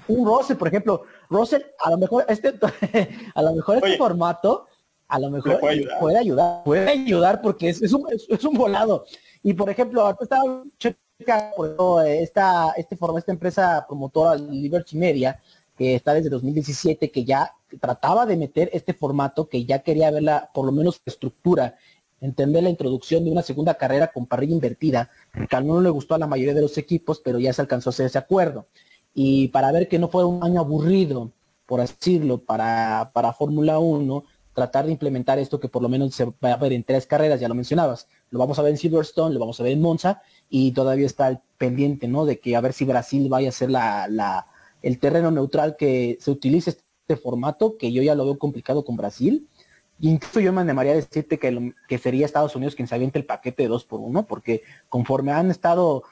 Un 0.07 0.25
Russell, 0.25 0.57
por 0.57 0.67
ejemplo, 0.67 1.03
Russell, 1.30 1.61
a 1.80 1.89
lo 1.91 1.97
mejor 1.97 2.25
este, 2.27 2.53
a 3.36 3.41
lo 3.41 3.53
mejor 3.53 3.77
este 3.77 3.97
formato, 3.97 4.67
a 5.07 5.19
lo 5.19 5.30
mejor 5.32 5.59
puede 5.59 6.17
ayudar, 6.17 6.63
puede 6.63 6.89
ayudar, 6.89 7.41
porque 7.41 7.69
es, 7.69 7.93
un, 7.93 8.05
es, 8.11 8.43
un 8.43 8.53
volado. 8.55 9.05
Y 9.41 9.53
por 9.53 9.69
ejemplo, 9.69 10.15
estaba 10.21 10.63
esta, 12.05 12.71
este 12.77 12.95
forma, 12.95 13.19
esta 13.19 13.32
empresa 13.32 13.86
promotora 13.88 14.36
Liberty 14.36 14.97
Media, 14.97 15.39
que 15.77 15.95
está 15.95 16.13
desde 16.13 16.30
2017, 16.30 17.11
que 17.11 17.23
ya 17.23 17.53
trataba 17.80 18.25
de 18.25 18.38
meter 18.38 18.69
este 18.73 18.93
formato, 18.93 19.47
que 19.47 19.65
ya 19.65 19.80
quería 19.80 20.11
ver 20.11 20.23
la, 20.23 20.49
por 20.53 20.65
lo 20.65 20.71
menos 20.71 21.01
estructura 21.05 21.75
entender 22.22 22.63
la 22.63 22.70
introducción 22.70 23.24
de 23.24 23.32
una 23.32 23.41
segunda 23.41 23.76
carrera 23.76 24.11
con 24.11 24.26
parrilla 24.26 24.53
invertida, 24.53 25.09
que 25.49 25.61
no 25.61 25.82
le 25.82 25.89
gustó 25.89 26.15
a 26.15 26.20
la 26.20 26.28
mayoría 26.28 26.53
de 26.53 26.61
los 26.61 26.78
equipos, 26.78 27.22
pero 27.24 27.39
ya 27.39 27.53
se 27.53 27.61
alcanzó 27.61 27.89
a 27.89 27.91
hacer 27.91 28.05
ese 28.05 28.17
acuerdo. 28.17 28.67
Y 29.13 29.49
para 29.49 29.72
ver 29.72 29.88
que 29.88 29.99
no 29.99 30.09
fuera 30.09 30.28
un 30.28 30.43
año 30.43 30.59
aburrido, 30.59 31.32
por 31.65 31.82
así 31.82 31.93
decirlo, 31.93 32.39
para, 32.39 33.11
para 33.13 33.34
Fórmula 33.34 33.80
1, 33.80 34.24
tratar 34.53 34.86
de 34.86 34.91
implementar 34.91 35.39
esto 35.39 35.59
que 35.59 35.70
por 35.70 35.82
lo 35.82 35.89
menos 35.89 36.13
se 36.13 36.26
va 36.26 36.53
a 36.53 36.57
ver 36.57 36.74
en 36.74 36.84
tres 36.84 37.05
carreras, 37.05 37.39
ya 37.39 37.47
lo 37.47 37.55
mencionabas. 37.55 38.07
Lo 38.30 38.39
vamos 38.39 38.59
a 38.59 38.61
ver 38.61 38.72
en 38.72 38.78
Silverstone, 38.78 39.34
lo 39.34 39.39
vamos 39.39 39.59
a 39.59 39.63
ver 39.63 39.74
en 39.74 39.82
Monza, 39.82 40.22
y 40.49 40.72
todavía 40.72 41.05
está 41.05 41.30
el 41.30 41.39
pendiente, 41.57 42.07
¿no? 42.07 42.26
De 42.26 42.39
que 42.39 42.55
a 42.55 42.61
ver 42.61 42.74
si 42.74 42.86
Brasil 42.86 43.30
vaya 43.30 43.49
a 43.49 43.53
ser 43.53 43.70
la, 43.70 44.47
el 44.82 44.99
terreno 44.99 45.32
neutral 45.32 45.76
que 45.78 46.17
se 46.20 46.32
utilice 46.32 46.72
este 46.72 47.15
formato, 47.15 47.78
que 47.78 47.91
yo 47.91 48.01
ya 48.01 48.15
lo 48.15 48.26
veo 48.26 48.38
complicado 48.38 48.84
con 48.84 48.97
Brasil 48.97 49.47
Incluso 50.02 50.39
yo 50.39 50.54
me 50.54 50.62
animaría 50.62 50.93
a 50.93 50.95
decirte 50.95 51.38
que, 51.38 51.74
que 51.88 51.97
sería 51.97 52.26
Estados 52.26 52.56
Unidos 52.56 52.76
quien 52.76 52.88
se 52.88 52.95
aviente 52.95 53.20
el 53.20 53.26
paquete 53.26 53.64
de 53.64 53.70
dos 53.70 53.84
por 53.84 54.00
uno, 54.00 54.26
porque 54.26 54.64
conforme 54.88 55.32
han 55.32 55.52
estado 55.52 56.04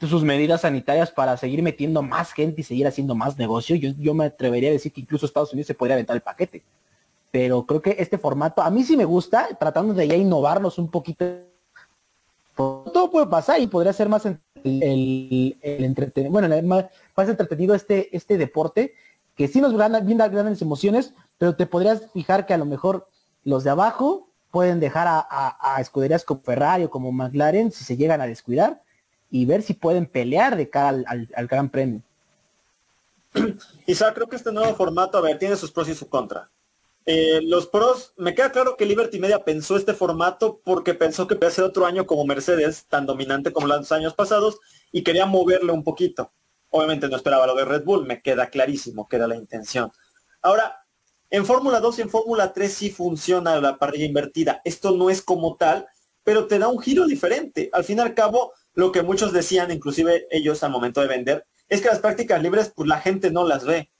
sus 0.00 0.22
medidas 0.22 0.62
sanitarias 0.62 1.10
para 1.10 1.36
seguir 1.36 1.62
metiendo 1.62 2.02
más 2.02 2.32
gente 2.32 2.62
y 2.62 2.64
seguir 2.64 2.86
haciendo 2.86 3.14
más 3.14 3.36
negocio, 3.36 3.76
yo, 3.76 3.90
yo 3.98 4.14
me 4.14 4.26
atrevería 4.26 4.70
a 4.70 4.72
decir 4.72 4.92
que 4.92 5.02
incluso 5.02 5.26
Estados 5.26 5.52
Unidos 5.52 5.66
se 5.66 5.74
podría 5.74 5.96
aventar 5.96 6.16
el 6.16 6.22
paquete. 6.22 6.62
Pero 7.30 7.66
creo 7.66 7.82
que 7.82 7.96
este 7.98 8.18
formato, 8.18 8.62
a 8.62 8.70
mí 8.70 8.84
sí 8.84 8.96
me 8.96 9.04
gusta, 9.04 9.48
tratando 9.58 9.92
de 9.92 10.08
ya 10.08 10.16
innovarnos 10.16 10.78
un 10.78 10.90
poquito. 10.90 11.24
Todo 12.56 13.10
puede 13.10 13.26
pasar 13.26 13.60
y 13.60 13.66
podría 13.66 13.92
ser 13.92 14.08
más 14.08 14.26
el, 14.26 14.40
el, 14.64 15.84
entretenido, 15.84 16.32
bueno, 16.32 16.48
más, 16.62 16.86
más 17.16 17.28
entretenido 17.28 17.74
este, 17.74 18.14
este 18.16 18.36
deporte, 18.38 18.94
que 19.36 19.46
sí 19.46 19.60
nos 19.60 19.74
brinda 19.74 20.28
grandes 20.28 20.60
emociones, 20.60 21.14
pero 21.40 21.56
te 21.56 21.64
podrías 21.64 22.02
fijar 22.12 22.44
que 22.44 22.52
a 22.52 22.58
lo 22.58 22.66
mejor 22.66 23.08
los 23.44 23.64
de 23.64 23.70
abajo 23.70 24.28
pueden 24.50 24.78
dejar 24.78 25.06
a, 25.08 25.78
escuderías 25.80 26.22
como 26.22 26.42
Ferrari 26.42 26.84
o 26.84 26.90
como 26.90 27.12
McLaren 27.12 27.72
si 27.72 27.82
se 27.82 27.96
llegan 27.96 28.20
a 28.20 28.26
descuidar 28.26 28.82
y 29.30 29.46
ver 29.46 29.62
si 29.62 29.72
pueden 29.72 30.04
pelear 30.04 30.54
de 30.54 30.68
cara 30.68 31.02
al, 31.06 31.46
Gran 31.46 31.70
Premio. 31.70 32.02
Isa, 33.86 34.12
creo 34.12 34.28
que 34.28 34.36
este 34.36 34.52
nuevo 34.52 34.74
formato, 34.74 35.16
a 35.16 35.22
ver, 35.22 35.38
tiene 35.38 35.56
sus 35.56 35.72
pros 35.72 35.88
y 35.88 35.94
sus 35.94 36.08
contra. 36.08 36.50
Eh, 37.06 37.40
los 37.42 37.66
pros, 37.66 38.12
me 38.18 38.34
queda 38.34 38.52
claro 38.52 38.76
que 38.76 38.84
Liberty 38.84 39.18
Media 39.18 39.42
pensó 39.42 39.78
este 39.78 39.94
formato 39.94 40.60
porque 40.62 40.92
pensó 40.92 41.26
que 41.26 41.50
ser 41.50 41.64
otro 41.64 41.86
año 41.86 42.04
como 42.04 42.26
Mercedes, 42.26 42.84
tan 42.84 43.06
dominante 43.06 43.50
como 43.50 43.66
los 43.66 43.90
años 43.92 44.12
pasados, 44.12 44.58
y 44.92 45.02
quería 45.02 45.24
moverle 45.24 45.72
un 45.72 45.84
poquito. 45.84 46.32
Obviamente 46.68 47.08
no 47.08 47.16
esperaba 47.16 47.46
lo 47.46 47.54
de 47.54 47.64
Red 47.64 47.84
Bull, 47.84 48.04
me 48.04 48.20
queda 48.20 48.50
clarísimo 48.50 49.08
que 49.08 49.16
era 49.16 49.26
la 49.26 49.36
intención. 49.36 49.90
Ahora, 50.42 50.79
en 51.30 51.46
Fórmula 51.46 51.80
2 51.80 51.98
y 51.98 52.02
en 52.02 52.10
Fórmula 52.10 52.52
3 52.52 52.72
sí 52.72 52.90
funciona 52.90 53.60
la 53.60 53.78
parrilla 53.78 54.04
invertida. 54.04 54.60
Esto 54.64 54.90
no 54.92 55.10
es 55.10 55.22
como 55.22 55.56
tal 55.56 55.86
pero 56.24 56.46
te 56.46 56.58
da 56.58 56.68
un 56.68 56.78
giro 56.78 57.06
diferente. 57.06 57.70
Al 57.72 57.84
fin 57.84 57.98
y 57.98 58.00
al 58.00 58.14
cabo, 58.14 58.52
lo 58.74 58.92
que 58.92 59.02
muchos 59.02 59.32
decían, 59.32 59.70
inclusive 59.70 60.26
ellos 60.30 60.62
al 60.62 60.70
momento 60.70 61.00
de 61.00 61.08
vender, 61.08 61.46
es 61.68 61.80
que 61.80 61.88
las 61.88 62.00
prácticas 62.00 62.42
libres, 62.42 62.72
pues 62.74 62.88
la 62.88 63.00
gente 63.00 63.30
no 63.30 63.44
las 63.44 63.64
ve. 63.64 63.90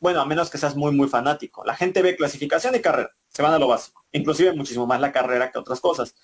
Bueno, 0.00 0.20
a 0.20 0.26
menos 0.26 0.50
que 0.50 0.58
seas 0.58 0.76
muy, 0.76 0.92
muy 0.92 1.08
fanático. 1.08 1.64
La 1.64 1.74
gente 1.74 2.02
ve 2.02 2.16
clasificación 2.16 2.74
y 2.74 2.80
carrera, 2.80 3.10
se 3.28 3.42
van 3.42 3.52
a 3.52 3.58
lo 3.58 3.68
básico. 3.68 4.04
Inclusive 4.12 4.52
muchísimo 4.52 4.86
más 4.86 5.00
la 5.00 5.12
carrera 5.12 5.50
que 5.50 5.58
otras 5.58 5.80
cosas. 5.80 6.14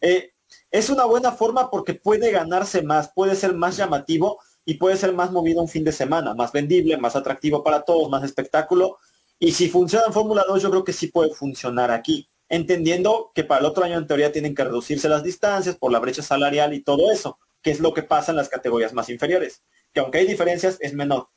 Eh, 0.00 0.32
es 0.70 0.90
una 0.90 1.04
buena 1.04 1.32
forma 1.32 1.70
porque 1.70 1.94
puede 1.94 2.32
ganarse 2.32 2.82
más, 2.82 3.12
puede 3.12 3.36
ser 3.36 3.54
más 3.54 3.76
llamativo 3.76 4.40
y 4.64 4.74
puede 4.74 4.96
ser 4.96 5.12
más 5.12 5.30
movido 5.30 5.62
un 5.62 5.68
fin 5.68 5.84
de 5.84 5.92
semana, 5.92 6.34
más 6.34 6.50
vendible, 6.52 6.96
más 6.96 7.14
atractivo 7.14 7.62
para 7.62 7.82
todos, 7.82 8.10
más 8.10 8.24
espectáculo. 8.24 8.98
Y 9.42 9.52
si 9.52 9.70
funciona 9.70 10.04
en 10.06 10.12
Fórmula 10.12 10.44
2, 10.46 10.62
yo 10.62 10.70
creo 10.70 10.84
que 10.84 10.92
sí 10.92 11.06
puede 11.06 11.34
funcionar 11.34 11.90
aquí, 11.90 12.28
entendiendo 12.50 13.32
que 13.34 13.42
para 13.42 13.60
el 13.60 13.66
otro 13.66 13.82
año 13.82 13.96
en 13.96 14.06
teoría 14.06 14.30
tienen 14.30 14.54
que 14.54 14.62
reducirse 14.62 15.08
las 15.08 15.22
distancias 15.24 15.76
por 15.76 15.90
la 15.90 15.98
brecha 15.98 16.22
salarial 16.22 16.74
y 16.74 16.82
todo 16.82 17.10
eso, 17.10 17.38
que 17.62 17.70
es 17.70 17.80
lo 17.80 17.94
que 17.94 18.02
pasa 18.02 18.32
en 18.32 18.36
las 18.36 18.50
categorías 18.50 18.92
más 18.92 19.08
inferiores, 19.08 19.62
que 19.94 20.00
aunque 20.00 20.18
hay 20.18 20.26
diferencias, 20.26 20.76
es 20.80 20.92
menor. 20.92 21.30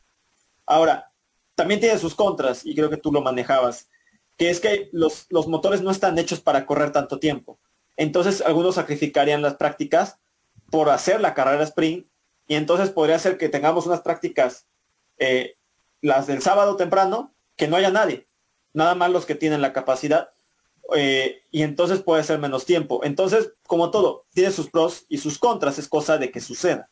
Ahora, 0.66 1.14
también 1.56 1.80
tiene 1.80 1.98
sus 1.98 2.14
contras, 2.14 2.66
y 2.66 2.76
creo 2.76 2.90
que 2.90 2.98
tú 2.98 3.10
lo 3.10 3.22
manejabas, 3.22 3.90
que 4.38 4.50
es 4.50 4.60
que 4.60 4.90
los, 4.92 5.26
los 5.30 5.48
motores 5.48 5.82
no 5.82 5.90
están 5.90 6.20
hechos 6.20 6.42
para 6.42 6.66
correr 6.66 6.92
tanto 6.92 7.20
tiempo. 7.20 7.58
Entonces, 7.96 8.42
algunos 8.42 8.76
sacrificarían 8.76 9.42
las 9.42 9.56
prácticas 9.56 10.18
por 10.70 10.90
hacer 10.90 11.22
la 11.22 11.34
carrera 11.34 11.64
sprint 11.64 12.06
y 12.48 12.56
entonces 12.56 12.90
podría 12.90 13.18
ser 13.18 13.38
que 13.38 13.48
tengamos 13.48 13.86
unas 13.86 14.02
prácticas, 14.02 14.68
eh, 15.20 15.56
las 16.02 16.28
del 16.28 16.42
sábado 16.42 16.76
temprano, 16.76 17.34
que 17.56 17.68
no 17.68 17.76
haya 17.76 17.92
nadie, 17.92 18.28
nada 18.74 18.96
más 18.96 19.12
los 19.12 19.26
que 19.26 19.36
tienen 19.36 19.62
la 19.62 19.74
capacidad, 19.74 20.32
eh, 20.96 21.44
y 21.52 21.64
entonces 21.64 22.02
puede 22.02 22.24
ser 22.24 22.40
menos 22.40 22.66
tiempo. 22.66 23.02
Entonces, 23.04 23.54
como 23.68 23.92
todo, 23.92 24.26
tiene 24.34 24.52
sus 24.52 24.70
pros 24.70 25.06
y 25.10 25.20
sus 25.20 25.40
contras, 25.40 25.80
es 25.80 25.88
cosa 25.88 26.18
de 26.18 26.32
que 26.32 26.42
suceda. 26.42 26.90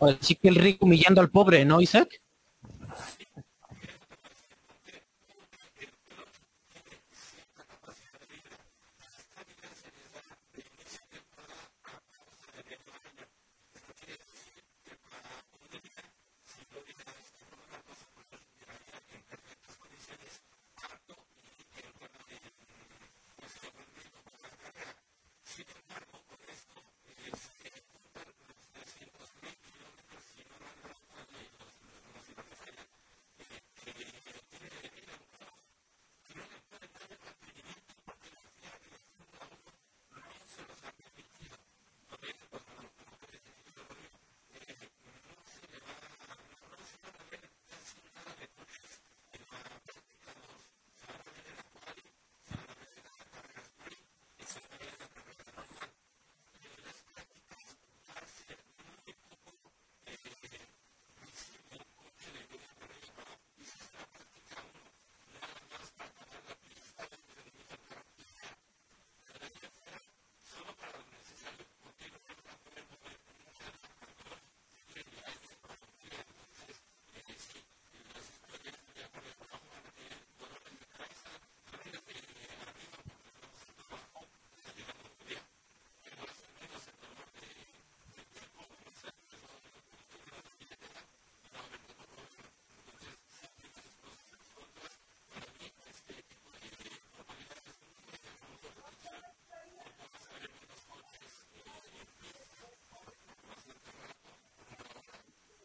Así 0.00 0.34
que 0.34 0.48
el 0.48 0.56
rico 0.56 0.86
humillando 0.86 1.20
al 1.20 1.30
pobre, 1.30 1.64
¿no, 1.64 1.80
Isaac? 1.80 2.20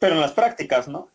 Pero 0.06 0.18
en 0.18 0.22
las 0.22 0.34
prácticas, 0.34 0.88
¿no? 0.88 1.10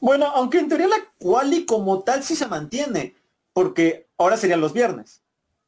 Bueno, 0.00 0.24
aunque 0.28 0.58
en 0.58 0.70
teoría 0.70 0.88
la 0.88 0.96
quali 1.18 1.66
como 1.66 2.02
tal 2.04 2.22
sí 2.22 2.34
se 2.34 2.46
mantiene, 2.46 3.16
porque 3.52 4.08
ahora 4.16 4.38
serían 4.38 4.62
los 4.62 4.72
viernes. 4.72 5.22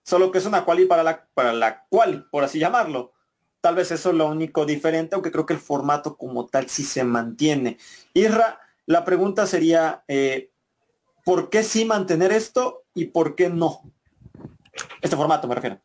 Solo 0.05 0.33
que 0.33 0.39
es 0.39 0.47
una 0.47 0.65
quali 0.65 0.87
para 0.87 1.03
la, 1.03 1.27
para 1.35 1.53
la 1.53 1.85
quali, 1.91 2.25
por 2.31 2.45
así 2.45 2.59
llamarlo. 2.59 3.13
Tal 3.61 3.75
vez 3.75 3.91
eso 3.91 4.11
es 4.11 4.15
lo 4.15 4.29
único 4.29 4.65
diferente, 4.65 5.15
aunque 5.15 5.33
creo 5.33 5.47
que 5.47 5.55
el 5.55 5.61
formato 5.61 6.17
como 6.17 6.47
tal 6.47 6.69
sí 6.69 6.85
se 6.85 7.03
mantiene. 7.03 7.77
Isra, 8.15 8.61
la 8.87 9.05
pregunta 9.05 9.47
sería, 9.47 10.05
eh, 10.07 10.51
¿por 11.25 11.51
qué 11.51 11.63
sí 11.63 11.85
mantener 11.85 12.33
esto 12.33 12.85
y 12.95 13.07
por 13.07 13.35
qué 13.35 13.49
no? 13.51 13.83
Este 15.03 15.17
formato 15.17 15.49
me 15.49 15.57
refiero. 15.57 15.81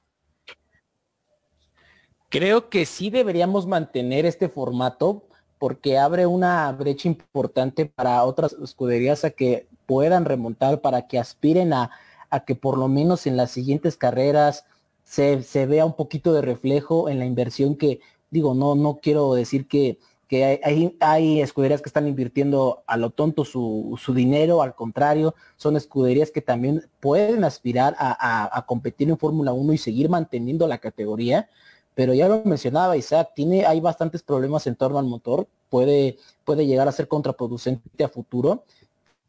Creo 2.30 2.70
que 2.70 2.86
sí 2.86 3.10
deberíamos 3.10 3.68
mantener 3.68 4.26
este 4.26 4.50
formato 4.50 5.28
porque 5.58 5.98
abre 5.98 6.26
una 6.26 6.72
brecha 6.72 7.08
importante 7.08 7.86
para 7.86 8.24
otras 8.24 8.54
escuderías 8.54 9.24
a 9.24 9.32
que 9.32 9.68
puedan 9.86 10.26
remontar, 10.26 10.82
para 10.82 11.08
que 11.08 11.18
aspiren 11.18 11.74
a, 11.74 11.92
a 12.30 12.46
que 12.46 12.56
por 12.56 12.78
lo 12.78 12.88
menos 12.88 13.28
en 13.28 13.38
las 13.38 13.52
siguientes 13.52 13.98
carreras 13.98 14.66
se, 15.04 15.66
vea 15.66 15.86
un 15.86 15.96
poquito 15.96 16.34
de 16.34 16.42
reflejo 16.42 17.10
en 17.10 17.20
la 17.20 17.26
inversión 17.26 17.76
que, 17.76 18.00
digo, 18.32 18.54
no, 18.54 18.76
no 18.76 19.00
quiero 19.02 19.34
decir 19.34 19.68
que, 19.68 20.00
que 20.28 20.60
hay, 20.64 20.98
hay, 21.00 21.42
escuderías 21.42 21.82
que 21.82 21.90
están 21.90 22.08
invirtiendo 22.08 22.84
a 22.88 22.98
lo 22.98 23.12
tonto 23.12 23.46
su, 23.46 23.98
dinero, 24.16 24.62
al 24.62 24.76
contrario, 24.76 25.36
son 25.58 25.78
escuderías 25.78 26.32
que 26.32 26.42
también 26.42 26.88
pueden 27.00 27.44
aspirar 27.44 27.96
a, 28.00 28.64
competir 28.68 29.10
en 29.10 29.18
Fórmula 29.18 29.54
1 29.54 29.74
y 29.74 29.78
seguir 29.78 30.10
manteniendo 30.10 30.68
la 30.68 30.80
categoría, 30.80 31.50
pero 31.96 32.14
ya 32.14 32.28
lo 32.28 32.44
mencionaba 32.44 32.98
Isaac, 32.98 33.32
tiene, 33.36 33.66
hay 33.66 33.80
bastantes 33.80 34.24
problemas 34.24 34.66
en 34.66 34.76
torno 34.76 34.98
al 34.98 35.06
motor, 35.06 35.48
puede, 35.70 36.18
puede 36.44 36.66
llegar 36.66 36.88
a 36.88 36.92
ser 36.92 37.08
contraproducente 37.08 38.04
a 38.04 38.10
futuro 38.10 38.64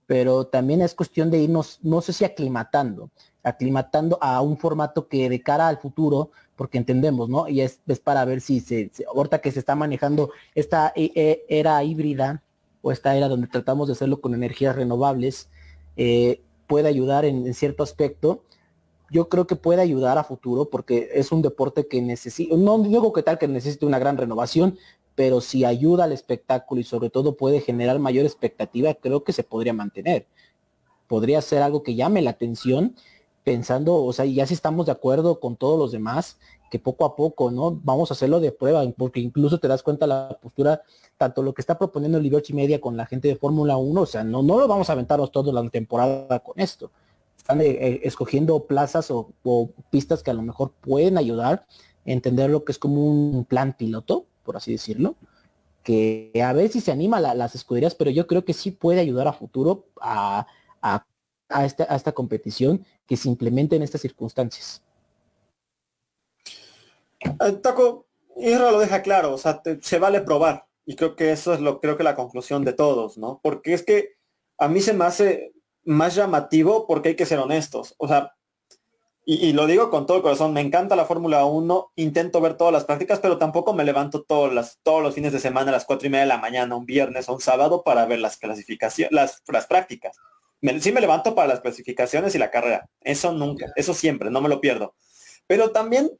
pero 0.06 0.46
también 0.46 0.82
es 0.82 0.94
cuestión 0.94 1.30
de 1.30 1.38
irnos, 1.38 1.78
no 1.82 2.00
sé 2.00 2.12
si 2.12 2.24
aclimatando, 2.24 3.10
aclimatando 3.44 4.18
a 4.20 4.40
un 4.40 4.56
formato 4.56 5.06
que 5.06 5.28
de 5.28 5.40
cara 5.42 5.68
al 5.68 5.78
futuro, 5.78 6.30
porque 6.56 6.78
entendemos, 6.78 7.28
¿no? 7.28 7.48
Y 7.48 7.60
es, 7.60 7.80
para 8.02 8.24
ver 8.24 8.40
si 8.40 8.60
se, 8.60 8.90
ahorita 9.14 9.40
que 9.40 9.52
se 9.52 9.58
está 9.58 9.74
manejando 9.74 10.30
esta 10.54 10.92
e, 10.96 11.12
e, 11.14 11.44
era 11.48 11.82
híbrida 11.84 12.42
o 12.82 12.90
esta 12.92 13.16
era 13.16 13.28
donde 13.28 13.46
tratamos 13.46 13.88
de 13.88 13.92
hacerlo 13.92 14.20
con 14.20 14.34
energías 14.34 14.76
renovables, 14.76 15.48
eh, 15.96 16.42
puede 16.66 16.88
ayudar 16.88 17.24
en, 17.24 17.52
cierto 17.54 17.82
aspecto. 17.82 18.42
Yo 19.10 19.28
creo 19.28 19.46
que 19.46 19.56
puede 19.56 19.80
ayudar 19.80 20.18
a 20.18 20.24
futuro 20.24 20.68
porque 20.70 21.10
es 21.14 21.32
un 21.32 21.42
deporte 21.42 21.86
que 21.86 22.02
necesita, 22.02 22.56
no 22.56 22.78
digo 22.78 23.12
que 23.12 23.22
tal 23.22 23.38
que 23.38 23.48
necesite 23.48 23.86
una 23.86 23.98
gran 23.98 24.16
renovación, 24.16 24.76
pero 25.14 25.40
si 25.40 25.64
ayuda 25.64 26.04
al 26.04 26.12
espectáculo 26.12 26.80
y 26.80 26.84
sobre 26.84 27.10
todo 27.10 27.36
puede 27.36 27.60
generar 27.60 27.98
mayor 27.98 28.24
expectativa, 28.24 28.92
creo 28.94 29.24
que 29.24 29.32
se 29.32 29.44
podría 29.44 29.72
mantener. 29.72 30.26
Podría 31.06 31.40
ser 31.42 31.62
algo 31.62 31.82
que 31.82 31.94
llame 31.94 32.22
la 32.22 32.30
atención 32.30 32.96
pensando, 33.44 34.02
o 34.02 34.12
sea, 34.12 34.24
ya 34.24 34.46
si 34.46 34.54
estamos 34.54 34.86
de 34.86 34.92
acuerdo 34.92 35.38
con 35.38 35.56
todos 35.56 35.78
los 35.78 35.92
demás, 35.92 36.38
que 36.70 36.78
poco 36.78 37.04
a 37.04 37.14
poco, 37.14 37.50
¿no? 37.50 37.78
Vamos 37.84 38.10
a 38.10 38.14
hacerlo 38.14 38.40
de 38.40 38.50
prueba, 38.50 38.82
porque 38.96 39.20
incluso 39.20 39.60
te 39.60 39.68
das 39.68 39.82
cuenta 39.82 40.06
la 40.06 40.38
postura, 40.42 40.82
tanto 41.18 41.42
lo 41.42 41.52
que 41.54 41.60
está 41.60 41.78
proponiendo 41.78 42.18
Liberty 42.18 42.54
Media 42.54 42.80
con 42.80 42.96
la 42.96 43.06
gente 43.06 43.28
de 43.28 43.36
Fórmula 43.36 43.76
1, 43.76 44.00
o 44.00 44.06
sea, 44.06 44.24
no, 44.24 44.42
no 44.42 44.58
lo 44.58 44.66
vamos 44.66 44.88
a 44.88 44.94
aventarnos 44.94 45.30
toda 45.30 45.52
la 45.52 45.68
temporada 45.68 46.40
con 46.40 46.58
esto. 46.58 46.90
Están 47.36 47.60
eh, 47.60 47.66
eh, 47.68 48.00
escogiendo 48.04 48.64
plazas 48.64 49.10
o, 49.10 49.30
pistas 49.90 50.22
que 50.22 50.30
a 50.30 50.34
lo 50.34 50.42
mejor 50.42 50.72
pueden 50.80 51.18
ayudar 51.18 51.66
a 52.06 52.10
entender 52.10 52.48
lo 52.48 52.64
que 52.64 52.72
es 52.72 52.78
como 52.78 53.04
un 53.04 53.44
plan 53.44 53.74
piloto, 53.74 54.24
por 54.42 54.56
así 54.56 54.72
decirlo, 54.72 55.16
que 55.82 56.32
a 56.42 56.54
ver 56.54 56.70
si 56.70 56.80
se 56.80 56.90
anima 56.90 57.20
las 57.20 57.54
escuderías, 57.54 57.94
pero 57.94 58.10
yo 58.10 58.26
creo 58.26 58.46
que 58.46 58.54
sí 58.54 58.70
puede 58.70 59.00
ayudar 59.00 59.28
a 59.28 59.34
futuro 59.34 59.84
a 60.00 60.46
a 61.54 61.64
esta, 61.64 61.84
esta 61.84 62.12
competición 62.12 62.84
que 63.06 63.16
se 63.16 63.28
implemente 63.28 63.76
en 63.76 63.82
estas 63.82 64.00
circunstancias. 64.00 64.82
Eh, 67.20 67.52
Taco, 67.62 68.06
Isra 68.36 68.72
lo 68.72 68.80
deja 68.80 69.02
claro, 69.02 69.32
o 69.32 69.38
sea, 69.38 69.62
se 69.80 69.98
vale 69.98 70.20
probar. 70.20 70.66
Y 70.84 70.96
creo 70.96 71.14
que 71.14 71.32
eso 71.32 71.54
es 71.54 71.60
lo, 71.60 71.80
creo 71.80 71.96
que 71.96 72.02
la 72.02 72.16
conclusión 72.16 72.64
de 72.64 72.72
todos, 72.72 73.16
¿no? 73.16 73.40
Porque 73.42 73.72
es 73.72 73.84
que 73.84 74.16
a 74.58 74.68
mí 74.68 74.80
se 74.80 74.92
me 74.92 75.04
hace 75.04 75.52
más 75.84 76.14
llamativo 76.14 76.86
porque 76.86 77.10
hay 77.10 77.16
que 77.16 77.24
ser 77.24 77.38
honestos. 77.38 77.94
O 77.98 78.08
sea, 78.08 78.34
y, 79.24 79.54
lo 79.54 79.66
digo 79.66 79.88
con 79.88 80.04
todo 80.04 80.18
el 80.18 80.22
corazón, 80.22 80.52
me 80.52 80.60
encanta 80.60 80.96
la 80.96 81.06
Fórmula 81.06 81.46
1, 81.46 81.92
intento 81.96 82.42
ver 82.42 82.58
todas 82.58 82.74
las 82.74 82.84
prácticas, 82.84 83.20
pero 83.20 83.38
tampoco 83.38 83.72
me 83.72 83.84
levanto 83.84 84.22
todos, 84.22 84.52
las, 84.52 84.80
todos 84.82 85.02
los 85.02 85.14
fines 85.14 85.32
de 85.32 85.38
semana 85.38 85.70
a 85.70 85.72
las 85.72 85.86
cuatro 85.86 86.08
y 86.08 86.10
media 86.10 86.24
de 86.24 86.28
la 86.28 86.38
mañana, 86.38 86.76
un 86.76 86.84
viernes 86.84 87.28
o 87.28 87.34
un 87.34 87.40
sábado 87.40 87.82
para 87.84 88.04
ver 88.04 88.18
las 88.18 88.36
clasificaciones, 88.36 89.12
las, 89.12 89.42
las 89.48 89.66
prácticas 89.66 90.18
sí 90.80 90.92
me 90.92 91.00
levanto 91.00 91.34
para 91.34 91.48
las 91.48 91.60
clasificaciones 91.60 92.34
y 92.34 92.38
la 92.38 92.50
carrera. 92.50 92.88
Eso 93.00 93.32
nunca, 93.32 93.72
eso 93.76 93.94
siempre, 93.94 94.30
no 94.30 94.40
me 94.40 94.48
lo 94.48 94.60
pierdo. 94.60 94.94
Pero 95.46 95.70
también, 95.70 96.10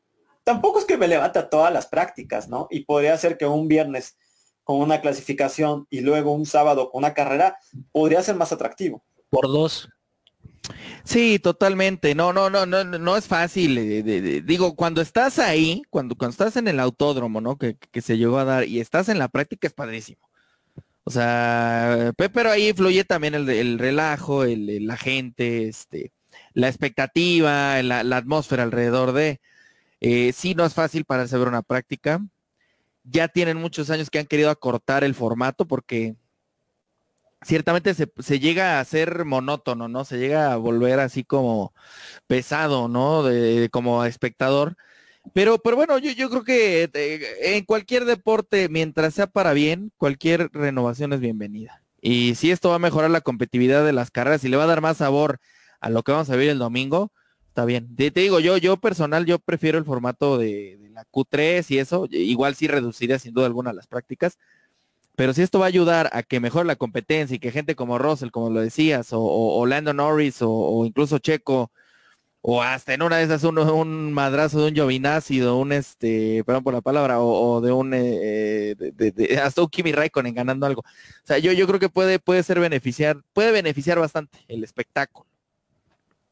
tampoco 0.45 0.79
es 0.79 0.85
que 0.85 0.99
me 0.99 1.09
levante 1.09 1.39
a 1.39 1.49
todas 1.49 1.73
las 1.73 1.87
prácticas, 1.87 2.49
¿no? 2.49 2.67
Y 2.71 2.85
podría 2.85 3.17
ser 3.17 3.39
que 3.39 3.47
un 3.47 3.69
viernes 3.69 4.17
con 4.63 4.81
una 4.81 5.01
clasificación 5.01 5.87
y 5.91 6.01
luego 6.01 6.33
un 6.33 6.47
sábado 6.47 6.91
con 6.91 7.01
una 7.01 7.15
carrera 7.15 7.59
podría 7.93 8.23
ser 8.23 8.35
más 8.37 8.53
atractivo. 8.53 9.05
Por 9.31 9.47
dos. 9.47 9.89
Sí, 11.05 11.39
totalmente. 11.39 12.15
No, 12.15 12.33
no, 12.33 12.49
no, 12.49 12.65
no, 12.65 12.85
no 12.85 13.17
es 13.17 13.27
fácil. 13.27 13.77
Eh, 13.79 14.43
digo, 14.43 14.75
cuando 14.75 15.03
estás 15.03 15.39
ahí, 15.39 15.83
cuando, 15.91 16.17
cuando 16.17 16.33
estás 16.33 16.57
en 16.57 16.69
el 16.69 16.81
autódromo, 16.81 17.41
¿no? 17.41 17.59
Que, 17.59 17.77
que, 17.77 18.01
se 18.01 18.17
llegó 18.17 18.39
a 18.39 18.45
dar 18.45 18.65
y 18.67 18.81
estás 18.81 19.11
en 19.11 19.19
la 19.19 19.29
práctica 19.29 19.67
es 19.67 19.75
padrísimo. 19.75 20.27
O 21.05 21.11
sea, 21.11 22.13
pero 22.17 22.51
ahí 22.51 22.73
fluye 22.73 23.05
también 23.05 23.35
el, 23.35 23.49
el 23.49 23.79
relajo, 23.79 24.45
el, 24.45 24.87
la 24.87 24.97
gente, 24.97 25.69
este, 25.69 26.13
la 26.55 26.69
expectativa, 26.69 27.83
la, 27.83 28.01
atmósfera 28.17 28.63
alrededor 28.63 29.13
de. 29.13 29.41
Eh, 30.01 30.33
sí, 30.33 30.55
no 30.55 30.65
es 30.65 30.75
fácil 30.75 31.05
para 31.05 31.25
ver 31.25 31.49
una 31.49 31.63
práctica. 31.63 32.21
Ya 33.05 33.29
tienen 33.29 33.59
muchos 33.59 33.91
años 33.91 34.11
que 34.11 34.19
han 34.19 34.27
querido 34.27 34.51
acortar 34.51 35.05
el 35.05 35.15
formato 35.15 35.67
porque 35.67 36.17
ciertamente 37.43 37.95
se, 37.95 38.41
llega 38.41 38.81
a 38.81 38.85
ser 38.85 39.25
monótono, 39.25 39.89
¿no? 39.89 40.05
Se 40.05 40.19
llega 40.19 40.53
a 40.53 40.57
volver 40.57 41.01
así 41.01 41.25
como 41.25 41.75
pesado, 42.27 42.89
¿no? 42.89 43.23
De, 43.23 43.69
como 43.71 44.05
espectador. 44.05 44.77
Pero, 45.35 45.59
pero 45.59 45.75
bueno, 45.75 45.99
yo, 45.99 46.13
yo 46.13 46.31
creo 46.31 46.45
que 46.45 46.89
eh, 46.95 47.57
en 47.57 47.65
cualquier 47.65 48.05
deporte, 48.05 48.69
mientras 48.69 49.15
sea 49.15 49.27
para 49.27 49.53
bien, 49.53 49.91
cualquier 49.97 50.49
renovación 50.53 51.13
es 51.13 51.19
bienvenida. 51.19 51.83
Y 52.01 52.37
si 52.37 52.53
esto 52.53 52.69
va 52.69 52.77
a 52.77 52.79
mejorar 52.79 53.11
la 53.11 53.21
competitividad 53.21 53.85
de 53.85 53.93
las 53.93 54.13
carreras 54.13 54.45
y 54.45 54.49
le 54.49 54.57
va 54.57 54.63
a 54.63 54.69
dar 54.69 54.81
más 54.81 54.99
sabor 54.99 55.41
a 55.81 55.91
lo 55.91 56.05
que 56.05 56.13
vamos 56.13 56.31
a 56.31 56.37
ver 56.37 56.51
el 56.51 56.59
domingo, 56.59 57.11
está 57.49 57.65
bien. 57.65 57.97
Te, 57.97 58.11
digo, 58.13 58.39
yo, 58.39 58.59
yo 58.59 58.77
personal, 58.77 59.27
yo 59.27 59.41
prefiero 59.41 59.77
el 59.77 59.85
formato 59.85 60.39
de, 60.39 60.79
la 60.93 61.05
Q3 61.11 61.69
y 61.71 61.79
eso, 61.79 62.07
igual 62.13 62.55
sí 62.55 62.69
reduciría 62.69 63.19
sin 63.19 63.35
duda 63.35 63.47
alguna 63.47 63.73
las 63.73 63.89
prácticas. 63.89 64.39
Pero 65.17 65.35
si 65.35 65.43
esto 65.43 65.59
va 65.59 65.67
a 65.67 65.69
ayudar 65.69 66.11
a 66.13 66.23
que 66.23 66.39
mejore 66.39 66.67
la 66.67 66.77
competencia 66.77 67.35
y 67.35 67.41
que 67.41 67.51
gente 67.51 67.75
como 67.75 67.99
Russell, 67.99 68.31
como 68.31 68.51
lo 68.51 68.61
decías, 68.61 69.13
o, 69.13 69.21
o, 69.21 69.67
Lando 69.67 69.93
Norris, 69.95 70.39
o 70.41 70.85
incluso 70.87 71.19
Checo, 71.19 71.73
o 72.47 72.61
hasta 72.61 72.93
en 72.93 73.01
una 73.01 73.17
de 73.17 73.25
esas 73.25 73.43
un, 73.45 73.59
un 73.59 74.13
madrazo 74.13 74.61
de 74.61 74.69
un 74.69 74.75
Giovinazzi, 74.75 75.41
un 75.41 75.73
este, 75.73 76.45
perdón 76.45 76.63
por 76.63 76.75
la 76.75 76.83
palabra, 76.83 77.19
o, 77.19 77.63
de 77.63 77.73
un 77.73 77.93
eh, 77.95 78.75
de, 78.77 79.41
hasta 79.43 79.63
un 79.63 79.69
Kimi 79.69 79.93
Raikkonen 79.93 80.35
ganando 80.35 80.67
algo. 80.67 80.83
O 80.83 81.27
sea, 81.27 81.39
yo, 81.39 81.53
yo 81.53 81.67
creo 81.67 81.81
que 81.81 81.89
puede, 81.89 82.19
puede 82.19 82.43
ser 82.43 82.61
beneficiar, 82.61 83.17
puede 83.33 83.51
beneficiar 83.51 83.99
bastante 83.99 84.45
el 84.47 84.63
espectáculo. 84.63 85.27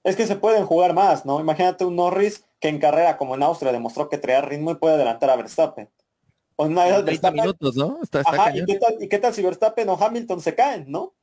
Es 0.05 0.15
que 0.15 0.27
se 0.27 0.37
pueden 0.37 0.67
jugar 0.67 0.93
más, 0.93 1.25
¿no? 1.25 1.41
Imagínate 1.41 1.87
un 1.87 1.97
Norris 1.97 2.45
que 2.61 2.69
en 2.69 2.79
carrera 2.79 3.17
como 3.17 3.35
en 3.35 3.43
Austria 3.43 3.73
demostró 3.73 4.11
que 4.11 4.19
traía 4.19 4.43
ritmo 4.43 4.71
y 4.71 4.75
puede 4.75 4.97
adelantar 4.97 5.31
a 5.31 5.37
Verstappen. 5.37 5.89
O 6.57 6.67
una 6.67 6.85
de 6.85 7.05
30 7.05 7.31
minutos, 7.31 7.75
¿no? 7.75 8.01
¿y, 8.03 8.65
qué 8.67 8.75
tal, 8.79 8.97
¿y 9.01 9.09
qué 9.09 9.19
tal 9.19 9.33
si 9.33 9.41
Verstappen 9.41 9.89
o 9.89 9.97
Hamilton 9.99 10.43
se 10.43 10.55
caen, 10.55 10.85
no? 10.89 11.15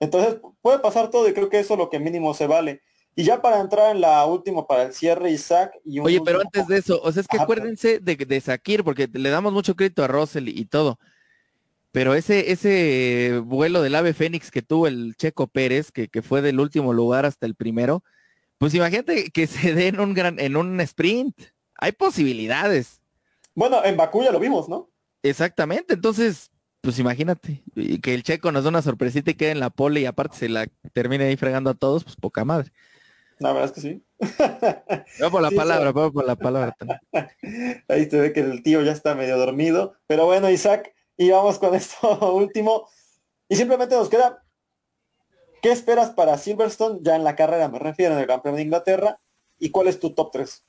Entonces 0.00 0.40
puede 0.62 0.80
pasar 0.80 1.10
todo 1.10 1.28
y 1.28 1.32
creo 1.32 1.48
que 1.48 1.60
eso 1.60 1.74
es 1.74 1.78
lo 1.78 1.90
que 1.90 2.00
mínimo 2.00 2.34
se 2.34 2.48
vale. 2.48 2.82
Y 3.18 3.24
ya 3.24 3.40
para 3.40 3.60
entrar 3.60 3.96
en 3.96 4.02
la 4.02 4.26
última, 4.26 4.66
para 4.66 4.82
el 4.82 4.92
cierre, 4.92 5.30
Isaac. 5.30 5.72
Y 5.86 6.00
Oye, 6.00 6.20
pero 6.22 6.42
antes 6.42 6.66
de 6.66 6.76
eso, 6.76 7.00
o 7.02 7.10
sea, 7.10 7.22
es 7.22 7.26
que 7.26 7.38
acuérdense 7.38 7.98
de, 7.98 8.14
de 8.14 8.40
Sakir, 8.42 8.84
porque 8.84 9.08
le 9.10 9.30
damos 9.30 9.54
mucho 9.54 9.74
crédito 9.74 10.04
a 10.04 10.06
Russell 10.06 10.48
y, 10.48 10.66
todo. 10.66 10.98
Pero 11.92 12.14
ese, 12.14 12.52
ese 12.52 13.40
vuelo 13.42 13.80
del 13.80 13.94
ave 13.94 14.12
Fénix 14.12 14.50
que 14.50 14.60
tuvo 14.60 14.86
el 14.86 15.16
Checo 15.16 15.46
Pérez, 15.46 15.90
que, 15.92 16.08
que, 16.08 16.20
fue 16.20 16.42
del 16.42 16.60
último 16.60 16.92
lugar 16.92 17.24
hasta 17.24 17.46
el 17.46 17.54
primero, 17.54 18.04
pues 18.58 18.74
imagínate 18.74 19.30
que 19.30 19.46
se 19.46 19.72
dé 19.72 19.88
en 19.88 19.98
un 19.98 20.12
gran, 20.12 20.38
en 20.38 20.54
un 20.54 20.78
sprint. 20.82 21.40
Hay 21.78 21.92
posibilidades. 21.92 23.00
Bueno, 23.54 23.82
en 23.82 23.96
Bakú 23.96 24.24
ya 24.24 24.30
lo 24.30 24.38
vimos, 24.38 24.68
¿no? 24.68 24.90
Exactamente, 25.22 25.94
entonces, 25.94 26.50
pues 26.82 26.98
imagínate, 26.98 27.64
que 28.02 28.14
el 28.14 28.22
Checo 28.22 28.52
nos 28.52 28.64
da 28.64 28.68
una 28.68 28.82
sorpresita 28.82 29.30
y 29.30 29.34
quede 29.34 29.52
en 29.52 29.60
la 29.60 29.70
pole 29.70 30.00
y 30.00 30.06
aparte 30.06 30.36
se 30.36 30.50
la 30.50 30.66
termine 30.92 31.24
ahí 31.24 31.36
fregando 31.36 31.70
a 31.70 31.74
todos, 31.74 32.04
pues 32.04 32.16
poca 32.16 32.44
madre. 32.44 32.70
La 33.38 33.52
verdad 33.52 33.66
es 33.66 33.72
que 33.72 33.80
sí. 33.80 34.02
Vamos 35.20 35.32
por 35.32 35.42
la 35.42 35.50
palabra, 35.50 35.92
vamos 35.92 36.12
por 36.12 36.24
la 36.24 36.36
palabra. 36.36 36.74
Ahí 37.88 38.08
se 38.08 38.18
ve 38.18 38.32
que 38.32 38.40
el 38.40 38.62
tío 38.62 38.82
ya 38.82 38.92
está 38.92 39.14
medio 39.14 39.36
dormido. 39.36 39.94
Pero 40.06 40.24
bueno, 40.24 40.50
Isaac, 40.50 40.94
y 41.16 41.30
vamos 41.30 41.58
con 41.58 41.74
esto 41.74 42.34
último. 42.34 42.88
Y 43.48 43.56
simplemente 43.56 43.94
nos 43.94 44.08
queda, 44.08 44.42
¿qué 45.62 45.70
esperas 45.70 46.10
para 46.10 46.38
Silverstone? 46.38 47.00
Ya 47.02 47.16
en 47.16 47.24
la 47.24 47.36
carrera 47.36 47.68
me 47.68 47.78
refiero 47.78 48.14
en 48.14 48.20
el 48.20 48.26
campeón 48.26 48.56
de 48.56 48.62
Inglaterra. 48.62 49.20
¿Y 49.58 49.70
cuál 49.70 49.88
es 49.88 50.00
tu 50.00 50.14
top 50.14 50.30
3? 50.32 50.65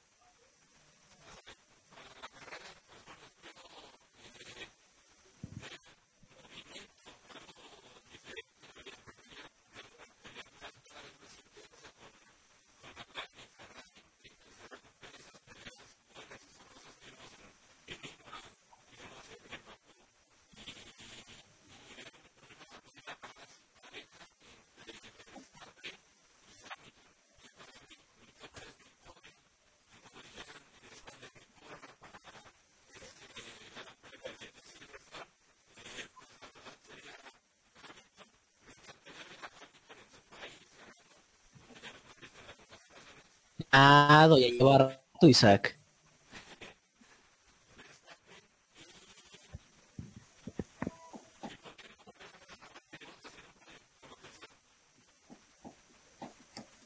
Ah, 43.72 44.28
ya 44.30 44.48
lleva 44.50 44.78
rato, 44.78 45.28
Isaac. 45.28 45.78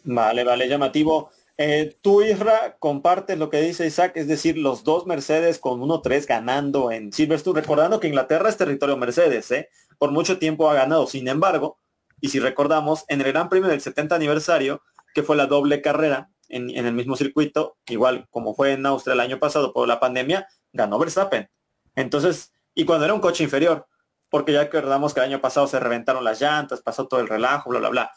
Vale, 0.03 0.43
vale, 0.43 0.67
llamativo. 0.67 1.29
Eh, 1.57 1.95
tú, 2.01 2.23
Isra, 2.23 2.77
compartes 2.79 3.37
lo 3.37 3.49
que 3.49 3.61
dice 3.61 3.85
Isaac, 3.85 4.13
es 4.15 4.27
decir, 4.27 4.57
los 4.57 4.83
dos 4.83 5.05
Mercedes 5.05 5.59
con 5.59 5.79
1-3 5.79 6.25
ganando 6.25 6.91
en 6.91 7.13
Silverstone, 7.13 7.61
recordando 7.61 7.99
que 7.99 8.07
Inglaterra 8.07 8.49
es 8.49 8.57
territorio 8.57 8.97
Mercedes, 8.97 9.51
¿eh? 9.51 9.69
por 9.99 10.11
mucho 10.11 10.39
tiempo 10.39 10.69
ha 10.69 10.73
ganado. 10.73 11.05
Sin 11.05 11.27
embargo, 11.27 11.77
y 12.19 12.29
si 12.29 12.39
recordamos, 12.39 13.05
en 13.09 13.21
el 13.21 13.31
Gran 13.31 13.47
Premio 13.47 13.69
del 13.69 13.81
70 13.81 14.15
aniversario, 14.15 14.81
que 15.13 15.21
fue 15.21 15.35
la 15.35 15.45
doble 15.45 15.81
carrera 15.81 16.30
en, 16.51 16.85
el 16.85 16.93
mismo 16.93 17.15
circuito, 17.15 17.77
igual 17.87 18.27
como 18.29 18.53
fue 18.53 18.73
en 18.73 18.85
Austria 18.85 19.13
el 19.13 19.19
año 19.19 19.39
pasado 19.39 19.73
por 19.73 19.87
la 19.87 19.99
pandemia, 19.99 20.47
ganó 20.73 20.99
Verstappen. 20.99 21.49
Entonces, 21.95 22.53
y 22.73 22.85
cuando 22.85 23.05
era 23.05 23.13
un 23.13 23.21
coche 23.21 23.43
inferior, 23.43 23.87
porque 24.29 24.53
ya 24.53 24.63
recordamos 24.63 25.13
que 25.13 25.19
el 25.19 25.27
año 25.27 25.41
pasado 25.41 25.67
se 25.67 25.79
reventaron 25.79 26.23
las 26.23 26.39
llantas, 26.39 26.81
pasó 26.81 27.07
todo 27.07 27.19
el 27.19 27.27
relajo, 27.27 27.69
bla, 27.69 27.79
bla, 27.79 27.89
bla. 27.89 28.11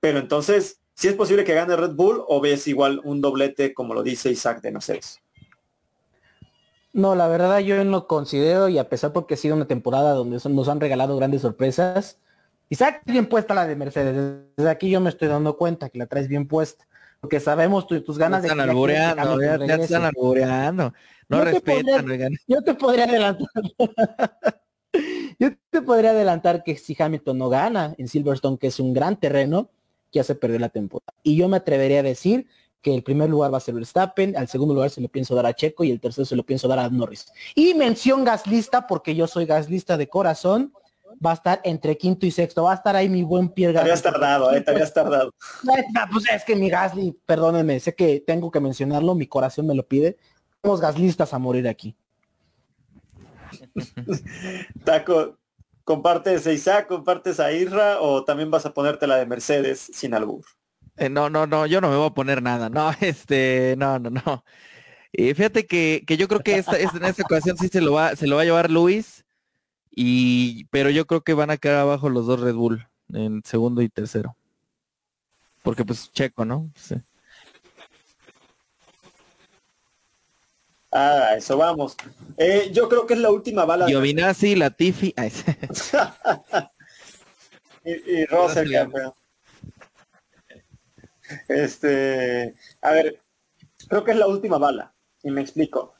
Pero 0.00 0.18
entonces, 0.18 0.80
si 0.94 1.08
es 1.08 1.14
posible 1.14 1.44
que 1.44 1.54
gane 1.54 1.76
Red 1.76 1.92
Bull 1.92 2.22
o 2.26 2.40
ves 2.40 2.66
igual 2.66 3.00
un 3.04 3.20
doblete, 3.20 3.72
como 3.74 3.94
lo 3.94 4.02
dice 4.02 4.30
Isaac 4.30 4.60
de 4.60 4.72
Mercedes. 4.72 5.20
No, 6.92 7.14
la 7.14 7.28
verdad 7.28 7.60
yo 7.60 7.82
no 7.84 8.06
considero, 8.06 8.68
y 8.68 8.78
a 8.78 8.88
pesar 8.88 9.12
porque 9.12 9.34
ha 9.34 9.36
sido 9.36 9.56
una 9.56 9.66
temporada 9.66 10.12
donde 10.12 10.38
nos 10.48 10.68
han 10.68 10.80
regalado 10.80 11.16
grandes 11.16 11.42
sorpresas, 11.42 12.18
Isaac 12.68 13.02
bien 13.04 13.26
puesta 13.26 13.54
la 13.54 13.66
de 13.66 13.76
Mercedes. 13.76 14.46
Desde 14.56 14.70
aquí 14.70 14.90
yo 14.90 15.00
me 15.00 15.10
estoy 15.10 15.28
dando 15.28 15.56
cuenta 15.56 15.88
que 15.90 15.98
la 15.98 16.06
traes 16.06 16.26
bien 16.28 16.48
puesta. 16.48 16.86
Porque 17.22 17.38
sabemos 17.38 17.86
tus 17.86 18.18
ganas 18.18 18.42
de 18.42 18.50
albureando, 18.50 19.40
ya, 19.40 19.56
ya, 19.64 19.76
están 19.76 20.04
albureando. 20.04 20.92
No 21.28 21.38
yo 21.38 21.44
respetan, 21.44 22.04
te 22.04 22.30
Yo 22.48 22.62
te 22.62 22.74
podría 22.74 23.04
adelantar. 23.04 23.46
yo 25.38 25.50
te 25.70 25.82
podría 25.82 26.10
adelantar 26.10 26.64
que 26.64 26.76
si 26.76 26.96
Hamilton 27.00 27.38
no 27.38 27.48
gana 27.48 27.94
en 27.96 28.08
Silverstone, 28.08 28.58
que 28.58 28.66
es 28.66 28.80
un 28.80 28.92
gran 28.92 29.20
terreno, 29.20 29.70
ya 30.10 30.24
se 30.24 30.34
perdió 30.34 30.58
la 30.58 30.70
temporada. 30.70 31.14
Y 31.22 31.36
yo 31.36 31.46
me 31.46 31.58
atrevería 31.58 32.00
a 32.00 32.02
decir 32.02 32.48
que 32.80 32.92
el 32.92 33.04
primer 33.04 33.30
lugar 33.30 33.54
va 33.54 33.58
a 33.58 33.60
ser 33.60 33.76
Verstappen, 33.76 34.36
al 34.36 34.48
segundo 34.48 34.74
lugar 34.74 34.90
se 34.90 35.00
lo 35.00 35.06
pienso 35.06 35.36
dar 35.36 35.46
a 35.46 35.54
Checo 35.54 35.84
y 35.84 35.92
el 35.92 36.00
tercero 36.00 36.24
se 36.24 36.34
lo 36.34 36.42
pienso 36.42 36.66
dar 36.66 36.80
a 36.80 36.88
Norris. 36.88 37.28
Y 37.54 37.74
mención 37.74 38.24
gaslista, 38.24 38.88
porque 38.88 39.14
yo 39.14 39.28
soy 39.28 39.46
gaslista 39.46 39.96
de 39.96 40.08
corazón, 40.08 40.72
va 41.24 41.32
a 41.32 41.34
estar 41.34 41.60
entre 41.64 41.96
quinto 41.96 42.26
y 42.26 42.30
sexto, 42.30 42.64
va 42.64 42.72
a 42.72 42.76
estar 42.76 42.96
ahí 42.96 43.08
mi 43.08 43.22
buen 43.22 43.48
Pierre 43.48 43.72
Gasly. 43.72 43.86
Te 43.86 43.90
habías 43.90 44.02
tardado, 44.02 44.52
eh, 44.52 44.60
te 44.60 44.70
habías 44.70 44.92
tardado. 44.92 45.34
Pues 46.12 46.24
es 46.30 46.44
que 46.44 46.56
mi 46.56 46.68
Gasly, 46.68 47.16
perdónenme, 47.26 47.80
sé 47.80 47.94
que 47.94 48.22
tengo 48.26 48.50
que 48.50 48.60
mencionarlo, 48.60 49.14
mi 49.14 49.26
corazón 49.26 49.66
me 49.66 49.74
lo 49.74 49.86
pide. 49.86 50.16
Somos 50.62 50.80
gaslistas 50.80 51.34
a 51.34 51.38
morir 51.38 51.66
aquí. 51.68 51.96
Taco, 54.84 55.38
¿compartes 55.84 56.46
a 56.46 56.52
Isaac, 56.52 56.86
compartes 56.86 57.40
a 57.40 57.52
Irra 57.52 58.00
o 58.00 58.24
también 58.24 58.50
vas 58.50 58.66
a 58.66 58.72
ponerte 58.72 59.06
la 59.06 59.16
de 59.16 59.26
Mercedes 59.26 59.90
sin 59.92 60.14
albur? 60.14 60.44
Eh, 60.96 61.08
no, 61.08 61.30
no, 61.30 61.46
no, 61.46 61.66
yo 61.66 61.80
no 61.80 61.88
me 61.88 61.96
voy 61.96 62.06
a 62.06 62.14
poner 62.14 62.42
nada. 62.42 62.68
No, 62.68 62.90
este, 63.00 63.74
no, 63.78 63.98
no, 63.98 64.10
no. 64.10 64.44
Y 65.12 65.34
fíjate 65.34 65.66
que, 65.66 66.04
que 66.06 66.16
yo 66.16 66.26
creo 66.26 66.40
que 66.40 66.56
esta, 66.56 66.78
esta, 66.78 66.96
en 66.96 67.04
esta 67.04 67.22
ocasión 67.22 67.56
sí 67.58 67.68
se 67.68 67.80
lo 67.80 67.92
va, 67.92 68.16
se 68.16 68.26
lo 68.26 68.36
va 68.36 68.42
a 68.42 68.44
llevar 68.46 68.70
Luis. 68.70 69.21
Y, 69.94 70.64
pero 70.70 70.88
yo 70.90 71.06
creo 71.06 71.20
que 71.20 71.34
van 71.34 71.50
a 71.50 71.58
quedar 71.58 71.78
abajo 71.78 72.08
los 72.08 72.26
dos 72.26 72.40
Red 72.40 72.54
Bull 72.54 72.88
en 73.12 73.42
segundo 73.44 73.82
y 73.82 73.90
tercero. 73.90 74.36
Porque 75.62 75.84
pues 75.84 76.10
Checo, 76.12 76.44
¿no? 76.44 76.68
Sí. 76.74 76.96
Ah, 80.90 81.34
eso 81.36 81.56
vamos. 81.56 81.96
Eh, 82.36 82.70
yo 82.72 82.88
creo 82.88 83.06
que 83.06 83.14
es 83.14 83.20
la 83.20 83.30
última 83.30 83.64
bala. 83.64 83.86
Giovinazzi, 83.86 84.56
Latifi. 84.56 85.14
y, 87.84 87.92
y 87.92 88.26
Russell, 88.26 88.72
campeón. 88.72 89.14
Este, 91.48 92.54
a 92.82 92.92
ver, 92.92 93.22
creo 93.88 94.04
que 94.04 94.10
es 94.10 94.18
la 94.18 94.26
última 94.26 94.58
bala. 94.58 94.92
Y 95.22 95.30
me 95.30 95.40
explico. 95.40 95.94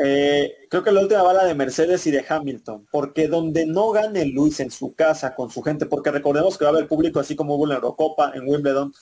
Eh, 0.00 0.68
creo 0.70 0.84
que 0.84 0.92
la 0.92 1.00
última 1.00 1.22
bala 1.22 1.44
de 1.44 1.56
Mercedes 1.56 2.06
y 2.06 2.12
de 2.12 2.24
Hamilton, 2.26 2.86
porque 2.92 3.26
donde 3.26 3.66
no 3.66 3.90
gane 3.90 4.24
Luis 4.26 4.60
en 4.60 4.70
su 4.70 4.94
casa 4.94 5.34
con 5.34 5.50
su 5.50 5.60
gente, 5.60 5.86
porque 5.86 6.12
recordemos 6.12 6.56
que 6.56 6.64
va 6.64 6.70
a 6.70 6.74
haber 6.74 6.86
público 6.86 7.18
así 7.18 7.34
como 7.34 7.56
hubo 7.56 7.64
en 7.64 7.70
la 7.70 7.74
Eurocopa, 7.76 8.30
en 8.34 8.48
Wimbledon, 8.48 8.92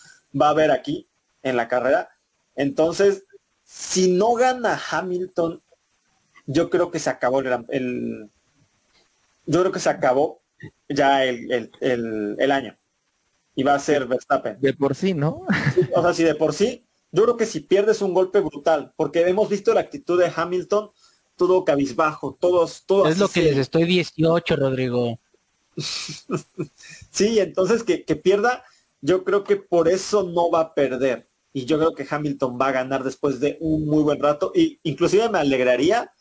va 0.41 0.47
a 0.47 0.51
haber 0.51 0.71
aquí 0.71 1.07
en 1.43 1.57
la 1.57 1.69
carrera. 1.69 2.09
Entonces, 2.55 3.25
si 3.63 4.11
no 4.13 4.33
gana 4.35 4.81
Hamilton, 4.91 5.63
yo 6.47 6.71
creo 6.71 6.91
que 6.91 6.99
se 6.99 7.11
acabó 7.11 7.41
el, 7.41 8.31
yo 9.45 9.61
creo 9.61 9.73
que 9.73 9.81
se 9.81 9.91
acabó 9.91 10.41
ya 10.89 11.25
el, 11.25 11.71
el, 11.81 12.51
año. 12.51 12.75
Y 13.55 13.65
va 13.65 13.75
a 13.75 13.79
ser 13.79 14.07
Verstappen. 14.07 14.59
De 14.61 14.73
por 14.73 14.95
sí, 14.95 15.13
¿no? 15.13 15.45
O 15.95 16.03
sea, 16.03 16.15
si 16.15 16.25
de 16.25 16.35
por 16.35 16.55
sí, 16.55 16.86
yo 17.17 17.23
creo 17.23 17.37
que 17.39 17.47
si 17.47 17.61
pierdes 17.61 18.03
un 18.03 18.13
golpe 18.13 18.41
brutal, 18.41 18.93
porque 18.95 19.27
hemos 19.27 19.49
visto 19.49 19.73
la 19.73 19.81
actitud 19.81 20.21
de 20.21 20.31
Hamilton, 20.35 20.91
todo 21.35 21.65
cabizbajo, 21.65 22.37
todos, 22.39 22.85
todos. 22.85 23.09
Es 23.09 23.19
lo 23.19 23.29
que 23.29 23.41
les 23.41 23.57
estoy 23.57 23.85
18, 23.85 24.55
Rodrigo. 24.55 25.19
sí, 27.11 27.41
entonces 27.41 27.83
que, 27.85 28.05
que 28.05 28.17
pierda, 28.17 28.65
yo 29.01 29.25
creo 29.25 29.45
que 29.45 29.57
por 29.57 29.89
eso 29.89 30.25
no 30.25 30.51
va 30.51 30.61
a 30.61 30.75
perder 30.75 31.27
y 31.55 31.65
yo 31.65 31.79
creo 31.79 31.95
que 31.95 32.07
Hamilton 32.09 32.59
va 32.61 32.69
a 32.69 32.73
ganar 32.73 33.03
después 33.03 33.41
de 33.41 33.57
un 33.61 33.87
muy 33.87 34.03
buen 34.03 34.21
rato 34.21 34.53
y 34.55 34.79
inclusive 34.83 35.31
me 35.31 35.39
alegraría 35.39 36.13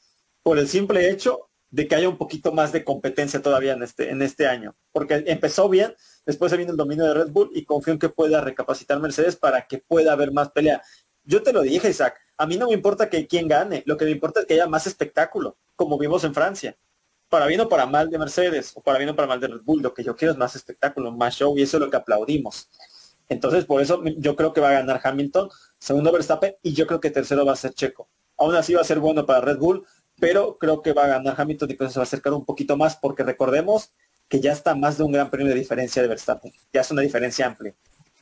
por 0.43 0.58
el 0.60 0.70
simple 0.70 1.10
hecho 1.10 1.50
de 1.76 1.89
que 1.89 1.95
haya 1.95 2.07
un 2.07 2.17
poquito 2.17 2.53
más 2.53 2.71
de 2.71 2.86
competencia 2.86 3.41
todavía 3.41 3.73
en 3.73 3.84
este, 3.84 4.09
en 4.09 4.21
este 4.21 4.47
año, 4.47 4.78
porque 4.93 5.26
empezó 5.28 5.67
bien, 5.67 5.93
después 6.26 6.49
se 6.49 6.55
viene 6.55 6.71
el 6.71 6.78
dominio 6.78 7.03
de 7.03 7.13
Red 7.13 7.32
Bull 7.32 7.49
y 7.53 7.65
confío 7.65 7.91
en 7.91 7.99
que 7.99 8.07
pueda 8.07 8.39
recapacitar 8.39 8.97
Mercedes 9.01 9.36
para 9.36 9.67
que 9.67 9.80
pueda 9.80 10.13
haber 10.13 10.32
más 10.32 10.51
pelea. 10.51 10.82
Yo 11.26 11.43
te 11.43 11.51
lo 11.51 11.61
dije, 11.63 11.89
Isaac, 11.89 12.17
a 12.38 12.45
mí 12.45 12.55
no 12.55 12.67
me 12.67 12.73
importa 12.73 13.09
que 13.09 13.28
quien 13.28 13.49
gane, 13.49 13.84
lo 13.86 13.97
que 13.97 14.05
me 14.05 14.11
importa 14.11 14.39
es 14.39 14.45
que 14.45 14.53
haya 14.53 14.67
más 14.67 14.88
espectáculo, 14.88 15.57
como 15.76 15.97
vimos 15.97 16.23
en 16.23 16.34
Francia. 16.34 16.78
Para 17.28 17.45
bien 17.45 17.59
o 17.59 17.67
para 17.67 17.86
mal 17.86 18.09
de 18.09 18.19
Mercedes, 18.19 18.71
o 18.76 18.82
para 18.82 18.97
bien 18.97 19.09
o 19.09 19.15
para 19.17 19.28
mal 19.28 19.41
de 19.41 19.47
Red 19.47 19.61
Bull, 19.65 19.82
lo 19.82 19.93
que 19.93 20.01
yo 20.01 20.15
quiero 20.15 20.32
es 20.32 20.38
más 20.38 20.55
espectáculo, 20.55 21.11
más 21.11 21.36
show, 21.36 21.57
y 21.57 21.63
eso 21.63 21.76
es 21.76 21.82
lo 21.82 21.89
que 21.89 21.97
aplaudimos. 21.97 22.69
Entonces, 23.28 23.65
por 23.65 23.82
eso 23.82 24.01
yo 24.17 24.38
creo 24.38 24.53
que 24.53 24.61
va 24.61 24.69
a 24.69 24.80
ganar 24.80 25.01
Hamilton, 25.03 25.49
segundo 25.78 26.13
Verstappen, 26.13 26.55
y 26.61 26.71
yo 26.71 26.88
creo 26.88 27.01
que 27.01 27.11
tercero 27.11 27.45
va 27.45 27.51
a 27.51 27.57
ser 27.57 27.73
Checo. 27.73 28.07
Aún 28.38 28.55
así 28.55 28.73
va 28.73 28.82
a 28.82 28.86
ser 28.86 28.99
bueno 28.99 29.26
para 29.26 29.41
Red 29.41 29.57
Bull, 29.57 29.86
pero 30.20 30.57
creo 30.57 30.82
que 30.82 30.93
va 30.93 31.05
a 31.05 31.07
ganar 31.07 31.36
Hamilton 31.38 31.72
y 31.72 31.74
pues 31.76 31.93
se 31.93 31.99
va 31.99 32.03
a 32.03 32.07
acercar 32.07 32.34
un 32.34 32.45
poquito 32.45 32.78
más, 32.78 32.95
porque 32.95 33.24
recordemos 33.24 33.91
que 34.28 34.39
ya 34.39 34.51
está 34.51 34.76
más 34.76 34.97
de 34.97 35.03
un 35.03 35.11
gran 35.11 35.30
premio 35.30 35.53
de 35.53 35.59
diferencia 35.59 36.01
de 36.01 36.07
Verstappen. 36.07 36.51
Ya 36.74 36.82
es 36.82 36.91
una 36.91 37.01
diferencia 37.01 37.45
amplia. 37.45 37.74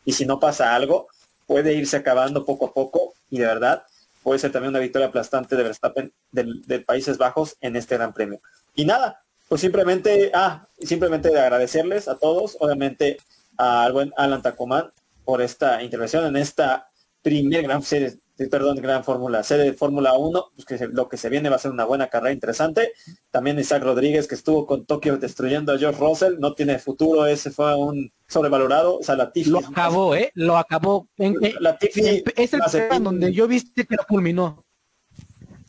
Y 0.06 0.14
si 0.14 0.26
no 0.26 0.40
pasa 0.40 0.76
algo, 0.76 1.08
puede 1.48 1.74
irse 1.74 1.98
acabando 1.98 2.46
poco 2.46 2.68
a 2.68 2.74
poco, 2.74 3.14
y 3.30 3.40
de 3.40 3.46
verdad, 3.46 3.84
puede 4.22 4.40
ser 4.40 4.52
también 4.52 4.70
una 4.70 4.80
victoria 4.80 5.08
aplastante 5.08 5.56
de 5.56 5.64
Verstappen 5.64 6.14
del, 6.32 6.62
del 6.64 6.84
Países 6.84 7.18
Bajos 7.18 7.58
en 7.62 7.76
este 7.76 7.96
gran 7.96 8.14
premio. 8.14 8.42
Y 8.76 8.86
nada, 8.86 9.24
pues 9.48 9.62
simplemente, 9.62 10.32
ah, 10.34 10.66
simplemente 10.80 11.30
de 11.30 11.40
agradecerles 11.40 12.08
a 12.08 12.18
todos, 12.18 12.58
obviamente 12.60 13.18
al 13.58 13.94
buen 13.94 14.14
Alan 14.18 14.42
Tacomán 14.42 14.92
por 15.26 15.42
esta 15.42 15.82
intervención 15.84 16.26
en 16.26 16.38
esta 16.38 16.90
primer 17.22 17.64
gran 17.64 17.82
serie, 17.82 18.16
perdón, 18.50 18.78
gran 18.78 19.04
fórmula, 19.04 19.44
serie 19.44 19.66
de 19.66 19.74
Fórmula 19.74 20.14
1, 20.14 20.52
pues 20.56 20.66
que 20.66 20.88
lo 20.88 21.08
que 21.08 21.18
se 21.18 21.30
viene 21.30 21.50
va 21.50 21.58
a 21.58 21.60
ser 21.60 21.72
una 21.72 21.86
buena 21.86 22.08
carrera 22.08 22.34
interesante. 22.34 22.94
También 23.32 23.60
Isaac 23.60 23.84
Rodríguez, 23.84 24.28
que 24.28 24.36
estuvo 24.36 24.66
con 24.66 24.86
Tokio 24.86 25.18
destruyendo 25.18 25.72
a 25.72 25.78
George 25.78 26.00
Russell, 26.00 26.40
no 26.40 26.54
tiene 26.54 26.80
futuro, 26.80 27.26
ese 27.26 27.52
fue 27.52 27.76
un 27.76 28.12
sobrevalorado. 28.28 28.98
O 28.98 29.04
sea. 29.04 29.16
Lo 29.16 29.60
acabó, 29.60 30.16
¿eh? 30.16 30.32
Lo 30.36 30.58
acabó. 30.58 31.08
En, 31.18 31.36
Latifi, 31.60 32.24
es 32.36 32.54
el 32.54 33.04
donde 33.04 33.32
yo 33.34 33.48
viste 33.48 33.86
que 33.86 33.96
lo 33.96 34.04
culminó. 34.08 34.66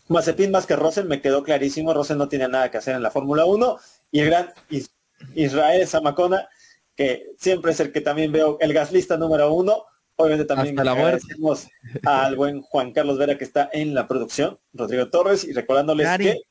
Mazepin 0.08 0.50
más 0.50 0.66
que 0.66 0.76
Russell 0.76 1.06
me 1.06 1.20
quedó 1.22 1.42
clarísimo, 1.42 1.94
Russell 1.94 2.18
no 2.18 2.28
tiene 2.28 2.46
nada 2.48 2.70
que 2.70 2.76
hacer 2.76 2.94
en 2.94 3.02
la 3.02 3.10
Fórmula 3.10 3.46
1 3.46 3.78
y 4.10 4.20
el 4.20 4.26
gran 4.26 4.50
Israel 5.34 5.86
Samacona 5.86 6.48
que 6.96 7.32
siempre 7.38 7.72
es 7.72 7.80
el 7.80 7.92
que 7.92 8.00
también 8.00 8.32
veo, 8.32 8.58
el 8.60 8.72
gaslista 8.72 9.16
número 9.16 9.52
uno. 9.52 9.84
Obviamente 10.16 10.44
también 10.44 10.78
agradecemos 10.78 11.68
al 12.04 12.36
buen 12.36 12.62
Juan 12.62 12.92
Carlos 12.92 13.18
Vera 13.18 13.36
que 13.36 13.44
está 13.44 13.68
en 13.72 13.94
la 13.94 14.06
producción, 14.06 14.58
Rodrigo 14.72 15.08
Torres, 15.08 15.44
y 15.44 15.52
recordándoles 15.52 16.08
que, 16.18 16.42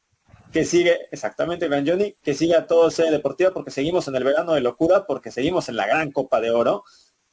que 0.51 0.66
sigue, 0.66 1.07
exactamente, 1.11 1.68
Gran 1.68 1.88
Johnny, 1.88 2.16
que 2.22 2.34
sigue 2.34 2.55
a 2.55 2.68
todo 2.68 2.89
ese 2.89 3.09
deportivo 3.09 3.51
porque 3.53 3.72
seguimos 3.72 4.07
en 4.07 4.16
el 4.16 4.24
verano 4.26 4.53
de 4.53 4.61
locura, 4.61 5.05
porque 5.05 5.32
seguimos 5.32 5.70
en 5.70 5.78
la 5.78 5.88
gran 5.88 6.11
Copa 6.11 6.41
de 6.41 6.51
Oro, 6.51 6.84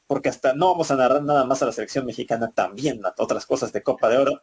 porque 0.07 0.29
hasta 0.29 0.53
no 0.53 0.71
vamos 0.71 0.89
a 0.91 0.95
narrar 0.95 1.21
nada 1.21 1.45
más 1.45 1.61
a 1.61 1.65
la 1.65 1.71
selección 1.73 2.05
mexicana, 2.05 2.51
también 2.53 3.05
a 3.05 3.13
otras 3.17 3.45
cosas 3.45 3.73
de 3.73 3.83
Copa 3.83 4.09
de 4.09 4.17
Oro. 4.17 4.41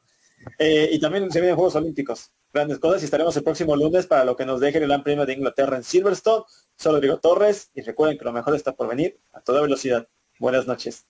Eh, 0.59 0.91
y 0.93 1.01
también 1.01 1.31
se 1.33 1.41
vienen 1.41 1.57
Juegos 1.57 1.75
Olímpicos, 1.75 2.33
grandes 2.53 2.79
cosas, 2.79 3.03
y 3.03 3.07
estaremos 3.07 3.37
el 3.37 3.43
próximo 3.43 3.75
lunes 3.75 4.07
para 4.07 4.25
lo 4.25 4.37
que 4.37 4.47
nos 4.47 4.61
deje 4.61 4.79
el 4.79 4.87
Gran 4.87 5.03
Premio 5.03 5.27
de 5.27 5.33
Inglaterra 5.33 5.77
en 5.77 5.85
Silverstone. 5.85 6.45
Soy 6.77 6.93
Rodrigo 6.93 7.19
Torres, 7.19 7.71
y 7.75 7.81
recuerden 7.81 8.19
que 8.19 8.25
lo 8.25 8.33
mejor 8.33 8.55
está 8.55 8.77
por 8.77 8.89
venir 8.89 9.19
a 9.33 9.41
toda 9.41 9.63
velocidad. 9.63 10.07
Buenas 10.39 10.67
noches. 10.67 11.07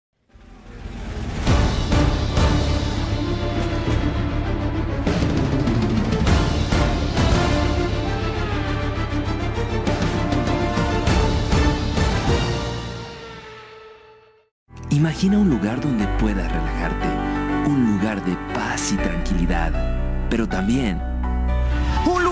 Imagina 14.99 15.39
un 15.39 15.49
lugar 15.49 15.81
donde 15.81 16.09
puedas 16.19 16.51
relajarte, 16.51 17.07
un 17.71 17.87
lugar 17.87 18.21
de 18.25 18.37
paz 18.53 18.91
y 18.93 18.97
tranquilidad, 18.97 19.73
pero 20.29 20.49
también 20.49 21.01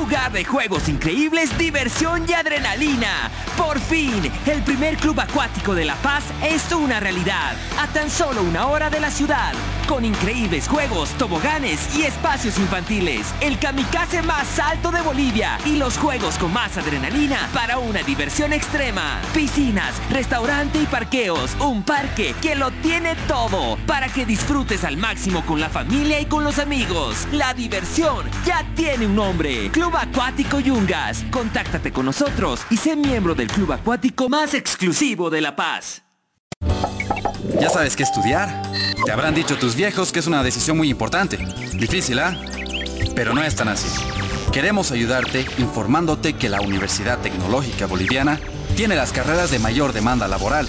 lugar 0.07 0.30
de 0.30 0.44
juegos 0.44 0.88
increíbles, 0.88 1.59
diversión 1.59 2.26
y 2.28 2.32
adrenalina. 2.32 3.28
Por 3.57 3.80
fin, 3.80 4.30
el 4.46 4.62
primer 4.62 4.96
club 4.98 5.18
acuático 5.18 5.74
de 5.74 5.84
La 5.84 5.96
Paz 5.96 6.22
es 6.44 6.70
una 6.70 7.00
realidad, 7.00 7.57
a 7.80 7.88
tan 7.88 8.09
solo 8.09 8.42
una 8.42 8.68
hora 8.68 8.88
de 8.88 9.00
la 9.00 9.11
ciudad, 9.11 9.52
con 9.88 10.04
increíbles 10.04 10.68
juegos, 10.68 11.11
toboganes 11.18 11.96
y 11.96 12.02
espacios 12.02 12.57
infantiles. 12.59 13.34
El 13.40 13.59
kamikaze 13.59 14.22
más 14.22 14.61
alto 14.61 14.92
de 14.92 15.00
Bolivia 15.00 15.59
y 15.64 15.74
los 15.74 15.98
juegos 15.98 16.38
con 16.38 16.52
más 16.52 16.76
adrenalina 16.76 17.48
para 17.52 17.78
una 17.78 18.04
diversión 18.04 18.52
extrema. 18.52 19.20
Piscinas, 19.34 19.94
restaurante 20.11 20.78
y 20.78 20.86
parqueos. 20.86 21.57
Un 21.59 21.82
parque 21.82 22.32
que 22.40 22.54
lo 22.54 22.70
tiene 22.87 23.16
todo 23.26 23.76
para 23.84 24.09
que 24.09 24.24
disfrutes 24.24 24.84
al 24.84 24.97
máximo 24.97 25.45
con 25.45 25.59
la 25.59 25.68
familia 25.68 26.20
y 26.20 26.26
con 26.26 26.45
los 26.45 26.61
amigos. 26.61 27.26
La 27.32 27.53
diversión 27.53 28.30
ya 28.45 28.64
tiene 28.76 29.07
un 29.07 29.16
nombre. 29.16 29.70
Club 29.72 29.97
Acuático 29.97 30.61
Yungas. 30.61 31.24
Contáctate 31.32 31.91
con 31.91 32.07
nosotros 32.07 32.61
y 32.70 32.76
sé 32.76 32.95
miembro 32.95 33.34
del 33.34 33.49
club 33.49 33.72
acuático 33.72 34.28
más 34.28 34.55
exclusivo 34.55 35.30
de 35.30 35.41
La 35.41 35.57
Paz. 35.57 36.05
Ya 37.61 37.70
sabes 37.70 37.97
qué 37.97 38.05
estudiar. 38.05 38.62
Te 39.05 39.11
habrán 39.11 39.34
dicho 39.34 39.59
tus 39.59 39.74
viejos 39.74 40.12
que 40.12 40.20
es 40.20 40.28
una 40.28 40.45
decisión 40.45 40.76
muy 40.76 40.89
importante. 40.89 41.39
Difícil, 41.72 42.20
¿ah? 42.20 42.41
Pero 43.16 43.34
no 43.34 43.43
es 43.43 43.57
tan 43.57 43.66
así. 43.66 43.89
Queremos 44.53 44.93
ayudarte 44.93 45.45
informándote 45.59 46.34
que 46.34 46.49
la 46.49 46.61
Universidad 46.61 47.18
Tecnológica 47.18 47.87
Boliviana 47.87 48.39
tiene 48.76 48.95
las 48.95 49.11
carreras 49.11 49.51
de 49.51 49.59
mayor 49.59 49.93
demanda 49.93 50.28
laboral 50.28 50.68